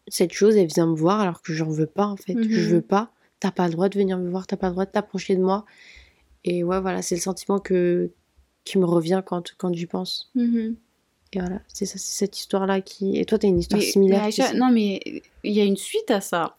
cette 0.08 0.32
chose, 0.32 0.56
elle 0.56 0.66
vient 0.66 0.86
me 0.86 0.94
voir 0.94 1.20
alors 1.20 1.42
que 1.42 1.52
j'en 1.52 1.68
veux 1.68 1.86
pas, 1.86 2.06
en 2.06 2.16
fait. 2.16 2.34
Mhm. 2.34 2.50
Je 2.50 2.60
veux 2.60 2.80
pas. 2.80 3.10
T'as 3.40 3.50
pas 3.50 3.66
le 3.66 3.72
droit 3.72 3.88
de 3.88 3.98
venir 3.98 4.16
me 4.16 4.30
voir, 4.30 4.46
t'as 4.46 4.56
pas 4.56 4.68
le 4.68 4.72
droit 4.72 4.86
de 4.86 4.90
t'approcher 4.90 5.36
de 5.36 5.42
moi. 5.42 5.66
Et 6.44 6.64
ouais, 6.64 6.80
voilà, 6.80 7.02
c'est 7.02 7.14
le 7.14 7.20
sentiment 7.20 7.58
que, 7.58 8.10
qui 8.64 8.78
me 8.78 8.86
revient 8.86 9.22
quand, 9.24 9.54
quand 9.58 9.74
j'y 9.74 9.86
pense. 9.86 10.30
Mhm. 10.34 10.76
Et 11.34 11.40
voilà, 11.40 11.60
c'est 11.68 11.84
ça, 11.84 11.98
c'est 11.98 12.18
cette 12.18 12.38
histoire-là 12.38 12.80
qui. 12.80 13.18
Et 13.18 13.24
toi, 13.24 13.38
t'as 13.38 13.48
une 13.48 13.58
histoire 13.58 13.80
Mais, 13.80 13.86
similaire 13.86 14.28
mais 14.38 14.54
non, 14.54 14.70
mais 14.70 15.00
il 15.42 15.52
y 15.52 15.60
a 15.60 15.64
une 15.64 15.76
suite 15.76 16.10
à 16.10 16.20
ça. 16.20 16.56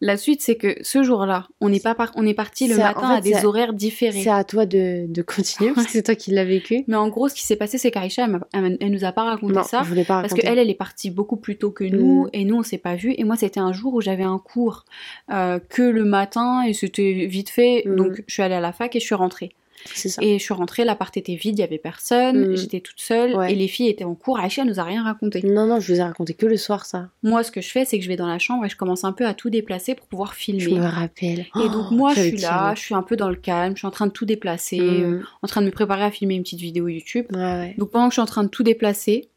La 0.00 0.16
suite, 0.16 0.42
c'est 0.42 0.56
que 0.56 0.74
ce 0.82 1.02
jour-là, 1.02 1.46
on 1.60 1.72
est, 1.72 1.82
pas 1.82 1.94
par- 1.94 2.12
on 2.16 2.26
est 2.26 2.34
parti 2.34 2.66
le 2.68 2.74
en 2.74 2.78
matin 2.78 3.08
fait, 3.08 3.14
à 3.14 3.20
des 3.20 3.44
horaires 3.46 3.72
différés. 3.72 4.22
C'est 4.22 4.28
à 4.30 4.44
toi 4.44 4.66
de, 4.66 5.06
de 5.08 5.22
continuer 5.22 5.72
parce 5.72 5.86
que 5.86 5.92
c'est 5.92 6.02
toi 6.02 6.14
qui 6.14 6.30
l'as 6.32 6.44
vécu. 6.44 6.84
Mais 6.88 6.96
en 6.96 7.08
gros, 7.08 7.28
ce 7.28 7.34
qui 7.34 7.42
s'est 7.42 7.56
passé, 7.56 7.78
c'est 7.78 7.90
qu'Aïcha, 7.90 8.26
elle, 8.52 8.76
elle, 8.80 8.90
nous 8.90 9.04
a 9.04 9.12
pas 9.12 9.22
raconté 9.24 9.54
Non, 9.54 9.62
ça. 9.62 9.82
pas 10.06 10.20
Parce 10.20 10.34
qu'elle, 10.34 10.58
elle 10.58 10.68
est 10.68 10.74
partie 10.74 11.10
beaucoup 11.10 11.36
plus 11.36 11.56
tôt 11.56 11.70
que 11.70 11.84
nous, 11.84 12.24
Mhm. 12.24 12.30
et 12.32 12.44
nous, 12.44 12.56
on 12.56 12.62
s'est 12.62 12.76
pas 12.78 12.96
vus. 12.96 13.14
Et 13.16 13.24
moi, 13.24 13.36
c'était 13.36 13.60
un 13.60 13.72
jour 13.72 13.94
où 13.94 14.00
j'avais 14.00 14.24
un 14.24 14.38
cours 14.38 14.84
euh, 15.32 15.58
que 15.68 15.82
le 15.82 16.04
matin, 16.04 16.62
et 16.66 16.72
c'était 16.74 17.26
vite 17.26 17.48
fait. 17.48 17.84
Mhm. 17.86 17.96
Donc, 17.96 18.22
je 18.26 18.32
suis 18.34 18.42
allée 18.42 18.54
à 18.56 18.60
la 18.60 18.72
fac 18.72 18.94
et 18.94 19.00
je 19.00 19.04
suis 19.04 19.14
rentrée. 19.14 19.52
Ça. 19.94 20.22
Et 20.22 20.38
je 20.38 20.42
suis 20.42 20.54
rentrée, 20.54 20.84
l'appart 20.84 21.14
était 21.16 21.34
vide, 21.34 21.58
il 21.58 21.60
y 21.60 21.64
avait 21.64 21.78
personne, 21.78 22.48
Mhm. 22.50 22.56
j'étais 22.56 22.80
toute 22.80 23.00
seule, 23.00 23.34
Ouais. 23.36 23.52
et 23.52 23.54
les 23.54 23.68
filles 23.68 23.88
étaient 23.88 24.04
en 24.04 24.14
cours. 24.14 24.38
Aïcha 24.38 24.62
elle 24.62 24.68
nous 24.68 24.80
a 24.80 24.84
rien 24.84 25.02
raconté. 25.04 25.42
Non, 25.42 25.66
non, 25.66 25.78
je 25.80 25.92
vous 25.92 26.00
ai 26.00 26.02
raconté 26.02 26.34
que 26.34 26.46
le 26.46 26.56
soir, 26.56 26.86
ça. 26.86 27.08
Moi, 27.22 27.42
ce 27.42 27.50
que 27.50 27.60
je 27.60 27.68
fais, 27.70 27.84
c'est 27.84 27.98
que 27.98 28.04
je 28.04 28.08
vais 28.08 28.16
dans 28.16 28.26
la 28.26 28.38
chambre 28.38 28.64
et 28.64 28.68
je 28.68 28.76
commence 28.76 29.04
un 29.04 29.12
peu 29.12 29.26
à 29.26 29.34
tout 29.34 29.50
déplacer 29.50 29.94
pour 29.94 30.06
pouvoir 30.06 30.34
filmer. 30.34 30.60
Je 30.60 30.70
me 30.70 30.84
rappelle. 30.84 31.46
Et 31.62 31.68
donc 31.68 31.90
moi, 31.90 32.14
je 32.14 32.20
suis 32.22 32.36
là, 32.38 32.74
je 32.74 32.80
suis 32.80 32.94
un 32.94 33.02
peu 33.02 33.16
dans 33.16 33.28
le 33.28 33.36
calme, 33.36 33.74
je 33.74 33.80
suis 33.80 33.86
en 33.86 33.90
train 33.90 34.06
de 34.06 34.12
tout 34.12 34.24
déplacer, 34.24 34.76
tiré. 34.76 35.02
euh, 35.02 35.22
en 35.42 35.46
train 35.48 35.60
de 35.60 35.66
me 35.66 35.72
préparer 35.72 36.04
à 36.04 36.10
filmer 36.10 36.34
une 36.34 36.42
petite 36.42 36.60
vidéo 36.60 36.88
YouTube. 36.88 37.26
Ouais, 37.32 37.38
ouais. 37.40 37.74
Donc 37.78 37.90
pendant 37.90 38.06
que 38.08 38.12
je 38.12 38.16
suis 38.16 38.22
en 38.22 38.26
train 38.26 38.44
de 38.44 38.48
tout 38.48 38.62
déplacer, 38.62 39.28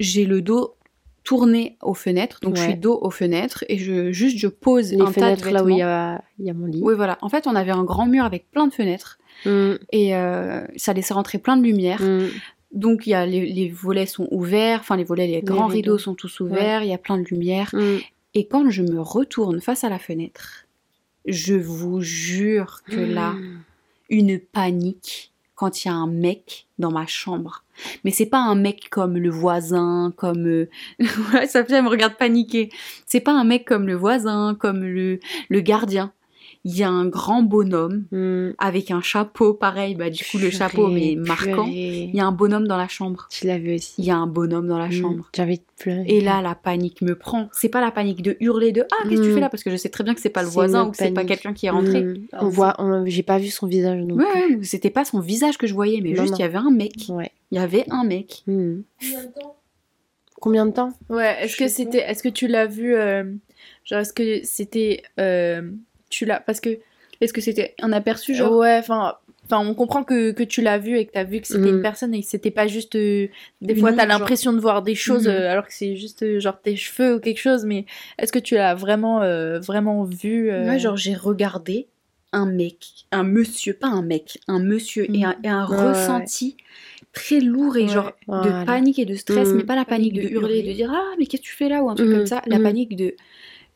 j'ai 0.00 0.24
le 0.26 0.42
dos 0.42 0.74
tourné 1.24 1.76
aux 1.82 1.94
fenêtres, 1.94 2.38
donc 2.40 2.56
je 2.56 2.62
suis 2.62 2.76
dos 2.76 2.98
aux 3.02 3.10
fenêtres 3.10 3.64
et 3.68 3.78
je 3.78 4.12
juste 4.12 4.38
je 4.38 4.46
pose 4.46 4.92
Les 4.92 5.00
un 5.00 5.06
tas 5.06 5.10
de 5.10 5.14
fenêtres 5.14 5.50
là 5.50 5.64
où 5.64 5.68
il 5.68 5.74
y 5.74 5.78
vêtements. 5.78 5.90
a, 6.16 6.22
il 6.38 6.44
y 6.46 6.50
a 6.50 6.54
mon 6.54 6.66
lit. 6.66 6.80
Oui 6.84 6.94
voilà. 6.94 7.18
En 7.20 7.28
fait, 7.28 7.48
on 7.48 7.56
avait 7.56 7.72
un 7.72 7.82
grand 7.82 8.06
mur 8.06 8.24
avec 8.24 8.48
plein 8.52 8.68
de 8.68 8.72
fenêtres 8.72 9.18
Mhm. 9.44 9.78
et 9.92 10.16
euh, 10.16 10.64
ça 10.76 10.92
laissait 10.92 11.14
rentrer 11.14 11.38
plein 11.38 11.56
de 11.56 11.62
lumière. 11.62 12.00
Mhm. 12.00 12.30
Donc 12.72 13.06
il 13.06 13.10
y 13.10 13.14
a 13.14 13.26
les, 13.26 13.46
les 13.46 13.68
volets 13.68 14.06
sont 14.06 14.28
ouverts, 14.30 14.80
enfin 14.80 14.96
les 14.96 15.04
volets, 15.04 15.26
les 15.26 15.42
grands 15.42 15.66
rideaux. 15.66 15.92
rideaux. 15.92 15.98
sont 15.98 16.14
tous 16.14 16.40
ouverts, 16.40 16.82
il 16.82 16.88
y 16.88 16.94
a 16.94 16.98
plein 16.98 17.18
de 17.18 17.24
lumière. 17.24 17.70
Mhm. 17.72 18.00
Et 18.34 18.46
quand 18.46 18.68
je 18.70 18.82
me 18.82 19.00
retourne 19.00 19.60
face 19.60 19.84
à 19.84 19.88
la 19.88 19.98
fenêtre, 19.98 20.66
je 21.24 21.54
vous 21.54 22.00
jure 22.00 22.82
que 22.88 23.00
là, 23.00 23.34
une 24.10 24.38
panique 24.38 25.32
quand 25.54 25.84
il 25.84 25.88
y 25.88 25.90
a 25.90 25.94
un 25.94 26.06
mec 26.06 26.66
dans 26.78 26.92
ma 26.92 27.06
chambre. 27.06 27.64
Mais 28.04 28.10
c'est 28.10 28.26
pas 28.26 28.38
un 28.38 28.54
mec 28.54 28.88
comme 28.90 29.16
le 29.16 29.30
voisin, 29.30 30.12
comme 30.16 30.46
euh, 30.46 30.68
ça 31.48 31.62
me 31.62 31.88
regarde 31.88 32.14
paniquer. 32.16 32.70
C'est 33.06 33.20
pas 33.20 33.32
un 33.32 33.44
mec 33.44 33.64
comme 33.66 33.86
le 33.86 33.94
voisin, 33.94 34.54
comme 34.58 34.84
le 34.84 35.18
le 35.48 35.60
gardien. 35.60 36.12
Il 36.68 36.76
y 36.76 36.82
a 36.82 36.88
un 36.90 37.06
grand 37.06 37.42
bonhomme 37.42 38.06
Mhm. 38.10 38.54
avec 38.58 38.90
un 38.90 39.00
chapeau 39.00 39.54
pareil, 39.54 39.94
bah 39.94 40.10
du 40.10 40.24
coup 40.24 40.36
le 40.38 40.50
chapeau 40.50 40.88
mais 40.88 41.14
marquant. 41.14 41.64
Il 41.68 42.12
y 42.12 42.18
a 42.18 42.26
un 42.26 42.32
bonhomme 42.32 42.66
dans 42.66 42.76
la 42.76 42.88
chambre. 42.88 43.28
Tu 43.30 43.46
l'as 43.46 43.58
vu 43.58 43.76
aussi. 43.76 43.94
Il 43.98 44.04
y 44.04 44.10
a 44.10 44.16
un 44.16 44.26
bonhomme 44.26 44.66
dans 44.66 44.76
la 44.78 44.86
Mhm. 44.86 44.92
chambre. 44.92 45.30
J'ai 45.36 45.42
envie 45.42 45.58
de 45.58 45.64
pleurer. 45.78 46.04
Et 46.08 46.20
là, 46.20 46.42
la 46.42 46.56
panique 46.56 47.02
me 47.02 47.14
prend. 47.14 47.48
C'est 47.52 47.68
pas 47.68 47.80
la 47.80 47.92
panique 47.92 48.20
de 48.20 48.36
hurler 48.40 48.72
de 48.72 48.82
Ah, 48.90 49.04
qu'est-ce 49.08 49.20
que 49.20 49.26
tu 49.26 49.30
Mm. 49.30 49.34
fais 49.34 49.40
là? 49.40 49.48
Parce 49.48 49.62
que 49.62 49.70
je 49.70 49.76
sais 49.76 49.90
très 49.90 50.02
bien 50.02 50.14
que 50.14 50.20
c'est 50.20 50.28
pas 50.28 50.42
le 50.42 50.48
voisin 50.48 50.88
ou 50.88 50.90
que 50.90 50.96
c'est 50.96 51.12
pas 51.12 51.24
quelqu'un 51.24 51.52
qui 51.52 51.66
est 51.66 51.70
rentré. 51.70 52.04
On 52.32 52.48
voit, 52.48 52.74
on- 52.78 53.06
j'ai 53.06 53.22
pas 53.22 53.38
vu 53.38 53.46
son 53.48 53.68
visage 53.68 54.02
non 54.02 54.16
Ouais, 54.16 54.24
plus. 54.46 54.56
ouais, 54.56 54.64
c'était 54.64 54.90
pas 54.90 55.04
son 55.04 55.20
visage 55.20 55.58
que 55.58 55.68
je 55.68 55.74
voyais, 55.74 56.00
mais 56.00 56.14
Non, 56.14 56.22
juste 56.22 56.36
il 56.36 56.42
y 56.42 56.44
avait 56.44 56.58
un 56.58 56.70
mec. 56.72 56.94
Ouais. 57.10 57.30
Il 57.52 57.58
y 57.58 57.60
avait 57.60 57.84
un 57.90 58.02
mec. 58.02 58.42
Combien 60.40 60.66
de 60.66 60.72
temps? 60.72 60.90
Ouais, 61.08 61.36
est-ce 61.42 61.56
que 61.56 61.68
c'était, 61.68 61.98
est-ce 61.98 62.22
que 62.22 62.28
tu 62.28 62.46
l'as 62.46 62.66
vu, 62.66 62.94
euh, 62.94 63.24
genre 63.84 64.00
est-ce 64.00 64.12
que 64.12 64.40
c'était, 64.44 65.02
euh, 65.18 65.62
tu 66.16 66.24
l'as, 66.24 66.40
parce 66.40 66.60
que, 66.60 66.78
Est-ce 67.20 67.32
que 67.32 67.40
c'était 67.40 67.74
un 67.80 67.92
aperçu 67.92 68.34
genre? 68.34 68.52
Ouais, 68.58 68.76
enfin, 68.78 69.14
enfin, 69.46 69.58
on 69.66 69.74
comprend 69.74 70.02
que, 70.04 70.32
que 70.32 70.42
tu 70.42 70.60
l'as 70.62 70.78
vu 70.78 70.98
et 70.98 71.06
que 71.06 71.12
t'as 71.12 71.24
vu 71.24 71.40
que 71.40 71.46
c'était 71.46 71.70
une 71.70 71.82
personne 71.82 72.14
et 72.14 72.20
que 72.22 72.28
c'était 72.28 72.50
pas 72.50 72.66
juste, 72.66 72.96
euh, 72.96 73.28
des 73.62 73.74
Une 73.74 73.80
fois 73.80 73.90
ombre, 73.90 74.00
genre. 74.00 74.08
l'impression 74.08 74.52
de 74.52 74.60
voir 74.60 74.82
des 74.82 74.94
choses 74.94 75.26
Mhm. 75.26 75.32
euh, 75.34 75.50
alors 75.50 75.66
que 75.66 75.72
c'est 75.74 75.96
juste 75.96 76.22
euh, 76.22 76.40
genre 76.40 76.60
tes 76.60 76.76
cheveux 76.76 77.14
ou 77.16 77.20
quelque 77.20 77.40
chose, 77.40 77.64
mais 77.64 77.86
est-ce 78.18 78.32
que 78.32 78.38
tu 78.38 78.54
l'as 78.54 78.74
vraiment, 78.74 79.20
vraiment 79.60 80.04
vu 80.04 80.48
Ouais, 80.50 80.78
genre 80.78 80.96
j'ai 80.96 81.14
regardé 81.14 81.86
un 82.32 82.44
mec, 82.46 83.06
un 83.12 83.22
monsieur, 83.22 83.72
pas 83.74 83.86
un 83.88 84.02
mec, 84.02 84.38
un 84.48 84.58
monsieur 84.58 85.06
et 85.14 85.24
un, 85.24 85.36
et 85.42 85.48
un 85.48 85.64
Ouais, 85.64 85.76
ouais, 85.76 85.88
reçenti 85.90 86.56
très 87.14 87.40
lourd 87.40 87.76
et 87.78 87.88
genre 87.88 88.12
Voilà. 88.26 88.60
de 88.60 88.66
panique 88.66 88.98
et 88.98 89.06
de 89.06 89.14
stress, 89.14 89.54
mais 89.54 89.64
pas 89.64 89.74
la 89.76 89.86
panique 89.86 90.12
de 90.12 90.22
de 90.22 90.28
hurler, 90.28 90.62
de 90.62 90.72
dire 90.72 90.92
ah 90.94 91.14
mais 91.18 91.24
qu'est-ce 91.26 91.40
que 91.42 91.46
tu 91.46 91.54
fais 91.54 91.68
là? 91.70 91.82
ou 91.82 91.88
un 91.88 91.94
truc 91.94 92.10
comme 92.10 92.26
ça, 92.26 92.42
la 92.46 92.58
panique 92.58 92.94
de 92.96 93.14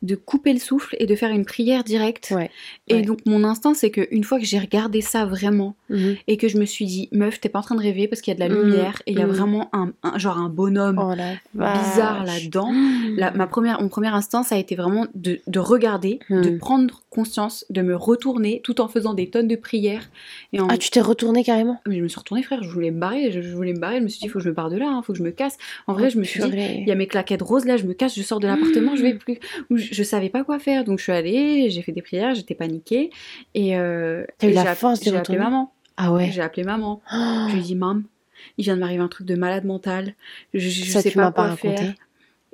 de 0.02 0.14
couper 0.14 0.52
le 0.54 0.58
souffle 0.58 0.96
et 0.98 1.06
de 1.06 1.14
faire 1.14 1.30
une 1.30 1.44
prière 1.44 1.84
directe. 1.84 2.32
Ouais. 2.34 2.50
Et 2.88 2.94
Ouais. 2.94 3.02
donc 3.02 3.18
mon 3.26 3.44
instinct 3.44 3.74
c'est 3.74 3.90
que 3.90 4.08
une 4.10 4.24
fois 4.24 4.38
que 4.38 4.46
j'ai 4.46 4.58
regardé 4.58 5.00
ça 5.02 5.26
vraiment 5.26 5.74
Mhm. 5.90 6.16
et 6.26 6.36
que 6.38 6.48
je 6.48 6.56
me 6.58 6.64
suis 6.64 6.86
dit 6.86 7.08
meuf 7.12 7.38
t'es 7.40 7.48
pas 7.50 7.58
en 7.58 7.62
train 7.62 7.74
de 7.74 7.82
rêver 7.82 8.08
parce 8.08 8.22
qu'il 8.22 8.32
y 8.32 8.36
a 8.42 8.46
de 8.46 8.52
la 8.52 8.54
Mhm. 8.54 8.66
lumière 8.70 9.02
et 9.06 9.12
il 9.12 9.18
y 9.18 9.22
a 9.22 9.26
Mhm. 9.26 9.32
vraiment 9.32 9.68
un, 9.74 9.92
un- 10.02 10.18
genre 10.18 10.38
un 10.38 10.48
bonhomme 10.48 10.98
Oh 10.98 11.14
bizarre 11.54 12.24
là-dedans. 12.24 12.72
La- 13.16 13.30
ma 13.32 13.46
première, 13.46 13.80
mon 13.82 13.88
premier 13.88 14.08
instinct, 14.08 14.42
ça 14.42 14.54
a 14.54 14.58
été 14.58 14.74
vraiment 14.76 15.06
de, 15.14 15.40
de 15.46 15.58
regarder, 15.58 16.18
de 16.30 16.56
prendre 16.58 17.02
conscience, 17.10 17.66
de 17.70 17.82
me 17.82 17.94
retourner 17.96 18.60
tout 18.62 18.80
en 18.80 18.88
faisant 18.88 19.14
des 19.14 19.28
tonnes 19.28 19.48
de 19.48 19.56
prières. 19.56 20.08
Et 20.52 20.60
en... 20.60 20.68
Ah, 20.68 20.78
tu 20.78 20.90
t'es 20.90 21.00
retourné 21.00 21.42
carrément 21.44 21.80
Mais 21.86 21.96
je 21.96 22.02
me 22.02 22.08
suis 22.08 22.18
retournée, 22.18 22.42
frère, 22.42 22.62
je 22.62 22.70
voulais 22.70 22.90
me 22.90 23.00
barrer, 23.00 23.32
je, 23.32 23.42
je 23.42 23.54
voulais 23.54 23.72
me 23.72 23.80
barrer, 23.80 23.98
je 23.98 24.02
me 24.04 24.08
suis 24.08 24.20
dit, 24.20 24.26
il 24.26 24.28
faut 24.30 24.38
que 24.38 24.44
je 24.44 24.48
me 24.50 24.54
barre 24.54 24.70
de 24.70 24.76
là, 24.78 24.96
il 24.96 25.04
faut 25.04 25.12
que 25.12 25.18
je 25.18 25.24
me 25.24 25.30
casse. 25.32 25.58
En 25.86 25.92
vrai, 25.92 26.06
Oh, 26.06 26.10
je 26.10 26.18
me 26.18 26.24
suis 26.24 26.40
dit, 26.40 26.50
il 26.56 26.88
y 26.88 26.92
a 26.92 26.94
mes 26.94 27.06
claquettes 27.06 27.42
roses 27.42 27.64
là, 27.66 27.76
je 27.76 27.84
me 27.84 27.92
casse, 27.92 28.16
je 28.16 28.22
sors 28.22 28.40
de 28.40 28.46
l'appartement, 28.46 28.96
je 28.96 29.02
vais 29.02 29.14
plus. 29.14 29.38
Ou 29.70 29.76
je, 29.76 29.92
je 29.92 30.02
savais 30.02 30.28
pas 30.28 30.44
quoi 30.44 30.58
faire, 30.58 30.84
donc 30.84 30.98
je 30.98 31.04
suis 31.04 31.12
allée, 31.12 31.68
j'ai 31.70 31.82
fait 31.82 31.92
des 31.92 32.02
prières, 32.02 32.34
j'étais 32.34 32.54
paniquée. 32.54 33.10
Et, 33.54 33.76
euh, 33.76 34.24
T'as 34.38 34.48
eu 34.48 34.52
la 34.52 34.74
force 34.74 35.00
de 35.00 35.04
J'ai 35.04 35.10
appelé 35.10 35.18
retourner? 35.38 35.38
maman. 35.38 35.72
Ah 35.96 36.12
ouais. 36.12 36.30
J'ai 36.32 36.40
appelé 36.40 36.64
maman. 36.64 37.02
Oh, 37.12 37.16
Je 37.48 37.52
lui 37.54 37.60
ai 37.60 37.62
dit, 37.62 37.74
maman, 37.74 38.02
il 38.56 38.64
vient 38.64 38.76
de 38.76 38.80
m'arriver 38.80 39.02
un 39.02 39.08
truc 39.08 39.26
de 39.26 39.34
malade 39.34 39.64
mental. 39.64 40.14
Je, 40.54 40.60
je 40.68 40.84
ça, 40.90 41.02
sais 41.02 41.10
pas 41.10 41.32
quoi 41.32 41.56
faire 41.56 41.94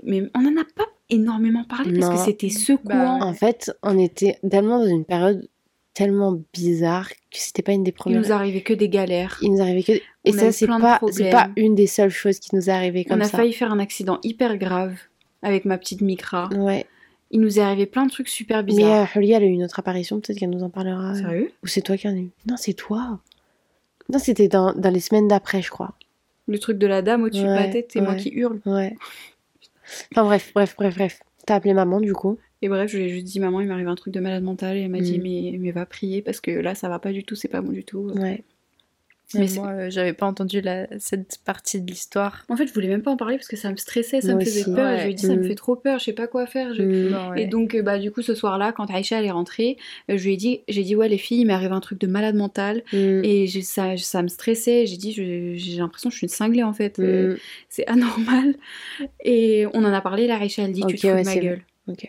mais 0.03 0.29
on 0.35 0.41
n'en 0.43 0.61
a 0.61 0.65
pas 0.65 0.85
énormément 1.11 1.65
parlé 1.65 1.99
parce 1.99 2.19
que 2.19 2.25
c'était 2.25 2.49
secouant. 2.49 3.19
Bah, 3.19 3.25
En 3.27 3.33
fait, 3.35 3.71
on 3.83 3.99
était 3.99 4.39
tellement 4.49 4.79
dans 4.81 4.87
une 4.89 5.05
période 5.05 5.49
tellement 5.95 6.39
bizarre 6.53 7.09
que 7.09 7.17
c'était 7.39 7.63
pas 7.63 7.73
une 7.73 7.83
des 7.85 7.91
Il 7.91 7.95
premières. 7.95 8.21
nous 8.21 8.33
arrivait 8.33 8.61
que 8.61 8.75
des 8.75 8.89
galères. 8.89 9.39
Il 9.41 9.53
nous 9.53 9.63
arrivait 9.63 9.83
que. 9.83 9.93
Et 9.93 10.03
On 10.27 10.37
a 10.37 10.39
ça, 10.41 10.53
c'est 10.53 10.67
pas, 10.67 11.01
c'est 11.11 11.31
pas 11.31 11.49
une 11.57 11.75
des 11.75 11.87
seules 11.87 12.11
choses 12.11 12.39
qui 12.39 12.55
nous 12.55 12.69
est 12.69 12.73
arrivée 12.73 13.05
comme 13.05 13.19
on 13.19 13.23
a 13.23 13.29
ça. 13.29 13.39
failli 13.39 13.53
faire 13.53 13.73
un 13.73 13.79
accident 13.79 14.19
hyper 14.23 14.59
grave 14.59 14.95
avec 15.43 15.65
ma 15.65 15.79
petite 15.79 16.01
Micra. 16.03 16.49
Ouais. 16.55 16.85
Il 17.31 17.41
nous 17.41 17.59
est 17.59 17.63
arrivé 17.63 17.87
plein 17.87 18.07
de 18.07 18.11
trucs 18.11 18.29
super 18.29 18.59
Mais 18.59 18.65
bizarres. 18.65 19.09
euh, 19.17 19.19
Hully, 19.21 19.33
elle 19.33 19.43
a 19.43 19.47
eu 19.47 19.51
une 19.51 19.65
autre 19.65 19.79
apparition, 19.79 20.21
peut-être 20.21 20.39
qu'elle 20.39 20.51
nous 20.51 20.63
en 20.63 20.71
parlera. 20.71 21.13
euh. 21.13 21.15
Sérieux? 21.15 21.53
Ou 21.63 21.67
c'est 21.67 21.81
toi 21.81 21.97
qui 21.97 22.07
en 22.09 22.13
as 22.13 22.19
eu? 22.19 22.31
Non, 22.47 22.57
c'est 22.57 22.75
toi. 22.75 23.19
Non, 24.13 24.19
c'était 24.19 24.49
dans, 24.49 24.73
dans 24.75 24.91
les 24.91 25.01
semaines 25.01 25.27
d'après, 25.29 25.63
je 25.63 25.71
crois. 25.71 25.95
Le 26.47 26.59
truc 26.61 26.79
de 26.79 26.87
la 26.87 27.03
dame 27.03 27.25
au-dessus 27.25 27.43
de 27.43 27.49
ma 27.49 27.63
Ouais, 27.63 27.71
tête, 27.71 27.91
c'est 27.93 28.01
moi 28.01 28.15
qui 28.15 28.29
hurle. 28.31 28.61
Ouais. 28.67 28.95
Enfin 30.13 30.25
bref, 30.25 30.53
bref, 30.55 30.75
bref, 30.77 30.95
bref. 30.97 31.21
T'as 31.47 31.57
appelé 31.57 31.75
maman 31.75 32.01
du 32.01 32.13
coup. 32.13 32.39
Et 32.63 32.69
bref, 32.69 32.91
je 32.91 32.97
lui 32.97 33.05
ai 33.05 33.09
juste 33.11 33.27
dit, 33.27 33.39
maman, 33.39 33.61
il 33.61 33.69
m'arrive 33.69 33.87
un 33.89 33.95
truc 33.95 34.13
de 34.15 34.21
malade 34.21 34.43
mental. 34.43 34.77
Et 34.77 34.81
elle 34.81 34.91
m'a 34.91 35.01
dit, 35.01 35.19
Mhm. 35.19 35.23
mais, 35.23 35.59
mais 35.59 35.71
va 35.73 35.87
prier 35.87 36.23
parce 36.23 36.41
que 36.41 36.51
là, 36.51 36.75
ça 36.75 36.89
va 36.89 36.99
pas 36.99 37.13
du 37.13 37.23
tout, 37.23 37.35
c'est 37.37 37.49
pas 37.49 37.61
bon 37.61 37.71
du 37.73 37.85
tout. 37.85 38.11
Ouais. 38.15 38.43
Mais 39.35 39.47
moi, 39.57 39.69
euh, 39.71 39.91
j'avais 39.91 40.13
pas 40.13 40.27
entendu 40.27 40.61
la, 40.61 40.87
cette 40.99 41.39
partie 41.45 41.81
de 41.81 41.87
l'histoire. 41.91 42.45
En 42.49 42.57
fait, 42.57 42.67
je 42.67 42.73
voulais 42.73 42.87
même 42.89 43.03
pas 43.03 43.11
en 43.11 43.17
parler 43.17 43.37
parce 43.37 43.49
que 43.49 43.57
ça 43.57 43.71
me 43.71 43.77
stressait, 43.77 44.21
ça 44.21 44.29
Moi 44.29 44.37
me 44.37 44.45
faisait 44.45 44.61
aussi. 44.63 44.73
peur. 44.73 44.89
Et 44.89 44.93
Ouais. 44.95 44.99
je 45.01 45.05
lui 45.05 45.11
ai 45.11 45.15
dit, 45.15 45.27
ça 45.27 45.35
me 45.35 45.43
Mhm. 45.43 45.49
fait 45.49 45.55
trop 45.57 45.75
peur, 45.75 45.99
je 45.99 46.05
sais 46.05 46.13
pas 46.13 46.27
quoi 46.29 46.47
faire. 46.47 46.73
je- 46.75 46.83
Mm. 46.83 47.11
Non, 47.11 47.29
ouais. 47.31 47.43
Et 47.43 47.47
donc, 47.47 47.75
euh, 47.75 47.83
bah, 47.83 47.99
du 47.99 48.13
coup, 48.13 48.23
ce 48.23 48.35
soir-là, 48.37 48.73
quand 48.73 48.89
Aïcha 48.91 49.19
elle 49.19 49.27
est 49.27 49.31
rentrée, 49.33 49.79
euh, 50.11 50.17
je 50.17 50.25
lui 50.25 50.35
ai 50.35 50.37
dit, 50.37 50.61
j'ai 50.69 50.85
dit, 50.85 50.95
ouais, 50.95 51.09
les 51.09 51.19
filles, 51.19 51.41
il 51.41 51.47
m'est 51.47 51.53
arrivé 51.55 51.73
un 51.75 51.81
truc 51.81 52.01
de 52.01 52.07
malade 52.07 52.37
mental. 52.37 52.85
Mm. 52.93 53.23
Et 53.25 53.47
ça, 53.63 53.97
ça 53.97 54.23
me 54.23 54.29
stressait. 54.29 54.87
J'ai 54.87 54.97
dit, 54.97 55.13
j'ai 55.13 55.77
l'impression 55.79 56.09
que 56.09 56.15
je 56.15 56.19
suis 56.19 56.27
une 56.27 56.33
cinglée 56.33 56.63
en 56.63 56.73
fait. 56.73 56.99
Euh, 57.01 57.35
Mm. 57.35 57.37
c'est 57.69 57.87
anormal. 57.89 58.55
Et 59.25 59.67
on 59.75 59.85
en 59.85 59.93
a 59.93 60.01
parlé. 60.01 60.27
La 60.27 60.37
Aïcha, 60.39 60.63
elle 60.63 60.73
dit, 60.73 60.83
tu 60.87 60.95
te 60.95 61.01
fous 61.01 61.07
ouais, 61.09 61.23
de 61.23 61.27
ma 61.27 61.37
gueule. 61.37 61.63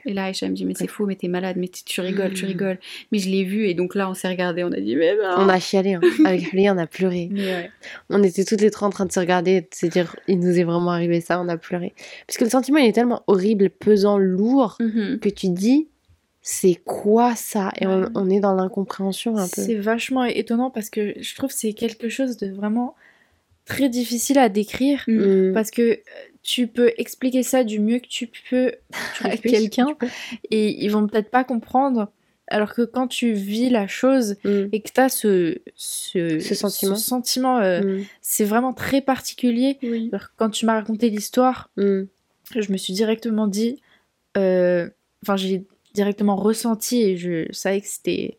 Et 0.05 0.13
là, 0.13 0.25
Aïcha 0.25 0.47
me 0.49 0.55
dit, 0.55 0.65
mais 0.65 0.73
c'est 0.75 0.85
Ok. 0.85 0.89
faux, 0.89 1.05
mais 1.05 1.15
t'es 1.15 1.27
malade, 1.27 1.55
mais 1.57 1.67
tu 1.67 2.01
rigoles, 2.01 2.33
tu 2.33 2.45
Mm. 2.45 2.47
rigoles. 2.47 2.79
Mais 3.11 3.19
je 3.19 3.29
l'ai 3.29 3.43
vu. 3.43 3.67
Et 3.67 3.73
donc 3.75 3.93
là, 3.95 4.09
on 4.09 4.13
s'est 4.13 4.27
regardé. 4.27 4.63
On 4.63 4.71
a 4.71 4.79
dit, 4.79 4.95
mais 4.95 5.15
non. 5.15 5.35
On 5.37 5.49
a 5.49 5.59
chialé. 5.59 5.93
hein. 5.93 6.01
Avec 6.25 6.51
Hully, 6.51 6.69
on 6.69 6.77
a 6.77 6.87
pleuré. 6.87 7.29
Ouais. 7.31 7.69
On 8.09 8.23
était 8.23 8.43
toutes 8.43 8.61
les 8.61 8.71
trois 8.71 8.87
en 8.87 8.91
train 8.91 9.05
de 9.05 9.11
se 9.11 9.19
regarder 9.19 9.61
de 9.61 9.67
se 9.73 9.85
dire, 9.85 10.15
il 10.27 10.39
nous 10.39 10.57
est 10.59 10.63
vraiment 10.63 10.91
arrivé 10.91 11.21
ça, 11.21 11.39
on 11.39 11.47
a 11.47 11.57
pleuré. 11.57 11.93
Parce 12.25 12.37
que 12.37 12.43
le 12.43 12.49
sentiment, 12.49 12.79
il 12.79 12.87
est 12.87 12.93
tellement 12.93 13.23
horrible, 13.27 13.69
pesant, 13.69 14.17
lourd, 14.17 14.77
Mhm. 14.79 15.19
que 15.19 15.29
tu 15.29 15.49
dis, 15.49 15.87
c'est 16.41 16.75
quoi 16.85 17.35
ça? 17.35 17.71
Et 17.79 17.85
on 17.85 18.29
est 18.29 18.39
dans 18.39 18.55
l'incompréhension 18.55 19.37
un 19.37 19.47
peu. 19.47 19.61
C'est 19.61 19.75
vachement 19.75 20.23
étonnant 20.23 20.69
parce 20.71 20.89
que 20.89 21.13
je 21.19 21.35
trouve 21.35 21.49
que 21.49 21.55
c'est 21.55 21.73
quelque 21.73 22.09
chose 22.09 22.37
de 22.37 22.47
vraiment 22.49 22.95
très 23.65 23.89
difficile 23.89 24.37
à 24.39 24.47
décrire 24.47 25.03
Mm. 25.07 25.51
parce 25.53 25.71
que 25.71 25.81
euh, 25.81 25.95
tu 26.47 26.67
peux 26.67 26.93
expliquer 26.97 27.43
ça 27.43 27.63
du 27.65 27.79
mieux 27.81 27.99
que 27.99 28.07
tu 28.07 28.27
peux 28.49 28.71
à 29.21 29.35
quelqu'un 29.35 29.89
et 30.49 30.83
ils 30.83 30.87
vont 30.89 31.05
peut-être 31.05 31.29
pas 31.29 31.43
comprendre 31.43 32.09
Alors 32.49 32.73
que 32.73 32.83
quand 32.83 33.07
tu 33.09 33.33
vis 33.33 33.69
la 33.69 33.87
chose 33.87 34.37
Mm. 34.45 34.67
et 34.71 34.79
que 34.79 34.89
tu 34.89 35.01
as 35.01 35.09
ce, 35.09 35.57
ce, 35.75 36.39
Ce 36.39 36.55
sentiment. 36.55 36.95
ce 36.95 37.05
sentiment, 37.05 37.57
euh, 37.59 37.81
Mm. 37.81 38.05
c'est 38.21 38.45
vraiment 38.45 38.71
très 38.73 39.01
particulier. 39.01 39.77
Oui. 39.83 40.07
Alors, 40.13 40.27
Quand 40.37 40.49
tu 40.49 40.65
m'as 40.65 40.75
raconté 40.75 41.09
l'histoire, 41.09 41.69
Mm. 41.75 42.03
je 42.55 42.71
me 42.71 42.77
suis 42.77 42.93
directement 42.93 43.47
dit, 43.47 43.81
euh, 44.37 44.87
enfin 45.23 45.35
j'ai 45.35 45.65
directement 45.93 46.37
ressenti 46.37 47.01
et 47.01 47.17
je 47.17 47.51
savais 47.51 47.81
que 47.81 47.87
c'était, 47.87 48.37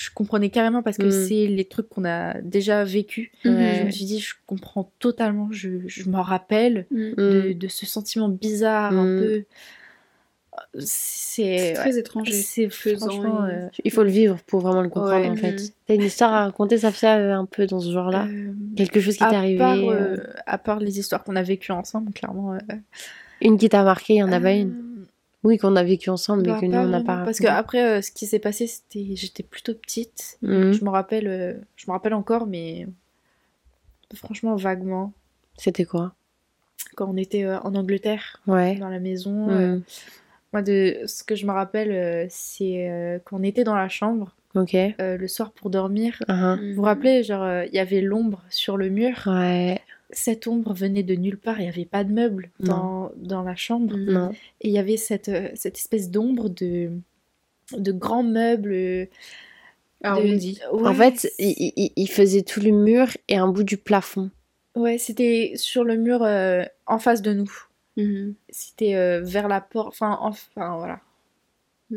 je 0.00 0.08
comprenais 0.14 0.48
carrément 0.48 0.82
parce 0.82 0.96
que 0.96 1.08
Mm. 1.08 1.10
c'est 1.28 1.46
les 1.46 1.64
trucs 1.66 1.90
qu'on 1.90 2.06
a 2.06 2.40
déjà 2.40 2.84
vécu. 2.84 3.32
Je 3.44 3.84
me 3.84 3.90
suis 3.90 4.06
dit, 4.06 4.18
je 4.18 4.32
comprends 4.46 4.90
totalement, 4.98 5.48
je, 5.50 5.86
je 5.86 6.08
m'en 6.08 6.22
rappelle 6.22 6.86
Mm. 6.90 7.12
de, 7.18 7.52
de 7.52 7.68
ce 7.68 7.84
sentiment 7.84 8.30
bizarre 8.30 8.92
un 8.98 9.04
Mm. 9.04 9.18
peu. 9.18 9.44
C'est 10.78 11.42
ouais, 11.44 11.72
très 11.74 11.98
étrange. 11.98 12.28
c'est 12.30 12.66
euh, 12.66 13.68
Il 13.84 13.90
faut 13.90 14.02
le 14.02 14.10
vivre 14.10 14.38
pour 14.46 14.60
vraiment 14.60 14.82
le 14.82 14.88
comprendre 14.88 15.24
Ouais. 15.24 15.30
en 15.30 15.36
fait. 15.36 15.72
T'as 15.86 15.94
une 15.94 16.02
histoire 16.02 16.32
à 16.32 16.44
raconter, 16.46 16.78
Safia, 16.78 17.18
euh, 17.18 17.34
un 17.34 17.44
peu 17.44 17.66
dans 17.66 17.80
ce 17.80 17.90
genre-là? 17.92 18.26
Euh, 18.26 18.52
Quelque 18.76 19.00
chose 19.00 19.16
qui 19.16 19.26
t'est 19.26 19.34
arrivé 19.36 19.58
part, 19.58 19.78
euh, 19.88 20.16
à 20.46 20.58
part 20.58 20.80
les 20.80 20.98
histoires 20.98 21.24
qu'on 21.24 21.36
a 21.36 21.42
vécues 21.42 21.72
ensemble, 21.72 22.12
clairement. 22.12 22.56
Une 23.42 23.58
qui 23.58 23.68
t'a 23.68 23.82
marqué, 23.84 24.14
il 24.14 24.18
y 24.18 24.22
en 24.22 24.32
a 24.32 24.40
pas 24.40 24.52
une? 24.54 24.74
Oui, 25.42 25.56
qu'on 25.56 25.74
a 25.76 25.82
vécu 25.82 26.10
ensemble, 26.10 26.42
mais 26.42 26.52
Bah, 26.52 26.60
que 26.60 26.66
nous, 26.66 26.72
pas 26.72 26.84
on 26.84 26.88
n'a 26.88 27.00
pas 27.02 27.24
Parce 27.24 27.38
que 27.38 27.46
après, 27.46 27.82
euh, 27.98 28.02
ce 28.02 28.10
qui 28.10 28.26
s'est 28.26 28.38
passé, 28.38 28.66
c'était 28.66 29.06
j'étais 29.16 29.42
plutôt 29.42 29.74
petite. 29.74 30.38
Mhm. 30.42 30.72
Je 30.72 30.84
me 30.84 30.90
rappelle, 30.90 31.26
euh, 31.26 31.54
je 31.76 31.86
me 31.86 31.92
rappelle 31.92 32.12
encore, 32.14 32.46
mais 32.46 32.86
franchement 34.14 34.54
vaguement, 34.56 35.12
C'était 35.56 35.84
quoi? 35.84 36.14
Quand 36.96 37.06
on 37.08 37.16
était 37.16 37.44
euh, 37.44 37.58
en 37.60 37.74
Angleterre, 37.74 38.40
Ouais. 38.46 38.76
dans 38.76 38.88
la 38.88 38.98
maison. 38.98 39.46
Mm. 39.50 39.82
moi, 40.52 40.62
de 40.62 41.00
ce 41.06 41.22
que 41.24 41.34
je 41.34 41.46
me 41.46 41.52
rappelle, 41.52 42.26
c'est 42.30 43.20
qu'on 43.24 43.42
était 43.42 43.64
dans 43.64 43.76
la 43.76 43.88
chambre 43.88 44.34
Ok. 44.54 44.74
le 44.98 45.26
soir 45.28 45.52
pour 45.52 45.70
dormir. 45.70 46.22
Uh-huh. 46.28 46.70
Vous 46.70 46.76
vous 46.76 46.82
rappelez, 46.82 47.22
genre, 47.22 47.46
il 47.64 47.72
y 47.74 47.78
avait 47.78 48.00
l'ombre 48.00 48.42
sur 48.50 48.76
le 48.76 48.88
mur? 48.90 49.14
Ouais. 49.26 49.80
Cette 50.12 50.46
ombre 50.46 50.74
venait 50.74 51.02
de 51.02 51.14
nulle 51.14 51.38
part. 51.38 51.58
Il 51.60 51.64
n'y 51.64 51.68
avait 51.68 51.84
pas 51.84 52.04
de 52.04 52.12
meubles 52.12 52.50
dans, 52.60 53.12
dans 53.16 53.42
la 53.42 53.54
chambre. 53.56 53.96
Non. 53.96 54.30
Et 54.60 54.68
il 54.68 54.72
y 54.72 54.78
avait 54.78 54.96
cette, 54.96 55.28
euh, 55.28 55.48
cette 55.54 55.76
espèce 55.78 56.10
d'ombre 56.10 56.48
de, 56.48 56.90
de 57.76 57.92
grands 57.92 58.22
meubles. 58.24 58.72
euh, 58.72 59.06
Arrondi. 60.02 60.54
de- 60.72 60.76
ouais, 60.76 60.88
en 60.88 60.94
fait, 60.94 61.30
il, 61.38 61.72
il- 61.76 61.92
il 61.96 62.08
faisait 62.10 62.42
tout 62.42 62.60
le 62.60 62.70
mur 62.72 63.08
et 63.28 63.36
un 63.36 63.48
bout 63.48 63.64
du 63.64 63.76
plafond. 63.76 64.30
ouais, 64.74 64.98
c'était 64.98 65.52
sur 65.56 65.84
le 65.84 65.96
mur 65.96 66.22
euh, 66.22 66.64
en 66.86 66.98
face 66.98 67.22
de 67.22 67.32
nous. 67.34 67.52
Mhm. 67.96 68.34
C'était 68.48 68.94
euh, 68.94 69.20
vers 69.22 69.46
la 69.48 69.60
porte. 69.60 69.88
Enfin, 69.88 70.18
enfin, 70.22 70.76
voilà. 70.78 71.00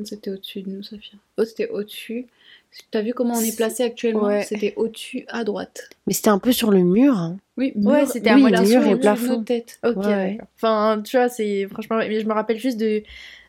C'était 0.06 0.32
au-dessus 0.32 0.64
de 0.64 0.70
nous, 0.72 0.84
Sophia. 0.84 1.18
Oh, 1.38 1.46
c'était 1.46 1.70
au-dessus. 1.70 2.26
T'as 2.92 3.02
vu 3.02 3.14
comment 3.14 3.36
on 3.36 3.42
est 3.42 3.56
placé 3.56 3.84
actuellement 3.84 4.24
Ouais. 4.24 4.44
C'était 4.44 4.74
au-dessus 4.78 5.26
à 5.28 5.44
droite. 5.44 5.90
Mais 6.08 6.14
c'était 6.14 6.30
un 6.30 6.40
peu 6.40 6.52
sur 6.52 6.72
le 6.72 6.80
mur. 6.84 7.18
hein. 7.18 7.38
Oui, 7.58 7.72
Ouais, 7.76 8.00
mur- 8.02 8.08
c'était 8.08 8.30
à 8.32 8.36
oui, 8.36 8.42
moitié 8.42 8.60
mur 8.62 8.68
sur 8.82 8.84
et 8.88 8.90
le 8.92 8.96
de 8.98 9.02
plafond. 9.02 9.38
nos 9.38 9.44
têtes. 9.44 9.80
Ok. 9.86 9.98
Ouais. 10.06 10.38
Enfin, 10.56 11.02
tu 11.04 11.18
vois, 11.18 11.30
c'est 11.30 11.68
franchement. 11.68 11.98
Mais 11.98 12.20
je 12.20 12.26
me 12.26 12.34
rappelle 12.34 12.58
juste 12.60 12.80
de, 12.80 13.04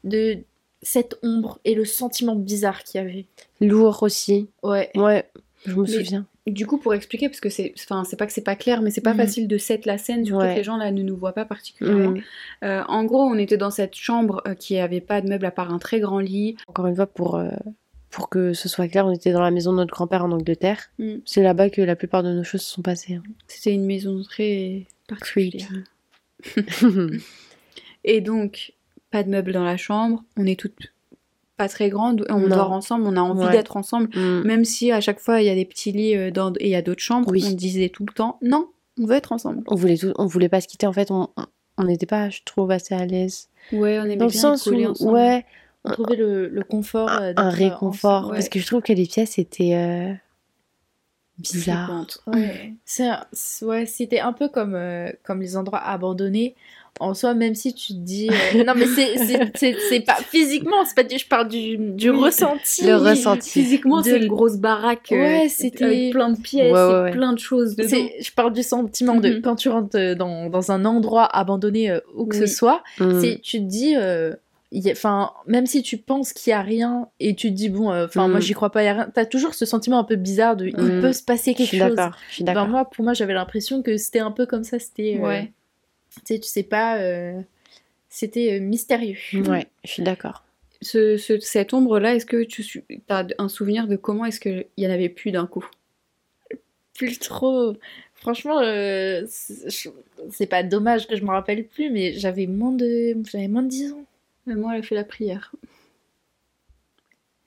de 0.04 0.38
cette 0.82 1.16
ombre 1.22 1.58
et 1.64 1.74
le 1.74 1.84
sentiment 1.84 2.34
bizarre 2.36 2.82
qu'il 2.84 3.00
y 3.00 3.04
avait. 3.04 3.24
Lourd 3.60 4.02
aussi. 4.02 4.48
Ouais. 4.62 4.90
Ouais, 4.94 5.24
je 5.66 5.74
me 5.74 5.82
Mais- 5.82 5.88
souviens. 5.88 6.26
Du 6.46 6.66
coup, 6.66 6.76
pour 6.76 6.92
expliquer, 6.92 7.30
parce 7.30 7.40
que 7.40 7.48
c'est, 7.48 7.72
enfin, 7.78 8.04
c'est 8.04 8.16
pas 8.18 8.26
que 8.26 8.32
c'est 8.34 8.42
pas 8.44 8.54
clair, 8.54 8.82
mais 8.82 8.90
c'est 8.90 9.00
pas 9.00 9.14
Mhm. 9.14 9.18
facile 9.20 9.48
de 9.48 9.56
set 9.56 9.86
la 9.86 9.96
scène, 9.96 10.26
surtout 10.26 10.44
que 10.44 10.54
les 10.54 10.62
gens 10.62 10.76
là 10.76 10.90
ne 10.90 11.02
nous 11.02 11.16
voient 11.16 11.32
pas 11.32 11.46
particulièrement. 11.46 12.20
Euh, 12.62 12.82
en 12.86 13.04
gros, 13.04 13.22
on 13.22 13.38
était 13.38 13.56
dans 13.56 13.70
cette 13.70 13.94
chambre 13.94 14.42
euh, 14.46 14.54
qui 14.54 14.76
avait 14.78 15.00
pas 15.00 15.22
de 15.22 15.28
meubles 15.30 15.46
à 15.46 15.50
part 15.50 15.72
un 15.72 15.78
très 15.78 16.00
grand 16.00 16.18
lit. 16.18 16.58
Encore 16.68 16.86
une 16.86 16.96
fois, 16.96 17.06
pour, 17.06 17.36
euh, 17.36 17.48
pour 18.14 18.28
que 18.28 18.52
ce 18.52 18.68
soit 18.68 18.86
clair, 18.88 19.06
on 19.06 19.10
était 19.12 19.32
dans 19.32 19.42
la 19.42 19.50
maison 19.50 19.72
de 19.72 19.78
notre 19.78 19.92
grand-père 19.92 20.24
en 20.24 20.30
Angleterre. 20.30 20.90
Mm. 20.98 21.16
C'est 21.26 21.42
là-bas 21.42 21.68
que 21.68 21.82
la 21.82 21.96
plupart 21.96 22.22
de 22.22 22.32
nos 22.32 22.44
choses 22.44 22.62
se 22.62 22.70
sont 22.74 22.82
passées. 22.82 23.14
hein. 23.14 23.22
C'était 23.48 23.72
une 23.74 23.84
maison 23.86 24.22
très 24.22 24.86
particulière. 25.08 25.68
Et 28.04 28.20
donc, 28.20 28.72
pas 29.10 29.22
de 29.22 29.30
meubles 29.30 29.52
dans 29.52 29.64
la 29.64 29.76
chambre. 29.76 30.22
On 30.36 30.46
est 30.46 30.58
toutes 30.58 30.92
pas 31.56 31.68
très 31.68 31.88
grandes. 31.88 32.26
On 32.28 32.40
Non. 32.40 32.48
dort 32.56 32.72
ensemble. 32.72 33.04
On 33.06 33.16
a 33.16 33.20
envie 33.20 33.46
Ouais. 33.46 33.52
d'être 33.52 33.76
ensemble. 33.76 34.08
Mm. 34.16 34.42
Même 34.44 34.64
si 34.64 34.90
à 34.92 35.00
chaque 35.00 35.20
fois 35.20 35.40
il 35.40 35.46
y 35.46 35.50
a 35.50 35.54
des 35.54 35.64
petits 35.64 35.92
lits 35.92 36.16
euh, 36.16 36.30
dans... 36.30 36.52
et 36.54 36.66
il 36.66 36.70
y 36.70 36.74
a 36.74 36.82
d'autres 36.82 37.02
chambres, 37.02 37.30
Oui. 37.30 37.44
on 37.48 37.52
disait 37.52 37.88
tout 37.88 38.04
le 38.06 38.12
temps 38.12 38.38
non, 38.42 38.68
on 39.00 39.06
veut 39.06 39.14
être 39.16 39.32
ensemble. 39.32 39.62
On 39.68 39.74
voulait 39.76 39.96
tout, 39.96 40.12
on 40.16 40.26
voulait 40.26 40.48
pas 40.48 40.60
se 40.60 40.68
quitter. 40.68 40.86
En 40.86 40.92
fait, 40.92 41.10
on 41.10 41.28
on 41.76 41.84
n'était 41.84 42.06
pas, 42.06 42.28
je 42.30 42.40
trouve, 42.44 42.70
assez 42.70 42.94
à 42.94 43.04
l'aise. 43.04 43.48
Ouais, 43.72 43.98
on 43.98 44.04
aimait 44.04 44.16
Dans 44.16 44.26
le 44.26 44.30
bien 44.30 44.40
sens 44.40 44.64
être 44.66 44.70
collés 44.72 44.86
où, 44.86 44.90
ensemble. 44.90 45.12
ouais, 45.12 45.44
On 45.84 45.90
trouvait 45.90 46.16
le, 46.16 46.48
le 46.48 46.62
confort. 46.62 47.08
euh, 47.10 47.32
un 47.36 47.50
d'être, 47.50 47.62
euh, 47.62 47.70
réconfort. 47.70 48.30
Parce 48.30 48.48
que 48.48 48.58
je 48.58 48.66
trouve 48.66 48.82
que 48.82 48.92
les 48.92 49.06
pièces 49.06 49.38
étaient 49.38 49.74
euh, 49.74 50.12
bizarres. 51.38 52.06
Ouais, 52.26 52.74
ouais, 53.62 53.86
c'était 53.86 54.20
un 54.20 54.32
peu 54.32 54.48
comme, 54.48 54.74
euh, 54.74 55.10
comme 55.24 55.40
les 55.40 55.56
endroits 55.56 55.80
abandonnés. 55.80 56.54
En 57.00 57.12
soi, 57.12 57.34
même 57.34 57.56
si 57.56 57.74
tu 57.74 57.88
te 57.92 57.98
dis. 57.98 58.28
euh, 58.30 58.62
non, 58.64 58.74
mais 58.76 58.86
c'est- 58.86 59.18
c'est 59.18 59.50
c'est- 59.56 59.76
c'est 59.88 60.00
pas 60.00 60.14
physiquement, 60.14 60.84
c'est 60.86 60.94
pas 60.94 61.02
du, 61.02 61.18
je 61.18 61.26
parle 61.26 61.48
du, 61.48 61.76
du 61.76 62.10
Oui. 62.10 62.20
ressenti. 62.26 62.86
Le 62.86 62.94
ressenti. 62.94 63.50
Physiquement, 63.50 63.98
De- 64.00 64.04
c'est 64.04 64.18
une 64.18 64.28
grosse 64.28 64.58
baraque. 64.58 65.10
euh, 65.10 65.16
Ouais, 65.16 65.48
c'était- 65.48 65.84
avec 65.84 66.12
plein 66.12 66.28
de 66.30 66.40
pièces, 66.40 66.72
Ouais, 66.72 66.84
ouais, 66.86 67.00
et 67.00 67.02
ouais. 67.02 67.10
plein 67.10 67.32
de 67.32 67.40
choses 67.40 67.74
dedans. 67.74 67.88
Je 68.20 68.30
parle 68.32 68.52
du 68.52 68.62
sentiment 68.62 69.16
de 69.16 69.28
Mhm. 69.28 69.42
quand 69.42 69.56
tu 69.56 69.68
rentres 69.70 69.96
euh, 69.96 70.14
dans, 70.14 70.48
dans 70.48 70.70
un 70.70 70.84
endroit 70.84 71.24
abandonné 71.36 71.90
euh, 71.90 71.98
où 72.14 72.26
que 72.26 72.36
Oui. 72.36 72.46
ce 72.46 72.54
soit, 72.54 72.84
Mm. 73.00 73.20
c'est 73.20 73.40
tu 73.42 73.58
te 73.58 73.64
dis. 73.64 73.96
Enfin, 74.90 75.32
même 75.46 75.66
si 75.66 75.82
tu 75.82 75.96
penses 75.98 76.32
qu'il 76.32 76.50
y 76.50 76.54
a 76.54 76.60
rien 76.62 77.08
et 77.20 77.34
tu 77.36 77.48
te 77.50 77.54
dis 77.54 77.68
bon, 77.68 77.92
euh, 77.92 78.06
enfin 78.06 78.26
Mm. 78.26 78.30
moi 78.32 78.40
j'y 78.40 78.54
crois 78.54 78.70
pas, 78.70 78.82
il 78.82 78.86
y 78.86 78.88
a 78.88 78.94
rien. 78.94 79.10
T'as 79.14 79.24
toujours 79.26 79.54
ce 79.54 79.64
sentiment 79.66 79.98
un 79.98 80.04
peu 80.04 80.16
bizarre 80.16 80.56
de 80.56 80.66
il 80.66 80.76
Mm. 80.76 81.00
peut 81.00 81.12
se 81.12 81.22
passer 81.22 81.52
Je 81.52 81.58
quelque 81.58 81.66
suis 81.68 81.78
chose. 81.78 81.94
d'accord. 81.94 82.18
Je 82.28 82.34
suis 82.34 82.44
Ben, 82.44 82.66
moi, 82.66 82.84
pour 82.90 83.04
moi, 83.04 83.14
j'avais 83.14 83.34
l'impression 83.34 83.82
que 83.82 83.96
c'était 83.96 84.18
un 84.20 84.30
peu 84.32 84.46
comme 84.46 84.64
ça. 84.64 84.78
C'était, 84.78 85.16
euh, 85.18 85.26
Ouais. 85.26 85.52
tu 86.14 86.20
sais, 86.24 86.38
tu 86.40 86.48
sais 86.48 86.62
pas, 86.64 86.98
euh, 86.98 87.40
c'était 88.08 88.54
euh, 88.54 88.60
mystérieux. 88.60 89.16
Ouais, 89.46 89.66
je 89.84 89.90
suis 89.90 90.02
d'accord. 90.02 90.44
Ce, 90.82 91.16
ce- 91.16 91.38
cette 91.38 91.72
ombre-là, 91.72 92.14
est-ce 92.16 92.26
que 92.26 92.42
tu 92.42 92.84
as 93.08 93.26
un 93.38 93.48
souvenir 93.48 93.86
de 93.86 93.96
comment 93.96 94.24
est-ce 94.26 94.40
qu'il 94.40 94.66
y 94.76 94.86
en 94.86 94.90
avait 94.90 95.08
plus 95.08 95.30
d'un 95.30 95.46
coup? 95.46 95.66
Plus 96.94 97.18
trop. 97.18 97.74
Franchement, 98.14 98.60
euh, 98.60 99.24
c'est 99.28 100.46
pas 100.46 100.62
dommage 100.62 101.06
que 101.08 101.16
je 101.16 101.22
me 101.24 101.30
rappelle 101.30 101.64
plus, 101.64 101.90
mais 101.90 102.12
j'avais 102.14 102.46
moins 102.46 102.72
de, 102.72 103.16
j'avais 103.30 103.48
moins 103.48 103.62
de 103.62 103.68
10 103.68 103.92
ans. 103.92 104.04
Moi, 104.46 104.74
elle 104.74 104.80
a 104.80 104.82
fait 104.82 104.94
la 104.94 105.04
prière. 105.04 105.52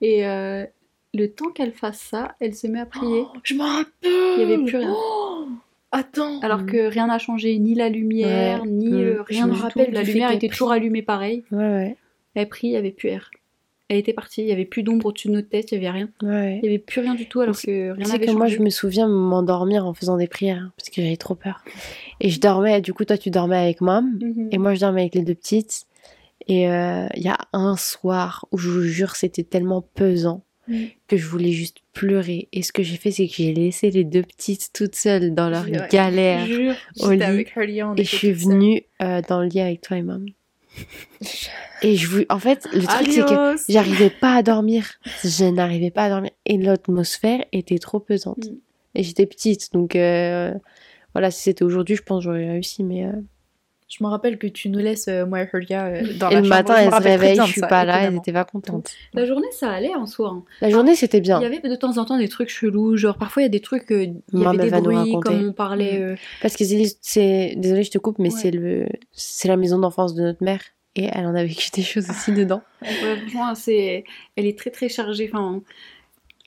Et 0.02 0.26
euh, 0.28 0.66
le 1.14 1.28
temps 1.28 1.50
qu'elle 1.52 1.72
fasse 1.74 2.00
ça, 2.00 2.36
elle 2.40 2.54
se 2.56 2.68
met 2.68 2.80
à 2.80 2.86
prier. 2.86 3.24
Oh, 3.26 3.38
je 3.44 3.56
m'en 3.56 3.66
rappelle. 3.66 3.92
Il 4.04 4.40
y 4.40 4.44
avait 4.44 4.64
plus 4.64 4.78
rien. 4.78 4.94
Oh, 4.96 5.48
attends. 5.92 6.40
Alors 6.42 6.66
que 6.66 6.88
rien 6.88 7.08
n'a 7.08 7.18
changé, 7.20 7.58
ni 7.60 7.74
la 7.76 7.90
lumière, 7.90 8.62
Ouais. 8.64 8.68
ni 8.70 8.94
euh, 8.94 9.22
rien 9.24 9.46
Je 9.46 9.52
me 9.52 9.56
rappelle 9.56 9.88
tout. 9.88 9.92
La 9.94 10.04
lumière 10.04 10.32
était 10.32 10.50
toujours 10.50 10.72
allumée 10.72 11.02
pareil. 11.02 11.44
Ouais, 11.52 11.58
ouais. 11.58 11.96
Elle 12.36 12.50
prie, 12.50 12.68
il 12.68 12.72
n'y 12.72 12.78
avait 12.78 12.92
plus 12.92 13.10
air. 13.10 13.32
Elle 13.90 13.98
était 13.98 14.14
partie, 14.14 14.42
il 14.42 14.46
n'y 14.48 14.52
avait 14.52 14.66
plus 14.66 14.84
d'ombre 14.84 15.06
au-dessus 15.08 15.30
de 15.30 15.34
notre 15.34 15.48
tête, 15.48 15.72
il 15.72 15.80
n'y 15.80 15.88
avait 15.88 15.98
rien. 15.98 16.10
ouais. 16.22 16.58
Il 16.58 16.62
n'y 16.64 16.68
avait 16.68 16.78
plus 16.78 17.00
rien 17.00 17.16
du 17.16 17.28
tout 17.30 17.40
alors 17.40 17.56
que 17.60 17.92
rien 17.92 18.08
n'avait 18.08 18.26
que 18.26 18.32
moi, 18.32 18.48
changé. 18.48 18.58
je 18.58 18.62
me 18.62 18.70
souviens 18.70 19.08
m'endormir 19.08 19.86
en 19.88 19.94
faisant 19.94 20.18
des 20.18 20.28
prières 20.28 20.58
hein, 20.62 20.74
parce 20.76 20.90
que 20.90 21.02
j'avais 21.02 21.16
trop 21.16 21.36
peur. 21.36 21.64
Et 22.20 22.30
je 22.30 22.40
dormais, 22.42 22.82
du 22.82 22.94
coup, 22.94 23.06
toi, 23.06 23.18
tu 23.18 23.30
dormais 23.32 23.56
avec 23.58 23.80
mam 23.80 24.20
Mhm. 24.22 24.50
et 24.52 24.58
moi, 24.58 24.74
je 24.76 24.82
dormais 24.82 25.02
avec 25.02 25.16
les 25.16 25.22
deux 25.22 25.36
petites. 25.36 25.86
Et 26.48 26.70
euh, 26.70 27.08
il 27.16 27.24
y 27.24 27.28
a 27.30 27.38
un 27.54 27.76
soir 27.76 28.46
où 28.52 28.58
je 28.58 28.70
vous 28.70 28.82
jure, 28.84 29.16
c'était 29.16 29.44
tellement 29.44 29.82
pesant 29.82 30.44
Mm. 30.68 30.86
que 31.08 31.18
je 31.18 31.26
voulais 31.26 31.52
juste 31.52 31.78
pleurer. 31.94 32.50
Et 32.52 32.62
ce 32.62 32.72
que 32.72 32.84
j'ai 32.84 32.98
fait, 32.98 33.12
c'est 33.12 33.28
que 33.28 33.34
j'ai 33.34 33.54
laissé 33.54 33.90
les 33.90 34.04
deux 34.04 34.24
petites 34.24 34.72
toutes 34.74 34.96
seules 34.96 35.34
dans 35.34 35.50
leur 35.50 35.66
Ouais. 35.66 35.88
galère. 35.90 36.46
Jure. 36.46 36.76
au 37.00 37.12
lit. 37.12 37.24
avec 37.24 37.54
Et 37.98 38.04
je 38.04 38.16
suis 38.16 38.34
venue 38.34 38.84
euh, 39.02 39.22
dans 39.28 39.42
le 39.42 39.48
lit 39.48 39.62
avec 39.62 39.82
toi 39.82 39.98
et 39.98 40.02
mam. 40.02 40.26
Et 41.84 41.96
je 41.96 42.08
vous... 42.08 42.24
En 42.30 42.40
fait, 42.40 42.68
le 42.74 42.82
truc, 42.82 43.08
c'est 43.12 43.22
que. 43.26 43.56
J'arrivais 43.72 44.10
pas 44.10 44.36
à 44.36 44.44
dormir. 44.44 45.00
Je 45.24 45.46
n'arrivais 45.46 45.92
pas 45.92 46.06
à 46.06 46.10
dormir. 46.10 46.32
Et 46.46 46.58
l'atmosphère 46.58 47.44
était 47.52 47.78
trop 47.80 48.00
pesante. 48.00 48.46
Mm. 48.46 48.58
Et 48.96 49.04
j'étais 49.04 49.26
petite. 49.26 49.72
Donc 49.74 49.96
euh, 49.96 50.54
voilà, 51.14 51.32
si 51.32 51.44
c'était 51.44 51.64
aujourd'hui, 51.64 51.96
je 51.96 52.04
pense 52.04 52.24
que 52.24 52.32
j'aurais 52.32 52.50
réussi. 52.50 52.84
Mais 52.84 53.06
euh, 53.06 53.12
Je 53.90 54.04
me 54.04 54.10
rappelle 54.10 54.38
que 54.38 54.48
tu 54.48 54.68
nous 54.70 54.80
laisses, 54.80 55.08
euh, 55.08 55.26
moi 55.26 55.42
et 55.44 55.50
Hurlia, 55.54 55.86
euh, 55.86 56.02
dans 56.20 56.30
Et 56.30 56.34
la 56.36 56.40
le 56.42 56.46
chambre. 56.46 56.50
matin, 56.58 56.76
elle 56.78 56.92
se 56.92 57.02
réveille, 57.02 57.38
je 57.38 57.44
suis 57.52 57.62
ça, 57.62 57.68
pas 57.68 57.86
là, 57.86 57.94
elle 57.94 58.00
étonnamment. 58.04 58.22
était 58.22 58.34
pas 58.34 58.44
contente. 58.44 58.92
La 59.14 59.26
journée, 59.26 59.48
ça 59.52 59.72
allait 59.72 59.96
en 59.96 60.06
soi. 60.06 60.30
hein. 60.36 60.44
La 60.60 60.70
journée, 60.70 60.94
c'était 60.96 61.22
bien. 61.22 61.40
Il 61.40 61.44
y 61.44 61.46
avait 61.46 61.60
de 61.60 61.76
temps 61.76 61.98
en 61.98 62.04
temps 62.04 62.18
des 62.18 62.28
trucs 62.28 62.50
chelous, 62.50 62.98
genre 62.98 63.18
parfois 63.18 63.44
il 63.44 63.46
y 63.46 63.48
a 63.48 63.50
des 63.50 63.62
trucs, 63.62 63.90
euh, 63.92 64.08
il 64.34 64.40
y 64.42 64.46
avait 64.46 64.58
des 64.70 64.82
bruits, 64.82 65.16
comme 65.22 65.48
on 65.50 65.54
parlait. 65.54 66.02
euh, 66.02 66.16
Parce 66.42 66.58
que 66.58 66.66
c'est-. 66.66 67.54
Désolée, 67.56 67.84
je 67.84 67.92
te 67.92 67.98
coupe, 67.98 68.20
mais 68.20 68.28
Ouais. 68.34 68.40
c'est 68.42 68.52
le... 68.52 68.88
c'est 69.14 69.48
la 69.48 69.56
maison 69.56 69.80
d'enfance 69.80 70.14
de 70.16 70.24
notre 70.24 70.44
mère. 70.44 70.62
Et 70.98 71.06
elle 71.14 71.26
en 71.26 71.36
a 71.36 71.44
vécu 71.44 71.70
des 71.74 71.84
choses 71.84 72.10
aussi 72.10 72.32
dedans. 72.34 72.62
ouais, 72.82 72.90
franchement, 73.22 73.56
c'est... 73.56 74.04
elle 74.36 74.46
est 74.48 74.58
très 74.58 74.72
très 74.72 74.90
chargée. 74.90 75.30
Enfin, 75.32 75.62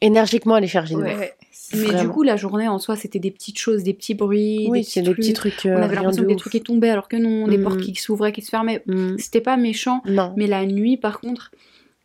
Énergiquement, 0.02 0.56
elle 0.56 0.64
est 0.64 0.68
chargée. 0.68 0.94
Ouais. 0.94 1.32
Mais 1.72 1.78
Vraiment. 1.84 2.02
du 2.02 2.08
coup, 2.08 2.22
la 2.22 2.36
journée 2.36 2.68
en 2.68 2.78
soi, 2.78 2.96
c'était 2.96 3.18
des 3.18 3.30
petites 3.30 3.58
choses, 3.58 3.82
des 3.82 3.94
petits 3.94 4.14
bruits, 4.14 4.66
Oui, 4.68 4.80
des 4.80 4.84
petits 4.86 5.00
des 5.00 5.04
trucs. 5.04 5.16
petits 5.18 5.32
trucs. 5.32 5.66
euh, 5.66 5.74
On 5.74 5.76
avait 5.76 5.86
rien 5.86 5.94
l'impression 5.96 6.22
de 6.22 6.26
que 6.26 6.32
des 6.32 6.36
trucs 6.36 6.52
qui 6.52 6.60
tombaient 6.62 6.90
alors 6.90 7.08
que 7.08 7.16
non, 7.16 7.46
des 7.48 7.58
Mhm. 7.58 7.64
portes 7.64 7.80
qui 7.80 7.94
s'ouvraient, 7.94 8.32
qui 8.32 8.42
se 8.42 8.50
fermaient. 8.50 8.82
Mm. 8.86 9.16
C'était 9.18 9.40
pas 9.40 9.56
méchant, 9.56 10.02
Non. 10.06 10.32
mais 10.36 10.46
la 10.46 10.64
nuit, 10.66 10.96
par 10.96 11.20
contre, 11.20 11.50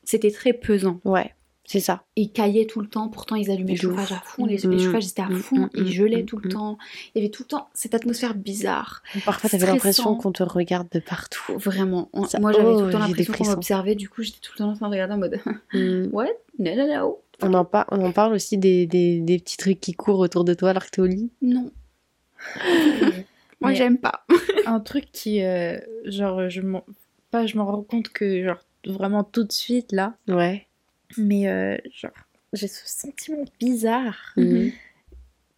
c'était 0.04 0.32
très 0.32 0.54
pesant. 0.54 1.00
Ouais. 1.06 1.32
C'est 1.68 1.80
ça. 1.80 2.04
ils 2.16 2.32
caillaient 2.32 2.68
tout 2.68 2.80
le 2.80 2.86
temps, 2.88 3.08
pourtant 3.10 3.36
ils 3.36 3.50
allumaient 3.50 3.72
le 3.74 3.80
chauffage 3.80 4.12
à 4.12 4.22
fond, 4.24 4.46
les, 4.46 4.58
Mm. 4.68 4.70
les 4.70 4.78
chauffages 4.78 5.08
étaient 5.08 5.24
à 5.24 5.30
Mm, 5.30 5.36
fond, 5.40 5.56
mm, 5.62 5.70
ils 5.74 5.84
mm, 5.84 5.88
gelaient 5.88 6.22
mm, 6.22 6.26
tout 6.28 6.38
le 6.38 6.48
mm. 6.48 6.52
temps. 6.52 6.78
Il 7.16 7.18
y 7.18 7.26
avait 7.26 7.32
tout 7.32 7.42
le 7.42 7.48
temps 7.48 7.70
cette 7.74 7.96
atmosphère 7.96 8.36
bizarre. 8.36 9.02
Parfois, 9.26 9.50
t'avais 9.50 9.66
l'impression 9.66 10.16
qu'on 10.16 10.32
te 10.32 10.44
regarde 10.44 10.88
de 10.92 11.00
partout. 11.00 11.58
Vraiment. 11.58 12.08
On- 12.14 12.28
Moi 12.40 12.52
j'avais 12.52 12.64
oh, 12.66 12.80
tout 12.82 12.86
le 12.86 12.92
temps 12.92 13.00
j'ai 13.08 13.14
des 13.14 13.24
l'impression 13.24 13.34
qu'on 13.34 13.50
m'observait, 13.50 13.96
du 13.96 14.10
coup 14.10 14.22
j'étais 14.22 14.38
tout 14.44 14.52
le 14.54 14.58
temps 14.60 14.70
en 14.70 14.76
train 14.76 14.86
de 14.90 14.92
regarder 14.94 15.16
en 15.16 15.18
mode 15.18 15.40
Mm. 15.74 16.10
What? 16.14 16.28
Non, 16.60 16.76
non, 16.78 16.88
non. 16.88 17.18
On, 17.42 17.54
en 17.54 17.66
par- 17.66 17.86
on 17.92 18.04
en 18.04 18.12
parle 18.12 18.34
aussi 18.34 18.58
des, 18.58 18.86
des, 18.88 19.20
des 19.20 19.40
petits 19.40 19.58
trucs 19.58 19.80
qui 19.82 19.94
courent 19.94 20.20
autour 20.20 20.44
de 20.46 20.54
toi 20.54 20.70
alors 20.72 20.86
que 20.86 20.90
t'es 20.92 21.02
au 21.02 21.06
lit? 21.06 21.32
Non. 21.42 21.72
Moi 23.62 23.74
j'aime 23.74 23.98
pas. 23.98 24.26
un 24.66 24.80
truc 24.80 25.06
qui, 25.12 25.42
euh, 25.44 25.78
genre, 26.06 26.50
je 26.50 26.62
m'en... 26.62 26.84
Pas, 27.32 27.46
je 27.46 27.58
m'en 27.58 27.66
rends 27.66 27.82
compte 27.84 28.10
que, 28.10 28.44
genre, 28.44 28.64
vraiment 28.86 29.24
tout 29.24 29.44
de 29.44 29.52
suite, 29.52 29.92
là. 29.92 30.16
Ouais. 30.28 30.68
Mais, 31.18 31.48
euh, 31.48 31.78
genre, 31.94 32.12
j'ai 32.54 32.68
ce 32.68 32.88
sentiment 32.88 33.44
bizarre. 33.60 34.34
Mhm. 34.38 34.72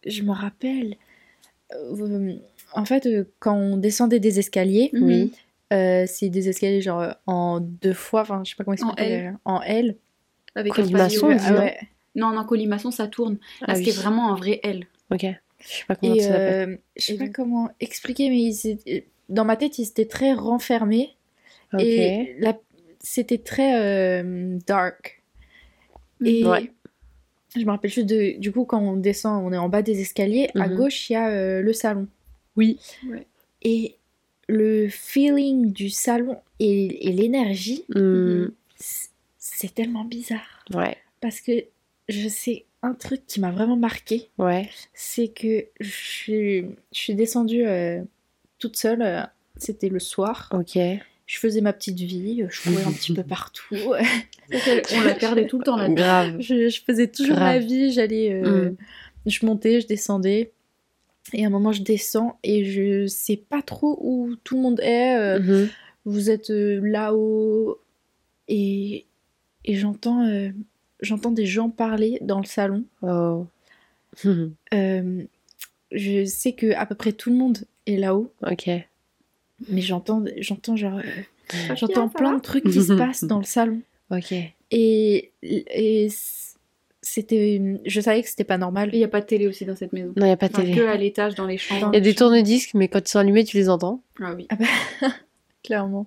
Je 0.06 0.22
me 0.22 0.32
rappelle... 0.32 0.96
euh, 1.74 2.34
en 2.72 2.84
fait, 2.84 3.06
euh, 3.06 3.24
quand 3.38 3.54
on 3.56 3.76
descendait 3.76 4.20
des 4.20 4.38
escaliers, 4.38 4.90
euh, 5.72 6.04
c'est 6.06 6.28
des 6.28 6.48
escaliers, 6.48 6.80
genre, 6.80 7.14
en 7.26 7.60
deux 7.60 7.92
fois, 7.94 8.22
enfin, 8.22 8.42
je 8.44 8.50
sais 8.50 8.56
pas 8.56 8.64
comment 8.64 8.76
En 8.80 8.90
expliquer. 8.94 9.12
L. 9.12 9.26
euh, 9.26 9.32
En 9.44 9.62
L. 9.62 9.96
Avec 10.58 10.72
Colimaçon, 10.74 11.30
Ah 11.40 11.54
ouais. 11.54 11.78
Non, 12.14 12.30
non, 12.32 12.44
colimaçon 12.44 12.90
ça 12.90 13.06
tourne. 13.06 13.38
Ah 13.62 13.74
oui. 13.76 13.84
qu'il 13.84 13.92
est 13.92 13.96
vraiment 13.96 14.32
un 14.32 14.36
vrai 14.36 14.60
L. 14.62 14.86
Ok. 15.10 15.24
Je 15.60 15.66
sais 15.68 15.84
pas 15.86 15.94
comment 15.96 16.14
Et 16.14 16.24
euh, 16.30 16.76
je 16.96 17.04
sais 17.04 17.14
Et 17.14 17.18
pas 17.18 17.28
comment 17.28 17.68
expliquer, 17.80 18.28
mais 18.30 18.40
ils 18.42 19.02
dans 19.28 19.44
ma 19.44 19.56
tête, 19.56 19.78
ils 19.78 19.86
étaient 19.88 20.06
très 20.06 20.32
renfermés. 20.32 21.14
Ok. 21.74 21.82
Et 21.82 22.36
la- 22.40 22.58
c'était 23.00 23.38
très 23.38 23.78
euh, 23.80 24.58
dark. 24.66 25.22
Et 26.24 26.44
Ouais. 26.44 26.70
je 27.54 27.60
me 27.64 27.70
rappelle 27.70 27.90
juste 27.90 28.06
de, 28.08 28.38
du 28.38 28.50
coup, 28.52 28.64
quand 28.64 28.80
on 28.80 28.96
descend, 28.96 29.44
on 29.46 29.52
est 29.52 29.58
en 29.58 29.68
bas 29.68 29.82
des 29.82 30.00
escaliers, 30.00 30.48
à 30.56 30.68
Mhm. 30.68 30.76
gauche, 30.76 31.10
il 31.10 31.12
y 31.12 31.16
a 31.16 31.28
euh, 31.28 31.60
le 31.62 31.72
salon. 31.72 32.08
Oui. 32.56 32.78
Et 33.62 33.94
le 34.48 34.88
feeling 34.88 35.72
du 35.72 35.90
salon 35.90 36.38
et, 36.58 37.08
et 37.08 37.12
l'énergie, 37.12 37.84
Mm. 37.94 38.46
C'est 39.54 39.74
tellement 39.74 40.04
bizarre. 40.04 40.64
Ouais. 40.74 40.96
Parce 41.20 41.40
que 41.40 41.52
je 42.08 42.28
sais 42.28 42.64
un 42.82 42.94
truc 42.94 43.26
qui 43.26 43.40
m'a 43.40 43.50
vraiment 43.50 43.76
marqué, 43.76 44.28
Ouais. 44.38 44.68
c'est 44.94 45.28
que 45.28 45.66
je 45.80 45.90
suis, 45.90 46.60
je 46.92 46.98
suis 46.98 47.14
descendue 47.14 47.66
euh, 47.66 48.02
toute 48.58 48.76
seule. 48.76 49.02
euh, 49.02 49.22
C'était 49.56 49.88
le 49.88 49.98
soir. 49.98 50.48
Ok. 50.52 50.78
Je 51.26 51.38
faisais 51.38 51.60
ma 51.60 51.72
petite 51.74 51.98
vie, 51.98 52.44
je 52.48 52.62
courais 52.62 52.84
un 52.84 52.92
petit 52.92 53.12
peu 53.12 53.22
partout. 53.36 53.64
On 54.94 55.00
la 55.02 55.14
perdait 55.14 55.46
tout 55.46 55.58
le 55.58 55.64
temps 55.64 55.76
là. 55.76 55.88
Grave. 55.90 56.36
Je, 56.40 56.68
je 56.68 56.80
faisais 56.82 57.08
toujours 57.08 57.34
Grave. 57.36 57.54
ma 57.54 57.58
vie, 57.58 57.92
j'allais, 57.92 58.32
euh, 58.32 58.70
Mm. 58.70 58.76
je 59.26 59.46
montais, 59.46 59.80
je 59.80 59.86
descendais. 59.86 60.52
Et 61.34 61.44
à 61.44 61.48
un 61.48 61.50
moment, 61.50 61.72
je 61.72 61.82
descends 61.82 62.38
et 62.42 62.64
je 62.64 63.06
sais 63.06 63.36
pas 63.36 63.60
trop 63.60 63.98
où 64.00 64.36
tout 64.44 64.54
le 64.56 64.62
monde 64.62 64.80
est. 64.80 65.16
euh, 65.18 65.38
Mhm. 65.40 65.68
Vous 66.06 66.30
êtes 66.30 66.48
euh, 66.50 66.80
là-haut 66.82 67.78
et, 68.46 69.04
et 69.68 69.74
j'entends, 69.76 70.26
euh, 70.26 70.48
j'entends 71.00 71.30
des 71.30 71.46
gens 71.46 71.68
parler 71.70 72.18
dans 72.22 72.40
le 72.40 72.46
salon. 72.46 72.84
Oh. 73.02 73.46
Euh, 74.74 75.22
je 75.92 76.24
sais 76.24 76.52
que 76.52 76.72
à 76.74 76.86
peu 76.86 76.94
près 76.96 77.12
tout 77.12 77.30
le 77.30 77.36
monde 77.36 77.58
est 77.86 77.96
là-haut, 77.96 78.32
ok. 78.42 78.68
mais 79.68 79.80
j'entends, 79.80 80.24
j'entends 80.38 80.74
genre, 80.76 80.98
euh, 80.98 81.02
Safia, 81.50 81.74
j'entends 81.76 82.08
plein 82.08 82.34
de 82.34 82.40
trucs 82.42 82.64
qui 82.64 82.82
se 82.82 82.92
passent 82.98 83.24
dans 83.24 83.38
le 83.38 83.44
salon. 83.44 83.80
Ok. 84.10 84.34
Et, 84.70 85.30
et 85.42 86.08
c'était, 87.00 87.62
je 87.86 88.00
savais 88.00 88.22
que 88.22 88.28
c'était 88.28 88.44
pas 88.44 88.58
normal. 88.58 88.90
Il 88.92 88.98
n'y 88.98 89.04
a 89.04 89.08
pas 89.08 89.20
de 89.20 89.26
télé 89.26 89.46
aussi 89.46 89.64
dans 89.64 89.76
cette 89.76 89.92
maison. 89.92 90.12
Non, 90.16 90.24
il 90.24 90.28
n'y 90.28 90.32
a 90.32 90.36
pas 90.36 90.48
de 90.48 90.54
Enfin, 90.54 90.62
télé. 90.64 90.76
que 90.76 90.86
à 90.86 90.96
l'étage 90.96 91.34
dans 91.36 91.46
les 91.46 91.58
chambres. 91.58 91.90
Il 91.92 91.96
y 91.96 91.98
a 91.98 92.00
des 92.00 92.14
tourne-disques, 92.14 92.74
mais 92.74 92.88
quand 92.88 92.98
ils 93.06 93.08
sont 93.10 93.18
allumés, 93.20 93.44
tu 93.44 93.56
les 93.58 93.68
entends. 93.68 94.02
Ah 94.20 94.34
oui. 94.34 94.48
clairement. 95.62 96.06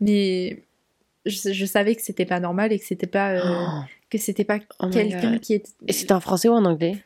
Mais 0.00 0.62
je, 1.26 1.52
je 1.52 1.64
savais 1.66 1.94
que 1.96 2.02
c'était 2.02 2.26
pas 2.26 2.40
normal 2.40 2.72
et 2.72 2.78
que 2.78 2.84
c'était 2.84 3.06
pas 3.06 3.32
euh, 3.32 3.40
Oh. 3.44 3.84
que 4.10 4.18
c'était 4.18 4.44
pas 4.44 4.58
Oh 4.80 4.88
quelqu'un 4.90 5.38
qui 5.38 5.54
était. 5.54 5.70
Et 5.86 5.92
c'était 5.92 6.12
en 6.12 6.20
français 6.20 6.48
ou 6.48 6.52
en 6.52 6.64
anglais? 6.64 7.02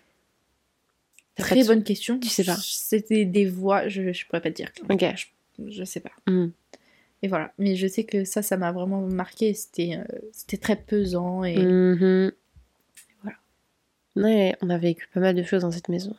Très 1.37 1.63
de- 1.63 1.67
bonne 1.67 1.85
question. 1.85 2.19
Tu 2.19 2.29
sais 2.29 2.45
pas. 2.45 2.57
C'était 2.61 3.25
des 3.27 3.45
voix, 3.45 3.89
je, 3.89 4.13
je 4.13 4.27
pourrais 4.27 4.41
pas 4.41 4.51
te 4.51 4.57
dire. 4.57 4.71
Ok. 4.89 5.05
Je, 5.59 5.71
je 5.71 5.85
sais 5.85 6.01
pas. 6.01 6.13
Mm. 6.27 6.47
Et 7.23 7.29
voilà. 7.29 7.53
Mais 7.59 7.77
je 7.77 7.87
sais 7.87 8.05
que 8.05 8.25
ça, 8.25 8.43
ça 8.43 8.57
m'a 8.57 8.73
vraiment 8.73 9.03
marqué. 9.03 9.53
C'était, 9.55 9.97
euh, 9.99 10.05
c'était 10.33 10.57
très 10.57 10.77
pesant 10.77 11.45
et 11.45 11.57
Mhm. 11.59 12.33
Voilà. 13.23 13.39
Ouais, 14.17 14.57
on 14.63 14.71
a 14.71 14.79
vécu 14.79 15.09
pas 15.13 15.21
mal 15.21 15.35
de 15.35 15.43
choses 15.43 15.63
dans 15.63 15.71
cette 15.71 15.89
maison. 15.89 16.15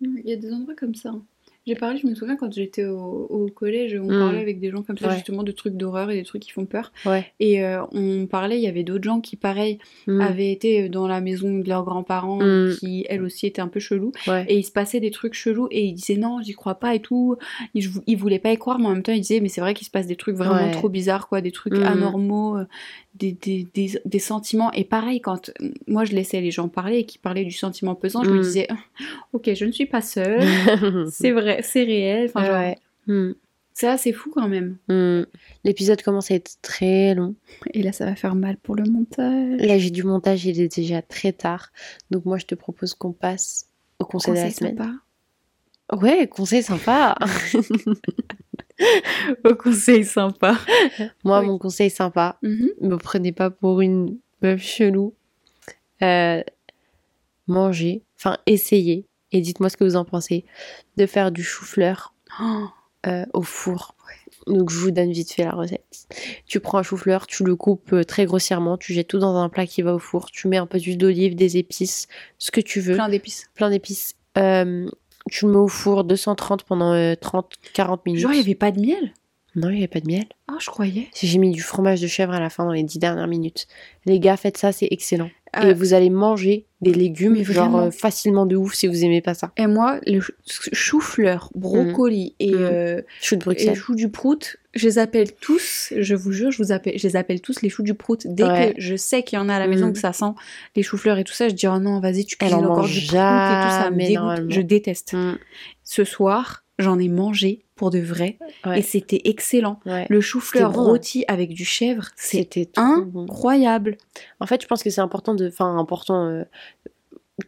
Il 0.00 0.22
y 0.24 0.32
a 0.32 0.36
des 0.36 0.52
endroits 0.52 0.74
comme 0.76 0.94
ça. 0.94 1.12
J'ai 1.66 1.74
parlé, 1.76 1.98
je 1.98 2.06
me 2.06 2.14
souviens 2.14 2.36
quand 2.36 2.52
j'étais 2.52 2.84
au, 2.84 3.26
au 3.30 3.46
collège, 3.48 3.98
on 3.98 4.04
Mm. 4.04 4.18
parlait 4.18 4.40
avec 4.40 4.60
des 4.60 4.70
gens 4.70 4.82
comme 4.82 4.98
ça, 4.98 5.08
Ouais. 5.08 5.14
justement, 5.14 5.42
de 5.42 5.50
trucs 5.52 5.76
d'horreur 5.76 6.10
et 6.10 6.14
des 6.16 6.22
trucs 6.22 6.42
qui 6.42 6.50
font 6.50 6.66
peur. 6.66 6.92
Ouais. 7.06 7.24
Et 7.40 7.64
euh, 7.64 7.82
on 7.92 8.26
parlait, 8.26 8.58
il 8.58 8.62
y 8.62 8.66
avait 8.66 8.82
d'autres 8.82 9.04
gens 9.04 9.20
qui, 9.22 9.36
pareil, 9.36 9.78
Mm. 10.06 10.20
avaient 10.20 10.52
été 10.52 10.88
dans 10.90 11.06
la 11.08 11.22
maison 11.22 11.58
de 11.58 11.66
leurs 11.66 11.84
grands-parents, 11.84 12.40
Mm. 12.42 12.74
qui, 12.78 13.06
elles 13.08 13.22
aussi, 13.22 13.46
étaient 13.46 13.62
un 13.62 13.68
peu 13.68 13.80
chelous. 13.80 14.12
Ouais. 14.26 14.44
Et 14.48 14.58
il 14.58 14.62
se 14.62 14.72
passait 14.72 15.00
des 15.00 15.10
trucs 15.10 15.32
chelous 15.34 15.68
et 15.70 15.84
ils 15.84 15.94
disaient 15.94 16.16
non, 16.18 16.42
j'y 16.42 16.52
crois 16.52 16.74
pas 16.74 16.94
et 16.94 17.00
tout. 17.00 17.36
Ils, 17.72 17.88
ils 18.06 18.16
voulaient 18.16 18.38
pas 18.38 18.52
y 18.52 18.58
croire, 18.58 18.78
mais 18.78 18.86
en 18.86 18.90
même 18.92 19.02
temps, 19.02 19.12
ils 19.12 19.20
disaient, 19.22 19.40
mais 19.40 19.48
c'est 19.48 19.62
vrai 19.62 19.72
qu'il 19.72 19.86
se 19.86 19.90
passe 19.90 20.06
des 20.06 20.16
trucs 20.16 20.36
vraiment 20.36 20.70
trop 20.70 20.90
bizarres, 20.90 21.28
quoi, 21.28 21.40
des 21.40 21.50
trucs 21.52 21.74
anormaux, 21.78 22.58
euh, 22.58 22.64
des, 23.14 23.32
des, 23.32 23.66
des, 23.74 23.92
des 24.04 24.18
sentiments. 24.18 24.70
Et 24.72 24.84
pareil, 24.84 25.20
quand 25.20 25.50
euh, 25.62 25.68
moi 25.86 26.04
je 26.04 26.12
laissais 26.14 26.40
les 26.40 26.50
gens 26.50 26.68
parler 26.68 26.98
et 26.98 27.04
qui 27.06 27.16
parlaient 27.18 27.44
du 27.44 27.52
sentiment 27.52 27.94
pesant, 27.94 28.22
je 28.24 28.30
me 28.30 28.42
disais, 28.42 28.66
ok, 29.32 29.50
je 29.54 29.64
ne 29.64 29.70
suis 29.72 29.86
pas 29.86 30.02
seule, 30.02 30.42
c'est 31.10 31.30
vrai, 31.30 31.53
c'est 31.62 31.84
réel. 31.84 32.26
Enfin, 32.28 32.44
genre, 32.44 32.54
ouais. 32.56 32.78
Mm. 33.06 33.32
C'est 33.76 33.88
assez 33.88 34.12
fou 34.12 34.30
quand 34.32 34.48
même. 34.48 34.76
Mm. 34.88 35.22
L'épisode 35.64 36.00
commence 36.02 36.30
à 36.30 36.34
être 36.34 36.56
très 36.62 37.14
long. 37.14 37.34
Et 37.72 37.82
là, 37.82 37.92
ça 37.92 38.04
va 38.04 38.14
faire 38.14 38.34
mal 38.36 38.56
pour 38.56 38.76
le 38.76 38.84
montage. 38.84 39.60
Là, 39.60 39.78
j'ai 39.78 39.90
du 39.90 40.04
montage, 40.04 40.44
il 40.46 40.60
est 40.60 40.76
déjà 40.76 41.02
très 41.02 41.32
tard. 41.32 41.70
Donc, 42.10 42.24
moi, 42.24 42.38
je 42.38 42.46
te 42.46 42.54
propose 42.54 42.94
qu'on 42.94 43.12
passe 43.12 43.66
au 43.98 44.04
conseil, 44.04 44.34
de 44.34 44.38
la 44.38 44.50
semaine. 44.50 44.76
sympa. 44.78 44.92
Ouais, 46.00 46.26
conseil 46.28 46.62
sympa. 46.62 47.14
Au 49.44 49.54
conseil 49.54 50.04
sympa. 50.04 50.58
moi, 51.24 51.40
Oui. 51.40 51.46
mon 51.46 51.58
conseil 51.58 51.90
sympa, 51.90 52.38
Mhm. 52.42 52.70
me 52.80 52.96
prenez 52.96 53.32
pas 53.32 53.50
pour 53.50 53.80
une 53.80 54.18
meuf 54.42 54.60
chelou. 54.62 55.14
Euh, 56.02 56.42
mangez, 57.46 58.02
enfin, 58.18 58.36
essayez, 58.46 59.06
et 59.34 59.40
dites-moi 59.40 59.68
ce 59.68 59.76
que 59.76 59.84
vous 59.84 59.96
en 59.96 60.04
pensez, 60.04 60.44
de 60.96 61.06
faire 61.06 61.30
du 61.30 61.42
chou-fleur 61.42 62.14
Oh, 62.40 62.66
euh, 63.06 63.24
au 63.32 63.42
four. 63.42 63.94
Donc 64.46 64.70
je 64.70 64.78
vous 64.78 64.90
donne 64.90 65.12
vite 65.12 65.32
fait 65.32 65.44
la 65.44 65.52
recette. 65.52 66.06
Tu 66.46 66.60
prends 66.60 66.78
un 66.78 66.82
chou-fleur, 66.82 67.26
tu 67.26 67.44
le 67.44 67.56
coupes 67.56 67.92
euh, 67.92 68.04
très 68.04 68.26
grossièrement, 68.26 68.76
tu 68.76 68.92
jettes 68.92 69.08
tout 69.08 69.18
dans 69.18 69.36
un 69.36 69.48
plat 69.48 69.66
qui 69.66 69.82
va 69.82 69.94
au 69.94 69.98
four, 69.98 70.30
tu 70.30 70.48
mets 70.48 70.56
un 70.56 70.66
peu 70.66 70.78
d'huile 70.78 70.98
d'olive, 70.98 71.34
des 71.34 71.56
épices, 71.56 72.08
ce 72.38 72.50
que 72.50 72.60
tu 72.60 72.80
veux, 72.80 72.94
plein 72.94 73.08
d'épices. 73.08 73.48
plein 73.54 73.70
d'épices. 73.70 74.14
Euh, 74.36 74.88
tu 75.30 75.46
le 75.46 75.52
mets 75.52 75.58
au 75.58 75.68
four 75.68 76.04
230 76.04 76.64
pendant 76.64 76.94
30-40 76.94 78.00
minutes. 78.04 78.20
Genre, 78.20 78.32
il 78.32 78.36
n'y 78.36 78.40
avait 78.42 78.54
pas 78.54 78.70
de 78.70 78.80
miel? 78.80 79.12
Non, 79.56 79.68
il 79.70 79.74
n'y 79.74 79.78
avait 79.78 79.88
pas 79.88 80.00
de 80.00 80.08
miel. 80.08 80.24
Ah, 80.48 80.56
je 80.58 80.66
croyais. 80.66 81.08
J'ai 81.14 81.38
mis 81.38 81.50
du 81.50 81.62
fromage 81.62 82.00
de 82.00 82.06
chèvre 82.06 82.32
à 82.32 82.40
la 82.40 82.50
fin 82.50 82.64
dans 82.64 82.72
les 82.72 82.82
10 82.82 82.98
dernières 82.98 83.28
minutes. 83.28 83.66
Les 84.04 84.18
gars, 84.18 84.36
faites 84.36 84.58
ça, 84.58 84.72
c'est 84.72 84.88
excellent. 84.90 85.30
Et 85.62 85.74
vous 85.74 85.94
allez 85.94 86.10
manger 86.10 86.66
des 86.80 86.92
légumes 86.92 87.42
genre 87.44 87.76
euh, 87.76 87.90
facilement 87.90 88.44
de 88.46 88.56
ouf 88.56 88.74
si 88.74 88.86
vous 88.86 89.04
aimez 89.04 89.20
pas 89.22 89.34
ça. 89.34 89.52
Et 89.56 89.66
moi, 89.66 90.00
le 90.06 90.20
chou- 90.20 90.32
chou-fleur, 90.72 91.50
brocoli 91.54 92.34
et, 92.40 92.52
Mm. 92.52 92.58
euh, 92.58 93.02
Chou 93.22 93.36
de 93.36 93.52
et 93.52 93.74
choux 93.74 93.94
du 93.94 94.10
prout, 94.10 94.56
je 94.74 94.86
les 94.86 94.98
appelle 94.98 95.32
tous, 95.34 95.92
je 95.96 96.14
vous 96.14 96.32
jure, 96.32 96.50
je, 96.50 96.58
vous 96.62 96.72
appelle, 96.72 96.98
je 96.98 97.06
les 97.06 97.16
appelle 97.16 97.40
tous 97.40 97.62
les 97.62 97.68
choux 97.70 97.82
du 97.82 97.94
prout. 97.94 98.26
Dès 98.26 98.44
Ouais. 98.44 98.74
que 98.74 98.80
je 98.80 98.96
sais 98.96 99.22
qu'il 99.22 99.38
y 99.38 99.40
en 99.40 99.48
a 99.48 99.54
à 99.54 99.58
la 99.58 99.66
maison, 99.66 99.88
Mm. 99.88 99.92
que 99.94 99.98
ça 99.98 100.12
sent 100.12 100.32
les 100.76 100.82
choux-fleurs 100.82 101.18
et 101.18 101.24
tout 101.24 101.32
ça, 101.32 101.48
je 101.48 101.54
dis 101.54 101.66
oh 101.66 101.78
non, 101.78 102.00
vas-y, 102.00 102.24
tu 102.26 102.36
cuisines 102.36 102.56
en 102.58 102.64
encore 102.70 102.84
du 102.86 102.92
prout 102.92 103.02
et 103.02 103.06
tout 103.06 103.14
ça, 103.14 103.90
me 103.90 103.98
dégoûte. 103.98 104.50
Je 104.52 104.60
déteste. 104.60 105.14
Mm, 105.14 105.38
Ce 105.84 106.04
soir, 106.04 106.63
j'en 106.78 106.98
ai 106.98 107.08
mangé 107.08 107.64
pour 107.76 107.90
de 107.90 107.98
vrai 107.98 108.38
ouais, 108.66 108.78
et 108.78 108.82
c'était 108.82 109.20
excellent. 109.24 109.80
ouais. 109.86 110.06
Le 110.08 110.20
chou-fleur 110.20 110.70
hein. 110.70 110.82
rôti 110.82 111.24
avec 111.28 111.50
du 111.52 111.64
chèvre, 111.64 112.06
C'était 112.16 112.68
incroyable. 112.76 113.96
En 114.40 114.46
fait, 114.46 114.62
je 114.62 114.66
pense 114.66 114.82
que 114.82 114.90
c'est 114.90 115.00
important 115.00 115.34
de, 115.34 115.48
enfin, 115.48 115.76
important 115.78 116.26
euh, 116.26 116.44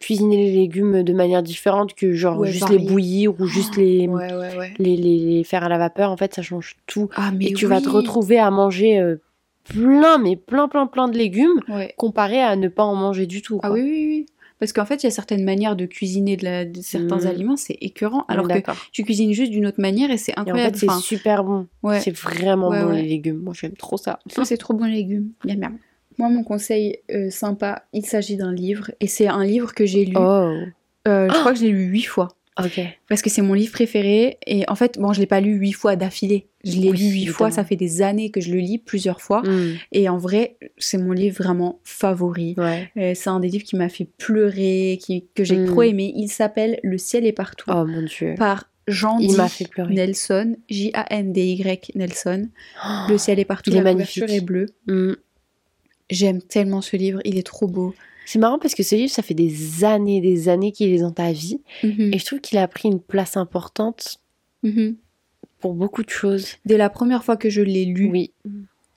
cuisiner 0.01 0.37
les 0.37 0.53
légumes 0.53 1.03
de 1.03 1.12
manière 1.12 1.43
différente 1.43 1.95
que 1.95 2.12
genre 2.12 2.39
Ouais, 2.39 2.51
juste 2.51 2.68
les 2.70 2.79
bouillir 2.79 3.41
ou 3.41 3.47
juste 3.47 3.77
les, 3.77 4.09
ouais, 4.09 4.35
ouais. 4.35 4.74
les, 4.79 4.97
les, 4.97 5.18
les 5.18 5.45
faire 5.45 5.62
à 5.64 5.68
la 5.68 5.79
vapeur. 5.79 6.11
En 6.11 6.16
fait, 6.16 6.35
ça 6.35 6.43
change 6.43 6.77
tout. 6.87 7.09
Ah, 7.14 7.31
mais 7.33 7.47
Et 7.47 7.53
tu 7.53 7.66
vas 7.66 7.81
te 7.81 7.89
retrouver 7.89 8.39
à 8.39 8.51
manger 8.51 8.99
euh, 8.99 9.16
plein, 9.64 10.18
mais 10.18 10.37
plein, 10.37 10.68
plein, 10.68 10.87
plein 10.87 11.09
de 11.09 11.16
légumes 11.16 11.61
comparé 11.97 12.41
à 12.41 12.57
ne 12.57 12.68
pas 12.68 12.85
en 12.85 12.95
manger 12.97 13.27
du 13.27 13.43
tout. 13.43 13.61
Ah 13.62 13.70
oui, 13.72 13.83
oui, 13.83 14.07
oui. 14.09 14.27
Parce 14.59 14.72
qu'en 14.72 14.86
fait, 14.86 15.02
il 15.02 15.04
y 15.04 15.09
a 15.09 15.11
certaines 15.11 15.44
manières 15.44 15.76
de 15.76 15.84
cuisiner 15.86 16.36
de, 16.36 16.44
la- 16.44 16.64
de 16.64 16.80
certains 16.80 17.20
Mhm. 17.20 17.26
aliments, 17.26 17.57
c'est 17.57 17.76
écœurant. 17.82 18.24
Alors 18.28 18.48
que 18.48 18.59
tu 18.90 19.04
cuisines 19.04 19.32
juste 19.32 19.52
d'une 19.52 19.66
autre 19.66 19.80
manière 19.80 20.11
et 20.11 20.16
c'est 20.16 20.32
Et 20.32 20.38
en 20.38 20.42
incroyable. 20.42 20.74
fait, 20.74 20.80
c'est 20.86 20.90
Enfin, 20.90 21.00
super 21.00 21.44
bon. 21.44 21.66
ouais. 21.82 22.00
C'est 22.00 22.16
vraiment 22.16 22.68
Ouais, 22.70 22.82
bon 22.82 22.88
ouais. 22.90 23.02
les 23.02 23.09
légumes. 23.09 23.38
Moi, 23.42 23.52
j'aime 23.54 23.74
trop 23.76 23.96
ça. 23.98 24.18
Ça, 24.28 24.44
c'est 24.46 24.57
trop 24.57 24.72
bon 24.74 24.84
les 24.86 24.94
légumes. 24.94 25.30
Miam, 25.44 25.59
miam. 25.59 25.78
Moi, 26.18 26.30
mon 26.30 26.42
conseil 26.42 26.98
euh, 27.11 27.28
sympa, 27.28 27.84
il 27.92 28.07
s'agit 28.07 28.36
d'un 28.38 28.52
livre. 28.52 28.90
Et 29.00 29.07
c'est 29.07 29.26
un 29.28 29.44
livre 29.44 29.74
que 29.74 29.84
j'ai 29.84 30.07
lu. 30.07 30.14
Oh, 30.16 30.54
Euh, 31.07 31.28
je 31.28 31.38
crois 31.40 31.52
que 31.52 31.59
je 31.59 31.64
l'ai 31.64 31.70
lu 31.72 31.84
huit 31.84 32.02
fois. 32.04 32.28
Parce 33.09 33.20
que 33.22 33.28
c'est 33.30 33.42
mon 33.42 33.52
livre 33.54 33.72
préféré. 33.72 34.38
Et 34.46 34.64
en 34.68 34.74
fait, 34.74 34.98
bon, 34.98 35.12
je 35.12 35.20
l'ai 35.20 35.26
pas 35.26 35.40
lu 35.40 35.52
huit 35.57 35.72
fois 35.72 35.94
d'affilée. 35.96 36.46
Je 36.64 36.72
l'ai 36.80 36.90
Oui, 36.90 36.98
lu 36.98 37.04
huit 37.11 37.26
fois. 37.26 37.50
Ça 37.50 37.64
fait 37.64 37.76
des 37.76 38.00
années 38.02 38.30
que 38.30 38.40
je 38.40 38.50
le 38.50 38.59
lis 38.59 38.78
plusieurs 38.78 39.20
fois. 39.20 39.42
Mm, 39.42 39.74
Et 39.92 40.09
en 40.09 40.16
vrai, 40.18 40.57
c'est 40.78 40.98
mon 40.98 41.12
livre 41.12 41.36
vraiment 41.42 41.80
favori. 41.84 42.54
Ouais. 42.57 42.90
Euh, 42.96 43.12
c'est 43.14 43.28
un 43.30 43.40
des 43.40 43.48
livres 43.48 43.64
qui 43.64 43.76
m'a 43.76 43.88
fait 43.90 44.07
pleurer, 44.18 44.98
qui, 45.00 45.26
que 45.34 45.44
j'ai 45.44 45.59
Mm. 45.59 45.66
trop 45.66 45.82
aimé. 45.82 46.12
Il 46.16 46.28
s'appelle 46.28 46.80
Le 46.82 46.96
ciel 46.98 47.26
est 47.26 47.32
partout. 47.32 47.70
Oh 47.72 47.84
mon 47.84 48.02
dieu. 48.02 48.34
Par 48.38 48.68
Jean 48.88 49.18
Il 49.18 49.36
m'a 49.36 49.48
fait 49.48 49.68
pleurer. 49.68 49.92
Nelson, 49.94 50.57
J-A-N-D-Y 50.68 51.92
Nelson. 51.94 52.48
Le 53.09 53.18
ciel 53.18 53.38
est 53.38 53.44
partout, 53.44 53.70
Il 53.70 53.76
est 53.76 53.82
la 53.82 53.92
magnifique. 53.92 54.24
est 54.28 54.40
bleue. 54.40 54.66
Mm. 54.86 55.12
J'aime 56.09 56.40
tellement 56.40 56.80
ce 56.82 56.96
livre, 56.96 57.20
il 57.24 57.36
est 57.36 57.42
trop 57.46 57.66
beau. 57.66 57.94
C'est 58.27 58.39
marrant 58.39 58.59
parce 58.59 58.74
que 58.74 58.83
ce 58.83 58.95
livre, 58.95 59.11
ça 59.11 59.22
fait 59.22 59.35
des 59.35 59.85
années, 59.85 60.20
des 60.20 60.49
années 60.51 60.72
qu'il 60.72 60.93
est 60.93 60.99
dans 61.01 61.12
ta 61.12 61.33
vie. 61.33 61.61
Mhm. 61.83 62.11
Et 62.12 62.18
je 62.18 62.24
trouve 62.27 62.41
qu'il 62.41 62.59
a 62.59 62.68
pris 62.68 62.89
une 62.89 63.01
place 63.01 63.37
importante 63.39 64.18
Mhm. 64.62 64.97
pour 65.61 65.72
beaucoup 65.74 66.03
de 66.03 66.11
choses. 66.11 66.49
Dès 66.66 66.77
la 66.77 66.91
première 66.91 67.24
fois 67.24 67.37
que 67.37 67.49
je 67.49 67.62
l'ai 67.62 67.85
lu, 67.85 68.09
Oui, 68.11 68.33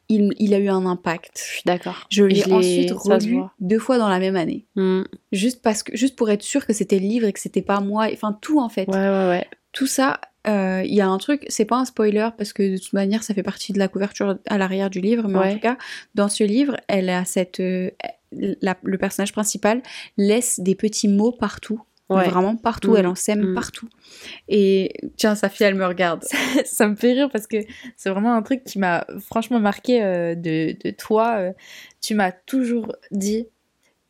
il, 0.09 0.33
il 0.39 0.53
a 0.55 0.59
eu 0.59 0.67
un 0.69 0.85
impact. 0.85 1.31
je 1.37 1.43
suis 1.43 1.61
d'accord. 1.65 2.07
Je 2.09 2.23
l'ai 2.23 2.43
ensuite 2.51 2.91
relu 2.91 3.39
deux 3.59 3.77
fois 3.79 3.97
dans 3.99 4.09
la 4.09 4.17
même 4.19 4.35
année. 4.35 4.65
Mm. 4.75 5.03
Juste, 5.31 5.61
parce 5.61 5.83
que, 5.83 5.95
juste 5.95 6.15
pour 6.15 6.29
être 6.31 6.41
sûr 6.41 6.65
que 6.65 6.73
c'était 6.73 6.97
le 6.99 7.05
livre 7.07 7.27
et 7.27 7.33
que 7.33 7.39
c'était 7.39 7.61
pas 7.61 7.79
moi. 7.81 8.07
Enfin, 8.11 8.35
tout 8.41 8.59
en 8.59 8.69
fait. 8.69 8.87
Ouais, 8.89 8.95
ouais, 8.97 9.27
ouais. 9.29 9.47
Tout 9.71 9.85
ça, 9.85 10.19
euh, 10.47 10.81
il 10.83 10.95
y 10.95 11.01
a 11.01 11.07
un 11.07 11.17
truc, 11.19 11.45
c'est 11.49 11.65
pas 11.65 11.77
un 11.77 11.85
spoiler 11.85 12.29
parce 12.35 12.53
que 12.53 12.63
de 12.73 12.77
toute 12.77 12.93
manière, 12.93 13.21
ça 13.21 13.35
fait 13.35 13.43
partie 13.43 13.71
de 13.71 13.77
la 13.77 13.87
couverture 13.87 14.39
à 14.47 14.57
l'arrière 14.57 14.89
du 14.89 14.99
livre. 15.01 15.27
Mais 15.27 15.37
en 15.37 15.53
tout 15.53 15.59
cas, 15.59 15.77
dans 16.15 16.27
ce 16.29 16.43
livre, 16.43 16.75
elle 16.87 17.09
a 17.09 17.23
cette. 17.25 17.59
euh, 17.59 17.91
la- 18.31 18.77
le 18.83 18.97
personnage 18.97 19.31
principal 19.33 19.81
laisse 20.17 20.59
des 20.59 20.75
petits 20.75 21.07
mots 21.07 21.31
partout. 21.31 21.81
Ouais. 22.09 22.27
Vraiment 22.27 22.55
partout, 22.55 22.93
Mm. 22.93 22.97
elle 22.97 23.07
en 23.07 23.13
sème 23.15 23.51
Mm. 23.51 23.53
partout. 23.53 23.87
Et 24.47 24.93
tiens, 25.15 25.35
sa 25.35 25.47
fille, 25.47 25.67
elle 25.67 25.75
me 25.75 25.85
regarde. 25.85 26.23
ça 26.65 26.87
me 26.87 26.95
fait 26.95 27.13
rire 27.13 27.29
parce 27.31 27.45
que 27.45 27.57
c'est 27.97 28.09
vraiment 28.09 28.33
un 28.33 28.41
truc 28.41 28.63
qui 28.63 28.79
m'a 28.79 29.05
franchement 29.19 29.59
marqué 29.59 30.01
euh, 30.03 30.33
de, 30.33 30.75
de 30.83 30.89
toi. 30.89 31.35
euh. 31.37 31.51
tu 32.01 32.15
m'as 32.15 32.31
toujours 32.31 32.95
dit 33.11 33.45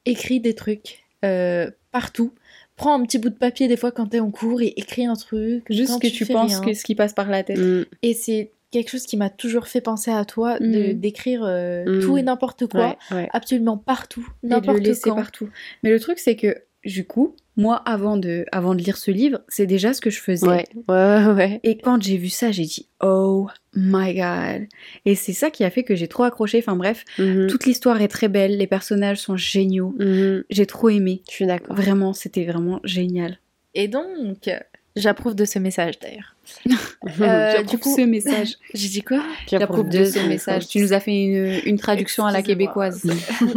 écris 0.05 0.39
des 0.39 0.55
trucs 0.55 1.03
euh, 1.25 1.69
partout. 1.91 2.33
Prends 2.77 2.93
un 2.97 3.03
petit 3.05 3.17
bout 3.17 3.29
de 3.29 3.35
papier 3.37 3.67
des 3.67 3.75
fois 3.75 3.91
quand 3.91 4.07
t'es 4.07 4.21
en 4.21 4.31
cours 4.31 4.61
et 4.61 4.73
écris 4.77 5.05
un 5.05 5.15
truc. 5.15 5.65
Juste 5.69 5.91
quand 5.91 5.99
que 5.99 6.07
tu 6.07 6.25
penses 6.25 6.59
rien. 6.59 6.61
que 6.61 6.73
ce 6.73 6.85
qui 6.85 6.95
passe 6.95 7.11
par 7.11 7.27
la 7.29 7.43
tête. 7.43 7.57
Mm. 7.59 7.83
Et 8.03 8.13
c'est 8.13 8.53
quelque 8.71 8.89
chose 8.89 9.05
qui 9.05 9.17
m'a 9.17 9.29
toujours 9.29 9.67
fait 9.67 9.81
penser 9.81 10.11
à 10.11 10.25
toi 10.25 10.59
de 10.59 10.93
Mm. 10.93 10.99
d'écrire 10.99 11.43
euh, 11.43 11.83
Mm. 11.85 12.01
tout 12.01 12.17
et 12.17 12.21
n'importe 12.23 12.67
quoi, 12.67 12.97
Ouais, 13.11 13.15
ouais. 13.17 13.29
absolument 13.33 13.77
partout, 13.77 14.27
n'importe 14.43 14.81
quand. 15.03 15.15
partout. 15.15 15.49
Mais 15.83 15.89
le 15.89 15.99
truc, 15.99 16.19
c'est 16.19 16.35
que, 16.35 16.55
du 16.85 17.05
coup, 17.05 17.35
moi, 17.57 17.75
avant 17.85 18.15
de, 18.15 18.45
avant 18.53 18.73
de 18.73 18.81
lire 18.81 18.95
ce 18.95 19.11
livre, 19.11 19.41
c'est 19.49 19.65
déjà 19.65 19.93
ce 19.93 19.99
que 19.99 20.09
je 20.09 20.21
faisais. 20.21 20.47
Ouais, 20.47 20.63
ouais, 20.87 21.25
ouais, 21.25 21.33
ouais. 21.33 21.59
Et 21.63 21.77
quand 21.77 22.01
j'ai 22.01 22.15
vu 22.15 22.29
ça, 22.29 22.51
j'ai 22.51 22.63
dit 22.63 22.87
Oh 23.03 23.47
my 23.75 24.13
god. 24.13 24.67
Et 25.05 25.15
c'est 25.15 25.33
ça 25.33 25.49
qui 25.51 25.65
a 25.65 25.69
fait 25.69 25.83
que 25.83 25.93
j'ai 25.93 26.07
trop 26.07 26.23
accroché. 26.23 26.59
Enfin 26.59 26.77
bref, 26.77 27.03
Mhm. 27.17 27.47
toute 27.47 27.65
l'histoire 27.65 28.01
est 28.01 28.07
très 28.07 28.29
belle, 28.29 28.57
les 28.57 28.67
personnages 28.67 29.17
sont 29.17 29.35
géniaux. 29.35 29.93
Mhm. 29.99 30.45
J'ai 30.49 30.65
trop 30.67 30.87
aimé. 30.89 31.21
Je 31.27 31.33
suis 31.33 31.45
d'accord. 31.45 31.75
Vraiment, 31.75 32.13
c'était 32.13 32.45
vraiment 32.45 32.79
génial. 32.85 33.39
Et 33.73 33.89
donc, 33.89 34.49
j'approuve 34.95 35.35
de 35.35 35.43
ce 35.45 35.59
message 35.59 35.99
d'ailleurs. 35.99 36.35
Euh, 36.67 36.71
J'approuve 37.51 37.65
du 37.65 37.77
coup- 37.79 37.95
ce 37.95 38.01
message. 38.01 38.55
J'ai 38.73 38.89
dit 38.89 39.01
quoi? 39.01 39.23
J'approuve 39.49 39.89
de 39.89 40.05
ce 40.05 40.19
message. 40.27 40.67
Tu 40.67 40.79
nous 40.79 40.93
as 40.93 40.99
fait 40.99 41.15
une, 41.23 41.59
une 41.65 41.77
traduction 41.79 42.25
à 42.25 42.31
la 42.31 42.41
québécoise. 42.41 43.03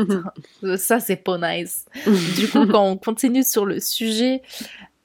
Ça, 0.76 1.00
c'est 1.00 1.16
pas 1.16 1.38
nice. 1.38 1.86
Du 2.36 2.48
coup, 2.48 2.66
quand 2.66 2.84
on 2.86 2.96
continue 2.96 3.42
sur 3.44 3.64
le 3.66 3.80
sujet 3.80 4.42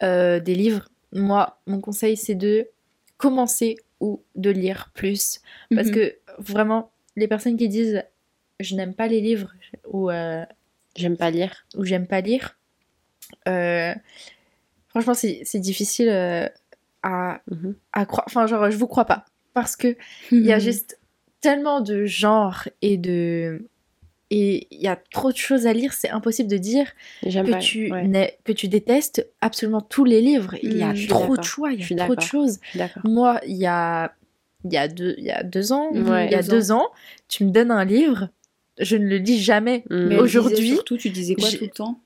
euh, 0.04 0.40
des 0.40 0.56
livres, 0.56 0.90
moi, 1.14 1.60
mon 1.68 1.80
conseil, 1.82 2.18
c'est 2.18 2.36
de 2.36 2.68
commencer 3.18 3.78
ou 4.00 4.22
de 4.36 4.50
lire 4.52 4.92
plus. 4.94 5.40
Parce 5.74 5.88
Mhm. 5.88 5.94
que 5.96 6.16
vraiment, 6.38 6.92
les 7.16 7.28
personnes 7.28 7.58
qui 7.58 7.68
disent 7.70 8.04
je 8.60 8.76
n'aime 8.76 8.94
pas 8.94 9.08
les 9.08 9.22
livres 9.22 9.54
ou, 9.88 10.10
euh, 10.10 10.44
J'aime 10.96 11.16
pas 11.18 11.30
lire. 11.30 11.66
ou 11.76 11.86
j'aime 11.86 12.08
pas 12.08 12.22
lire, 12.22 12.58
euh, 13.48 13.94
franchement, 14.90 15.14
c'est 15.14 15.42
c'est 15.46 15.60
difficile 15.60 16.10
euh, 16.10 16.48
à, 17.08 17.42
Mhm. 17.50 17.76
à 17.94 18.06
croire. 18.06 18.26
Enfin, 18.28 18.48
genre, 18.48 18.70
je 18.72 18.78
vous 18.78 18.88
crois 18.88 19.06
pas. 19.06 19.26
Parce 19.54 19.76
que 19.76 19.96
il 20.32 20.46
y 20.46 20.52
a 20.52 20.58
Mhm. 20.58 20.62
juste 20.62 21.00
tellement 21.42 21.82
de 21.82 22.06
genres 22.06 22.68
et 22.82 22.98
de. 22.98 23.66
Et 24.30 24.68
il 24.72 24.82
y 24.82 24.88
a 24.90 24.98
trop 24.98 25.32
de 25.32 25.38
choses 25.38 25.68
à 25.68 25.74
lire, 25.74 25.94
c'est 25.94 26.10
impossible 26.10 26.50
de 26.50 26.58
dire 26.58 26.92
que 27.46 27.52
pas. 27.52 27.58
tu, 27.60 27.90
ouais. 27.94 28.38
que 28.44 28.52
tu 28.52 28.68
détestes 28.68 29.26
absolument 29.40 29.80
tous 29.80 30.04
les 30.04 30.20
livres. 30.20 30.56
Il 30.62 30.76
y 30.78 30.84
a 30.84 30.92
Mm, 30.92 31.08
trop 31.08 31.38
de 31.38 31.44
choix, 31.44 31.72
il 31.72 31.80
y 31.80 31.94
a 31.94 32.04
trop 32.06 32.16
de 32.16 32.20
choses. 32.22 32.60
Moi, 33.06 33.40
il 33.48 33.56
y 33.56 33.66
a, 33.66 34.14
il 34.66 34.74
y 34.74 34.78
a, 34.78 34.90
deux, 34.90 35.16
il 35.18 35.24
y 35.24 35.32
a 35.32 35.44
deux 35.44 35.72
ans, 35.72 35.92
Ouais. 35.94 36.26
il 36.26 36.32
y 36.32 36.36
a 36.36 36.44
Deux 36.44 36.72
ans, 36.74 36.90
tu 37.30 37.46
me 37.46 37.52
donnes 37.52 37.72
un 37.72 37.86
livre, 37.86 38.28
je 38.80 38.98
ne 38.98 39.08
le 39.08 39.16
lis 39.18 39.40
jamais. 39.40 39.86
Mhm. 39.90 40.08
Mais 40.10 40.18
Aujourd'hui, 40.20 40.74
surtout, 40.74 40.98
tu 40.98 41.10
disais 41.10 41.36
quoi 41.36 41.50
tout 41.50 41.64
le 41.64 41.70
temps? 41.70 42.00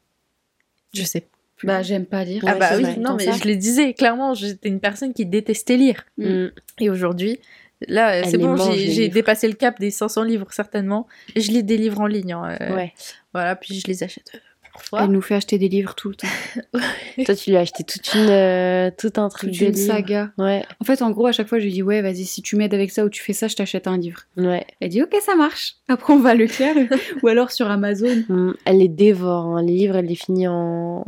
Je 0.93 1.03
sais. 1.03 1.25
Plus. 1.61 1.67
Bah, 1.67 1.81
j'aime 1.81 2.05
pas 2.05 2.23
lire. 2.23 2.43
ah 2.45 2.53
Ouais, 2.53 2.59
bah 2.59 2.69
oui, 2.77 2.83
vrai. 2.83 2.97
non 2.97 3.15
mais 3.15 3.25
ça. 3.25 3.31
je 3.33 3.47
le 3.47 3.55
disais, 3.55 3.93
clairement, 3.93 4.33
j'étais 4.33 4.67
une 4.69 4.79
personne 4.79 5.13
qui 5.13 5.25
détestait 5.25 5.77
lire. 5.77 6.03
Mhm. 6.17 6.51
Et 6.79 6.89
aujourd'hui, 6.89 7.39
là, 7.87 8.15
Elle 8.17 8.25
c'est 8.27 8.37
bon, 8.37 8.55
j'ai 8.75 9.07
dépassé 9.09 9.47
le 9.47 9.53
cap 9.55 9.79
des 9.79 9.91
500 9.91 10.23
livres, 10.23 10.47
certainement. 10.51 11.07
Et 11.35 11.41
je 11.41 11.51
lis 11.51 11.63
des 11.63 11.77
livres 11.77 12.01
en 12.01 12.07
ligne. 12.07 12.33
hein, 12.33 12.57
euh, 12.61 12.75
Ouais. 12.75 12.93
Voilà, 13.33 13.55
puis 13.55 13.79
je 13.79 13.87
les 13.87 14.03
achète 14.03 14.31
euh, 14.35 14.39
parfois. 14.73 15.03
Elle 15.03 15.11
nous 15.11 15.21
fait 15.21 15.35
acheter 15.35 15.57
des 15.57 15.69
livres 15.69 15.95
tout 15.95 16.09
le 16.09 16.15
temps. 16.15 16.27
Toi, 17.25 17.35
tu 17.35 17.49
lui 17.49 17.57
as 17.57 17.61
acheté 17.61 17.83
toute 17.83 18.13
une, 18.13 18.29
euh, 18.29 18.89
tout 18.97 19.11
un 19.17 19.27
truc 19.29 19.51
Toute 19.51 19.59
de 19.59 19.65
une 19.65 19.71
livres. 19.73 19.87
saga. 19.93 20.31
Ouais, 20.37 20.63
En 20.79 20.85
fait, 20.85 21.01
en 21.01 21.11
gros, 21.11 21.27
à 21.27 21.31
chaque 21.31 21.47
fois, 21.47 21.59
je 21.59 21.65
lui 21.65 21.71
dis 21.73 21.83
Ouais, 21.83 22.01
vas-y, 22.01 22.25
si 22.25 22.41
tu 22.41 22.55
m'aides 22.55 22.73
avec 22.73 22.91
ça 22.91 23.03
ou 23.05 23.09
tu 23.09 23.21
fais 23.21 23.33
ça, 23.33 23.47
je 23.47 23.55
t'achète 23.55 23.87
un 23.87 23.97
livre. 23.97 24.21
ouais. 24.37 24.65
Elle 24.79 24.89
dit 24.89 25.01
Ok, 25.01 25.13
ça 25.21 25.35
marche. 25.35 25.75
Après, 25.87 26.13
on 26.13 26.19
va 26.19 26.29
à 26.31 26.35
Leclerc 26.35 26.75
ou 27.23 27.27
alors 27.27 27.51
sur 27.51 27.69
Amazon. 27.69 28.23
Mhm. 28.29 28.55
Elle 28.65 28.77
les 28.79 28.87
dévore. 28.89 29.45
hein. 29.57 29.61
Les 29.63 29.73
livres, 29.73 29.95
elle 29.97 30.05
les 30.05 30.15
finit 30.15 30.47
en, 30.47 31.05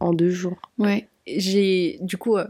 en 0.00 0.12
deux 0.12 0.30
jours. 0.30 0.60
Ouais. 0.78 1.06
J'ai, 1.26 1.98
du 2.00 2.16
coup, 2.16 2.36
euh, 2.36 2.46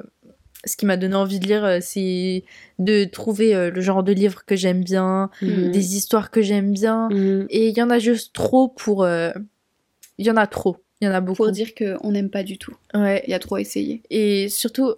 ce 0.65 0.77
qui 0.77 0.87
m'a 0.87 0.97
donné 0.97 1.15
envie 1.15 1.39
de 1.41 1.47
lire, 1.47 1.65
euh, 1.65 1.79
c'est 1.81 2.45
de 2.79 3.05
trouver 3.05 3.55
euh, 3.55 3.71
le 3.71 3.81
genre 3.81 4.03
de 4.03 4.13
livre 4.13 4.45
que 4.47 4.57
j'aime 4.57 4.83
bien, 4.85 5.31
Mhm. 5.43 5.71
des 5.73 5.97
histoires 5.97 6.31
que 6.31 6.41
j'aime 6.43 6.73
bien. 6.73 7.09
Mhm. 7.11 7.47
Et 7.51 7.69
il 7.69 7.77
y 7.77 7.83
en 7.83 7.91
a 7.91 7.99
juste 7.99 8.33
trop 8.33 8.69
pour. 8.69 9.07
Il 9.07 10.27
y 10.27 10.31
en 10.31 10.37
a 10.37 10.47
trop. 10.47 10.77
Il 11.01 11.07
y 11.07 11.09
en 11.09 11.13
a 11.15 11.21
beaucoup. 11.21 11.45
Pour 11.45 11.53
dire 11.53 11.75
qu'on 11.75 12.11
n'aime 12.13 12.31
pas 12.31 12.43
du 12.43 12.59
tout. 12.59 12.75
Ouais. 12.95 13.23
Il 13.27 13.31
y 13.31 13.35
a 13.35 13.39
trop 13.39 13.57
essayé. 13.59 14.03
Et 14.11 14.49
surtout, 14.49 14.95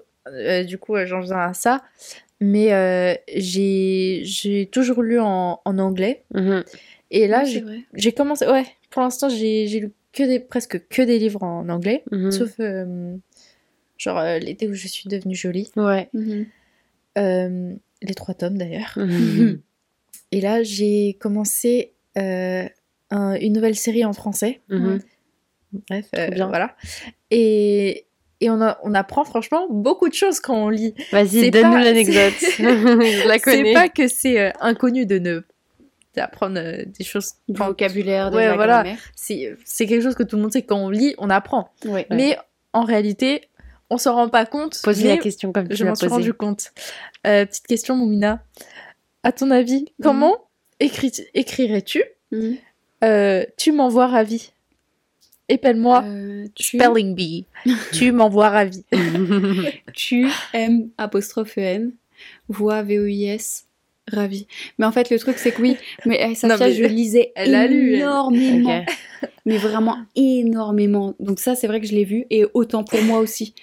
du 0.67 0.79
coup, 0.79 0.97
j'en 1.07 1.21
viens 1.21 1.39
à 1.39 1.55
ça. 1.55 1.83
Mais 2.41 2.69
j'ai 3.37 4.69
toujours 4.73 5.03
lu 5.03 5.21
en, 5.21 5.61
en 5.65 5.79
anglais. 5.79 6.25
Mhm. 6.35 6.65
Et 7.13 7.29
là, 7.29 7.45
Ouais, 7.45 7.85
j'ai 7.95 8.13
commencé. 8.13 8.47
Ouais, 8.47 8.65
pour 8.91 9.03
l'instant, 9.03 9.29
j'ai 9.29 9.67
j'ai 9.69 9.81
lu 9.81 9.93
que 10.13 10.23
des, 10.25 10.41
presque 10.41 10.87
que 10.89 11.03
des 11.03 11.19
livres 11.19 11.43
en 11.43 11.69
anglais. 11.69 12.03
Mhm. 12.11 12.31
Sauf, 12.31 12.51
euh, 12.61 13.17
genre, 13.99 14.19
euh, 14.19 14.39
l'été 14.39 14.69
où 14.69 14.75
je 14.75 14.87
suis 14.89 15.09
devenue 15.09 15.35
jolie. 15.35 15.71
Ouais. 15.77 16.09
Mhm. 16.13 16.47
Euh, 17.19 17.73
les 18.03 18.15
trois 18.15 18.35
tomes 18.35 18.59
d'ailleurs. 18.59 18.93
Mhm. 18.97 19.61
Et 20.33 20.41
là, 20.41 20.63
j'ai 20.63 21.17
commencé 21.21 21.93
euh, 22.19 22.67
un- 23.11 23.35
une 23.35 23.53
nouvelle 23.53 23.77
série 23.77 24.05
en 24.05 24.13
français. 24.15 24.61
Bref, 25.89 26.07
euh, 26.17 26.29
bien. 26.29 26.49
voilà. 26.49 26.77
Et, 27.31 28.07
et 28.41 28.51
on, 28.51 28.61
a, 28.61 28.79
on 28.83 28.93
apprend 28.95 29.25
franchement 29.25 29.67
beaucoup 29.71 30.09
de 30.09 30.15
choses 30.15 30.41
quand 30.41 30.57
on 30.57 30.69
lit. 30.69 30.95
Vas-y, 31.13 31.29
C'est 31.41 31.51
donne-nous 31.51 31.79
l'anecdote. 31.79 32.35
Je 32.59 33.27
la 33.29 33.35
C'est 33.35 33.41
connais. 33.41 33.73
pas 33.75 33.89
que 33.89 34.09
c'est 34.09 34.39
euh, 34.41 34.51
inconnu 34.61 35.07
de 35.07 35.19
ne 35.19 35.41
d'apprendre 36.15 36.59
euh, 36.59 36.85
des 36.87 37.05
choses. 37.05 37.33
Du 37.49 37.59
vocabulaire, 37.59 38.31
de 38.31 38.37
Ouais, 38.37 38.47
la 38.47 38.55
voilà. 38.55 38.83
grammaire. 38.83 38.99
C'est 39.15 39.87
quelque 39.87 40.03
chose 40.03 40.15
que 40.15 40.23
tout 40.23 40.37
le 40.37 40.43
monde 40.43 40.53
sait 40.53 40.63
quand 40.63 40.77
on 40.79 40.91
lit, 40.91 41.15
on 41.19 41.31
apprend. 41.31 41.71
Ouais. 41.85 42.07
Mais 42.11 42.37
en 42.73 42.85
réalité, 42.85 43.49
on 43.91 43.99
s'en 43.99 44.15
rend 44.15 44.29
pas 44.29 44.47
compte. 44.47 44.81
Pose 44.83 45.03
mais 45.03 45.09
la 45.11 45.17
question 45.19 45.53
comme 45.53 45.69
tu 45.69 45.77
Je 45.77 45.85
m'en 45.85 45.95
suis 45.95 46.07
rendu 46.09 46.33
compte. 46.33 46.73
Euh, 47.27 47.45
petite 47.47 47.67
question, 47.67 47.97
Moumina. 47.97 48.43
À 49.23 49.33
ton 49.33 49.51
avis, 49.51 49.81
Mhm. 49.99 50.03
comment 50.03 50.37
écris- 50.81 51.27
écrirais-tu 51.35 52.03
Mhm. 52.33 52.57
euh, 53.05 53.45
Tu 53.57 53.73
m'envoies 53.73 54.07
ravi 54.09 54.53
Épelle-moi 55.49 56.03
Euh, 56.07 56.47
tu, 56.55 56.79
Spelling 56.79 57.15
Bee. 57.15 57.45
tu 57.93 58.13
m'envoies 58.13 58.49
ravi. 58.49 58.85
tu 59.93 60.27
aimes 60.55 60.89
apostrophe 60.99 61.59
N, 61.59 61.93
voix 62.49 62.83
V-O-I-S, 62.83 63.67
ravi. 64.11 64.47
Mais 64.79 64.87
en 64.87 64.93
fait, 64.93 65.11
le 65.11 65.19
truc, 65.19 65.39
c'est 65.39 65.53
que 65.53 65.63
oui, 65.63 65.77
mais 66.07 66.19
eh, 66.31 66.35
Safia, 66.35 66.57
Non, 66.57 66.65
mais 66.65 66.73
je 66.75 66.85
lisais 66.85 67.33
elle 67.37 67.55
a 67.55 67.67
lu, 67.67 67.95
elle. 67.95 68.01
énormément. 68.01 68.81
Ok. 68.81 69.29
mais 69.47 69.57
vraiment 69.59 69.97
énormément. 70.17 71.15
Donc 71.21 71.39
ça, 71.41 71.55
c'est 71.55 71.67
vrai 71.67 71.81
que 71.81 71.87
je 71.87 71.95
l'ai 71.95 72.05
vu, 72.05 72.27
et 72.31 72.45
autant 72.55 72.85
pour 72.85 73.01
moi 73.03 73.19
aussi. 73.21 73.55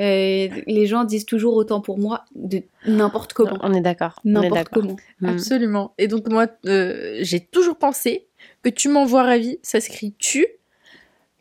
Euh, 0.00 0.48
les 0.66 0.86
gens 0.86 1.04
disent 1.04 1.26
toujours 1.26 1.54
autant 1.56 1.82
pour 1.82 1.98
moi 1.98 2.24
de 2.34 2.62
n'importe 2.86 3.34
comment. 3.34 3.58
On 3.60 3.74
est 3.74 3.82
d'accord. 3.82 4.18
N'importe 4.24 4.70
comment. 4.70 4.96
Mhm. 5.20 5.28
Absolument. 5.28 5.92
Et 5.98 6.08
donc 6.08 6.26
moi, 6.28 6.46
euh, 6.66 7.18
j'ai 7.20 7.40
toujours 7.40 7.76
pensé 7.76 8.26
que 8.62 8.70
tu 8.70 8.88
m'envoies 8.88 9.24
ravi, 9.24 9.58
ça 9.62 9.78
s'écrit 9.80 10.14
tu. 10.18 10.46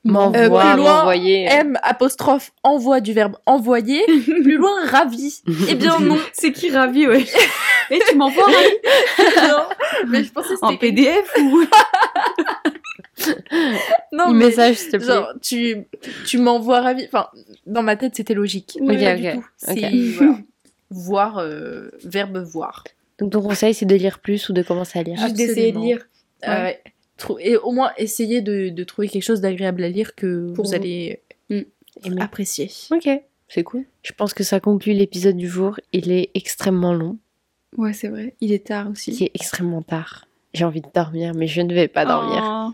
M'envoie, 0.03 0.39
Euh, 0.73 0.75
m'envoyer. 0.77 1.43
M 1.45 1.77
apostrophe 1.83 2.51
envoie 2.63 2.99
du 2.99 3.13
verbe 3.13 3.37
envoyer. 3.45 4.01
plus 4.43 4.57
loin, 4.57 4.85
ravi. 4.85 5.41
Eh 5.69 5.75
bien 5.75 5.97
non. 5.99 6.17
C'est 6.33 6.51
qui 6.51 6.69
ravi, 6.69 7.07
ouais. 7.07 7.25
Et 7.91 7.99
tu 8.07 8.15
m'envoies 8.15 8.45
ravi 8.45 8.75
non. 9.49 9.63
Mais 10.09 10.23
je 10.23 10.31
pensais 10.31 10.53
que 10.55 10.65
en 10.65 10.77
PDF 10.77 11.31
ou 11.41 11.63
Non, 14.13 14.25
Un 14.27 14.33
mais 14.33 14.45
message, 14.45 14.77
s'il 14.77 14.91
te 14.91 14.97
plaît. 14.97 15.05
genre 15.07 15.33
tu 15.41 15.77
tu 16.25 16.37
m'envoies 16.37 16.81
ravi. 16.81 17.05
Enfin, 17.05 17.27
dans 17.65 17.83
ma 17.83 17.95
tête, 17.95 18.15
c'était 18.15 18.33
logique. 18.33 18.77
Ok, 18.79 18.87
Mais 18.87 18.97
pas 19.03 19.13
ok, 19.13 19.19
du 19.19 19.31
tout. 19.31 19.37
ok. 19.39 19.77
C'est 19.77 19.89
voilà. 20.17 20.37
voir 20.89 21.37
euh, 21.39 21.89
verbe 22.03 22.37
voir. 22.37 22.83
Donc 23.19 23.31
ton 23.33 23.41
conseil, 23.41 23.73
c'est 23.73 23.85
de 23.85 23.95
lire 23.95 24.19
plus 24.19 24.47
ou 24.49 24.53
de 24.53 24.61
commencer 24.61 24.99
à 24.99 25.03
lire. 25.03 25.17
juste 25.17 25.35
d'essayer 25.35 25.71
de 25.73 25.79
lire 25.79 26.07
Euh, 26.47 26.63
ouais. 26.63 26.81
Et 27.41 27.57
au 27.57 27.71
moins 27.71 27.91
essayer 27.97 28.39
de, 28.41 28.69
de 28.69 28.83
trouver 28.85 29.09
quelque 29.09 29.23
chose 29.23 29.41
d'agréable 29.41 29.83
à 29.83 29.89
lire 29.89 30.15
que 30.15 30.53
Pour 30.53 30.63
vous 30.63 30.69
vous. 30.71 30.75
allez 30.75 31.19
Aimer. 31.49 32.21
apprécier. 32.21 32.71
Ok, 32.91 33.09
c'est 33.49 33.63
cool. 33.63 33.83
Je 34.03 34.13
pense 34.13 34.33
que 34.33 34.45
ça 34.45 34.61
conclut 34.61 34.93
l'épisode 34.93 35.35
du 35.35 35.49
jour. 35.49 35.77
Il 35.91 36.13
est 36.13 36.29
extrêmement 36.33 36.93
long, 36.93 37.17
Ouais, 37.77 37.93
c'est 37.93 38.07
vrai. 38.07 38.35
Il 38.41 38.51
est 38.51 38.67
tard 38.67 38.89
aussi. 38.89 39.11
il 39.11 39.23
est 39.23 39.31
extrêmement 39.33 39.81
tard. 39.81 40.25
J'ai 40.53 40.65
envie 40.65 40.81
de 40.81 40.87
dormir, 40.93 41.33
mais 41.35 41.47
je 41.47 41.61
ne 41.61 41.73
vais 41.73 41.87
pas 41.87 42.05
dormir. 42.05 42.41
Oh. 42.43 42.71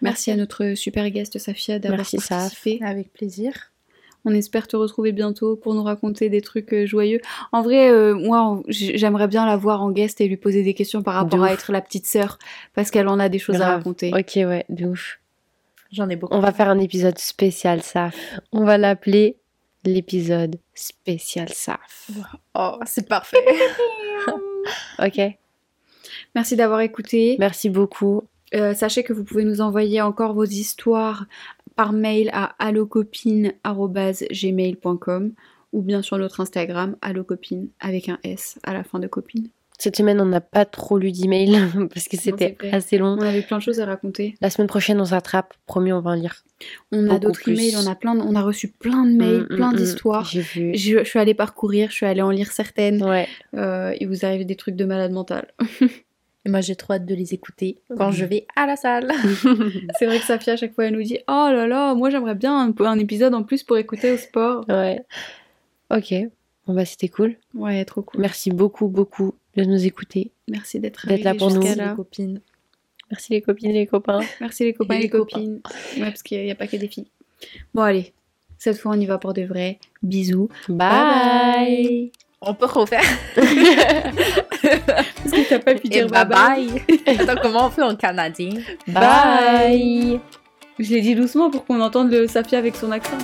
Merci 0.00 0.30
à 0.30 0.36
notre 0.36 0.74
super 0.74 1.10
guest 1.10 1.38
Safia 1.38 1.78
d'avoir 1.78 1.98
Merci, 1.98 2.18
Saf. 2.18 2.28
participé. 2.28 2.84
Avec 2.84 3.12
plaisir. 3.12 3.72
On 4.24 4.32
espère 4.32 4.68
te 4.68 4.76
retrouver 4.76 5.12
bientôt 5.12 5.56
pour 5.56 5.74
nous 5.74 5.82
raconter 5.82 6.28
des 6.28 6.40
trucs 6.40 6.72
euh, 6.72 6.86
joyeux. 6.86 7.20
En 7.52 7.62
vrai, 7.62 7.90
euh, 7.90 8.14
moi, 8.14 8.62
j'aimerais 8.68 9.28
bien 9.28 9.46
la 9.46 9.56
voir 9.56 9.82
en 9.82 9.90
guest 9.90 10.20
et 10.20 10.28
lui 10.28 10.36
poser 10.36 10.62
des 10.62 10.74
questions 10.74 11.02
par 11.02 11.14
rapport 11.14 11.42
à 11.42 11.52
être 11.52 11.72
la 11.72 11.80
petite 11.80 12.06
sœur, 12.06 12.38
parce 12.74 12.90
qu'elle 12.90 13.08
en 13.08 13.18
a 13.18 13.28
des 13.28 13.38
choses 13.38 13.60
à 13.60 13.76
raconter. 13.76 14.12
Ok, 14.12 14.32
ouais, 14.36 14.64
de 14.68 14.86
ouf. 14.86 15.18
J'en 15.92 16.08
ai 16.08 16.16
beaucoup. 16.16 16.34
On 16.34 16.40
va 16.40 16.52
faire 16.52 16.68
un 16.68 16.78
épisode 16.78 17.18
spécial 17.18 17.82
SAF. 17.82 18.14
On 18.52 18.64
va 18.64 18.76
l'appeler 18.76 19.36
l'épisode 19.84 20.56
spécial 20.74 21.48
SAF. 21.48 22.10
Oh, 22.54 22.78
c'est 22.84 23.08
parfait. 23.08 23.38
Ok, 24.98 25.20
Merci 26.34 26.56
d'avoir 26.56 26.80
écouté. 26.80 27.36
merci 27.38 27.70
beaucoup. 27.70 28.24
Euh, 28.54 28.74
sachez 28.74 29.02
que 29.02 29.12
vous 29.12 29.24
pouvez 29.24 29.44
nous 29.44 29.60
envoyer 29.60 30.00
encore 30.00 30.32
vos 30.34 30.44
histoires 30.44 31.26
par 31.76 31.92
mail 31.92 32.30
à 32.32 32.54
allocopine.gmail.com 32.58 35.32
ou 35.72 35.82
bien 35.82 36.02
sur 36.02 36.18
notre 36.18 36.40
Instagram, 36.40 36.96
allocopine, 37.02 37.68
avec 37.78 38.08
un 38.08 38.18
S 38.24 38.58
à 38.62 38.72
la 38.72 38.84
fin 38.84 38.98
de 38.98 39.06
copine. 39.06 39.48
Cette 39.80 39.94
semaine, 39.96 40.20
on 40.20 40.24
n'a 40.26 40.40
pas 40.40 40.64
trop 40.64 40.98
lu 40.98 41.12
d'emails 41.12 41.56
parce 41.94 42.08
que 42.08 42.16
c'était 42.16 42.56
assez 42.72 42.98
long. 42.98 43.16
On 43.16 43.20
avait 43.22 43.42
plein 43.42 43.58
de 43.58 43.62
choses 43.62 43.78
à 43.80 43.86
raconter. 43.86 44.34
La 44.40 44.50
semaine 44.50 44.66
prochaine, 44.66 45.00
on 45.00 45.04
s'attrape. 45.04 45.54
Promis, 45.66 45.92
on 45.92 46.00
va 46.00 46.10
en 46.10 46.14
lire. 46.14 46.42
On 46.90 47.08
a 47.08 47.20
d'autres 47.20 47.48
emails, 47.48 47.76
on 47.76 47.86
a 47.88 47.94
plein, 47.94 48.16
de- 48.16 48.20
on 48.22 48.34
a 48.34 48.42
reçu 48.42 48.66
plein 48.68 49.04
de 49.04 49.12
mails, 49.12 49.42
Mm, 49.42 49.56
plein 49.56 49.70
mm, 49.70 49.74
mm. 49.74 49.76
d'histoires. 49.76 50.24
J'ai 50.24 50.40
vu. 50.40 50.72
Je, 50.74 50.98
je 50.98 51.04
suis 51.04 51.18
allée 51.20 51.34
parcourir, 51.34 51.90
je 51.90 51.94
suis 51.94 52.06
allée 52.06 52.22
en 52.22 52.30
lire 52.30 52.50
certaines. 52.50 53.04
Ouais. 53.04 53.28
Euh, 53.56 53.94
il 54.00 54.08
vous 54.08 54.24
arrive 54.26 54.44
des 54.44 54.56
trucs 54.56 54.74
de 54.74 54.84
malade 54.84 55.12
mental. 55.12 55.46
Et 56.44 56.50
moi, 56.50 56.60
j'ai 56.60 56.74
trop 56.76 56.94
hâte 56.94 57.04
de 57.06 57.14
les 57.14 57.34
écouter 57.34 57.78
quand 57.96 58.10
je 58.10 58.24
vais 58.24 58.46
à 58.56 58.66
la 58.66 58.74
salle. 58.76 59.12
C'est 59.98 60.06
vrai 60.06 60.18
que 60.18 60.24
Safia, 60.24 60.54
à 60.54 60.56
chaque 60.56 60.72
fois, 60.74 60.86
elle 60.86 60.94
nous 60.94 61.02
dit 61.02 61.18
Oh 61.28 61.48
là 61.52 61.66
là, 61.68 61.94
moi 61.94 62.10
j'aimerais 62.10 62.34
bien 62.36 62.58
un, 62.58 62.84
un 62.84 62.98
épisode 62.98 63.34
en 63.34 63.42
plus 63.44 63.62
pour 63.62 63.76
écouter 63.76 64.10
au 64.12 64.16
sport. 64.16 64.64
ouais. 64.68 65.02
Ok. 65.90 66.14
Bon, 66.66 66.74
bah, 66.74 66.84
c'était 66.84 67.08
cool. 67.08 67.36
Ouais, 67.54 67.84
trop 67.84 68.02
cool. 68.02 68.20
Merci 68.20 68.50
beaucoup, 68.50 68.88
beaucoup 68.88 69.34
de 69.58 69.64
nous 69.64 69.86
écouter. 69.86 70.32
Merci 70.48 70.78
d'être 70.80 71.06
là 71.08 71.34
pour 71.34 71.50
nous. 71.50 71.62
jusqu'à 71.62 71.76
Merci, 71.76 71.90
les 71.90 71.96
copines. 71.96 72.40
Merci 73.10 73.32
les 73.32 73.42
copines 73.42 73.70
et 73.70 73.74
les 73.74 73.86
copains. 73.86 74.20
Merci 74.40 74.64
les 74.64 74.72
copains 74.72 74.94
et 74.94 75.02
les, 75.02 75.08
copains. 75.08 75.38
copines. 75.38 75.60
Ouais, 75.96 76.10
parce 76.10 76.22
qu'il 76.22 76.42
n'y 76.42 76.50
a, 76.50 76.54
pas 76.54 76.66
que 76.66 76.76
des 76.76 76.88
filles. 76.88 77.10
Bon, 77.74 77.82
allez. 77.82 78.12
Cette 78.58 78.78
fois, 78.78 78.92
on 78.92 79.00
y 79.00 79.06
va 79.06 79.18
pour 79.18 79.34
de 79.34 79.42
vrai. 79.42 79.78
Bisous. 80.02 80.48
Bye. 80.68 82.12
On 82.40 82.54
peut 82.54 82.66
refaire. 82.66 83.02
Parce 83.34 85.32
que 85.32 85.48
t'as 85.48 85.58
pas 85.58 85.74
pu 85.74 85.88
dire 85.88 86.06
bye 86.08 86.24
bye 86.24 86.68
bye. 86.68 86.84
bye. 87.04 87.20
Attends, 87.20 87.40
comment 87.42 87.66
on 87.66 87.70
fait 87.70 87.82
en 87.82 87.96
canadien? 87.96 88.50
Bye. 88.86 90.20
Je 90.78 90.90
l'ai 90.90 91.00
dit 91.00 91.16
doucement 91.16 91.50
pour 91.50 91.64
qu'on 91.64 91.80
entende 91.80 92.12
le 92.12 92.28
Safia 92.28 92.58
avec 92.58 92.76
son 92.76 92.92
accent. 92.92 93.18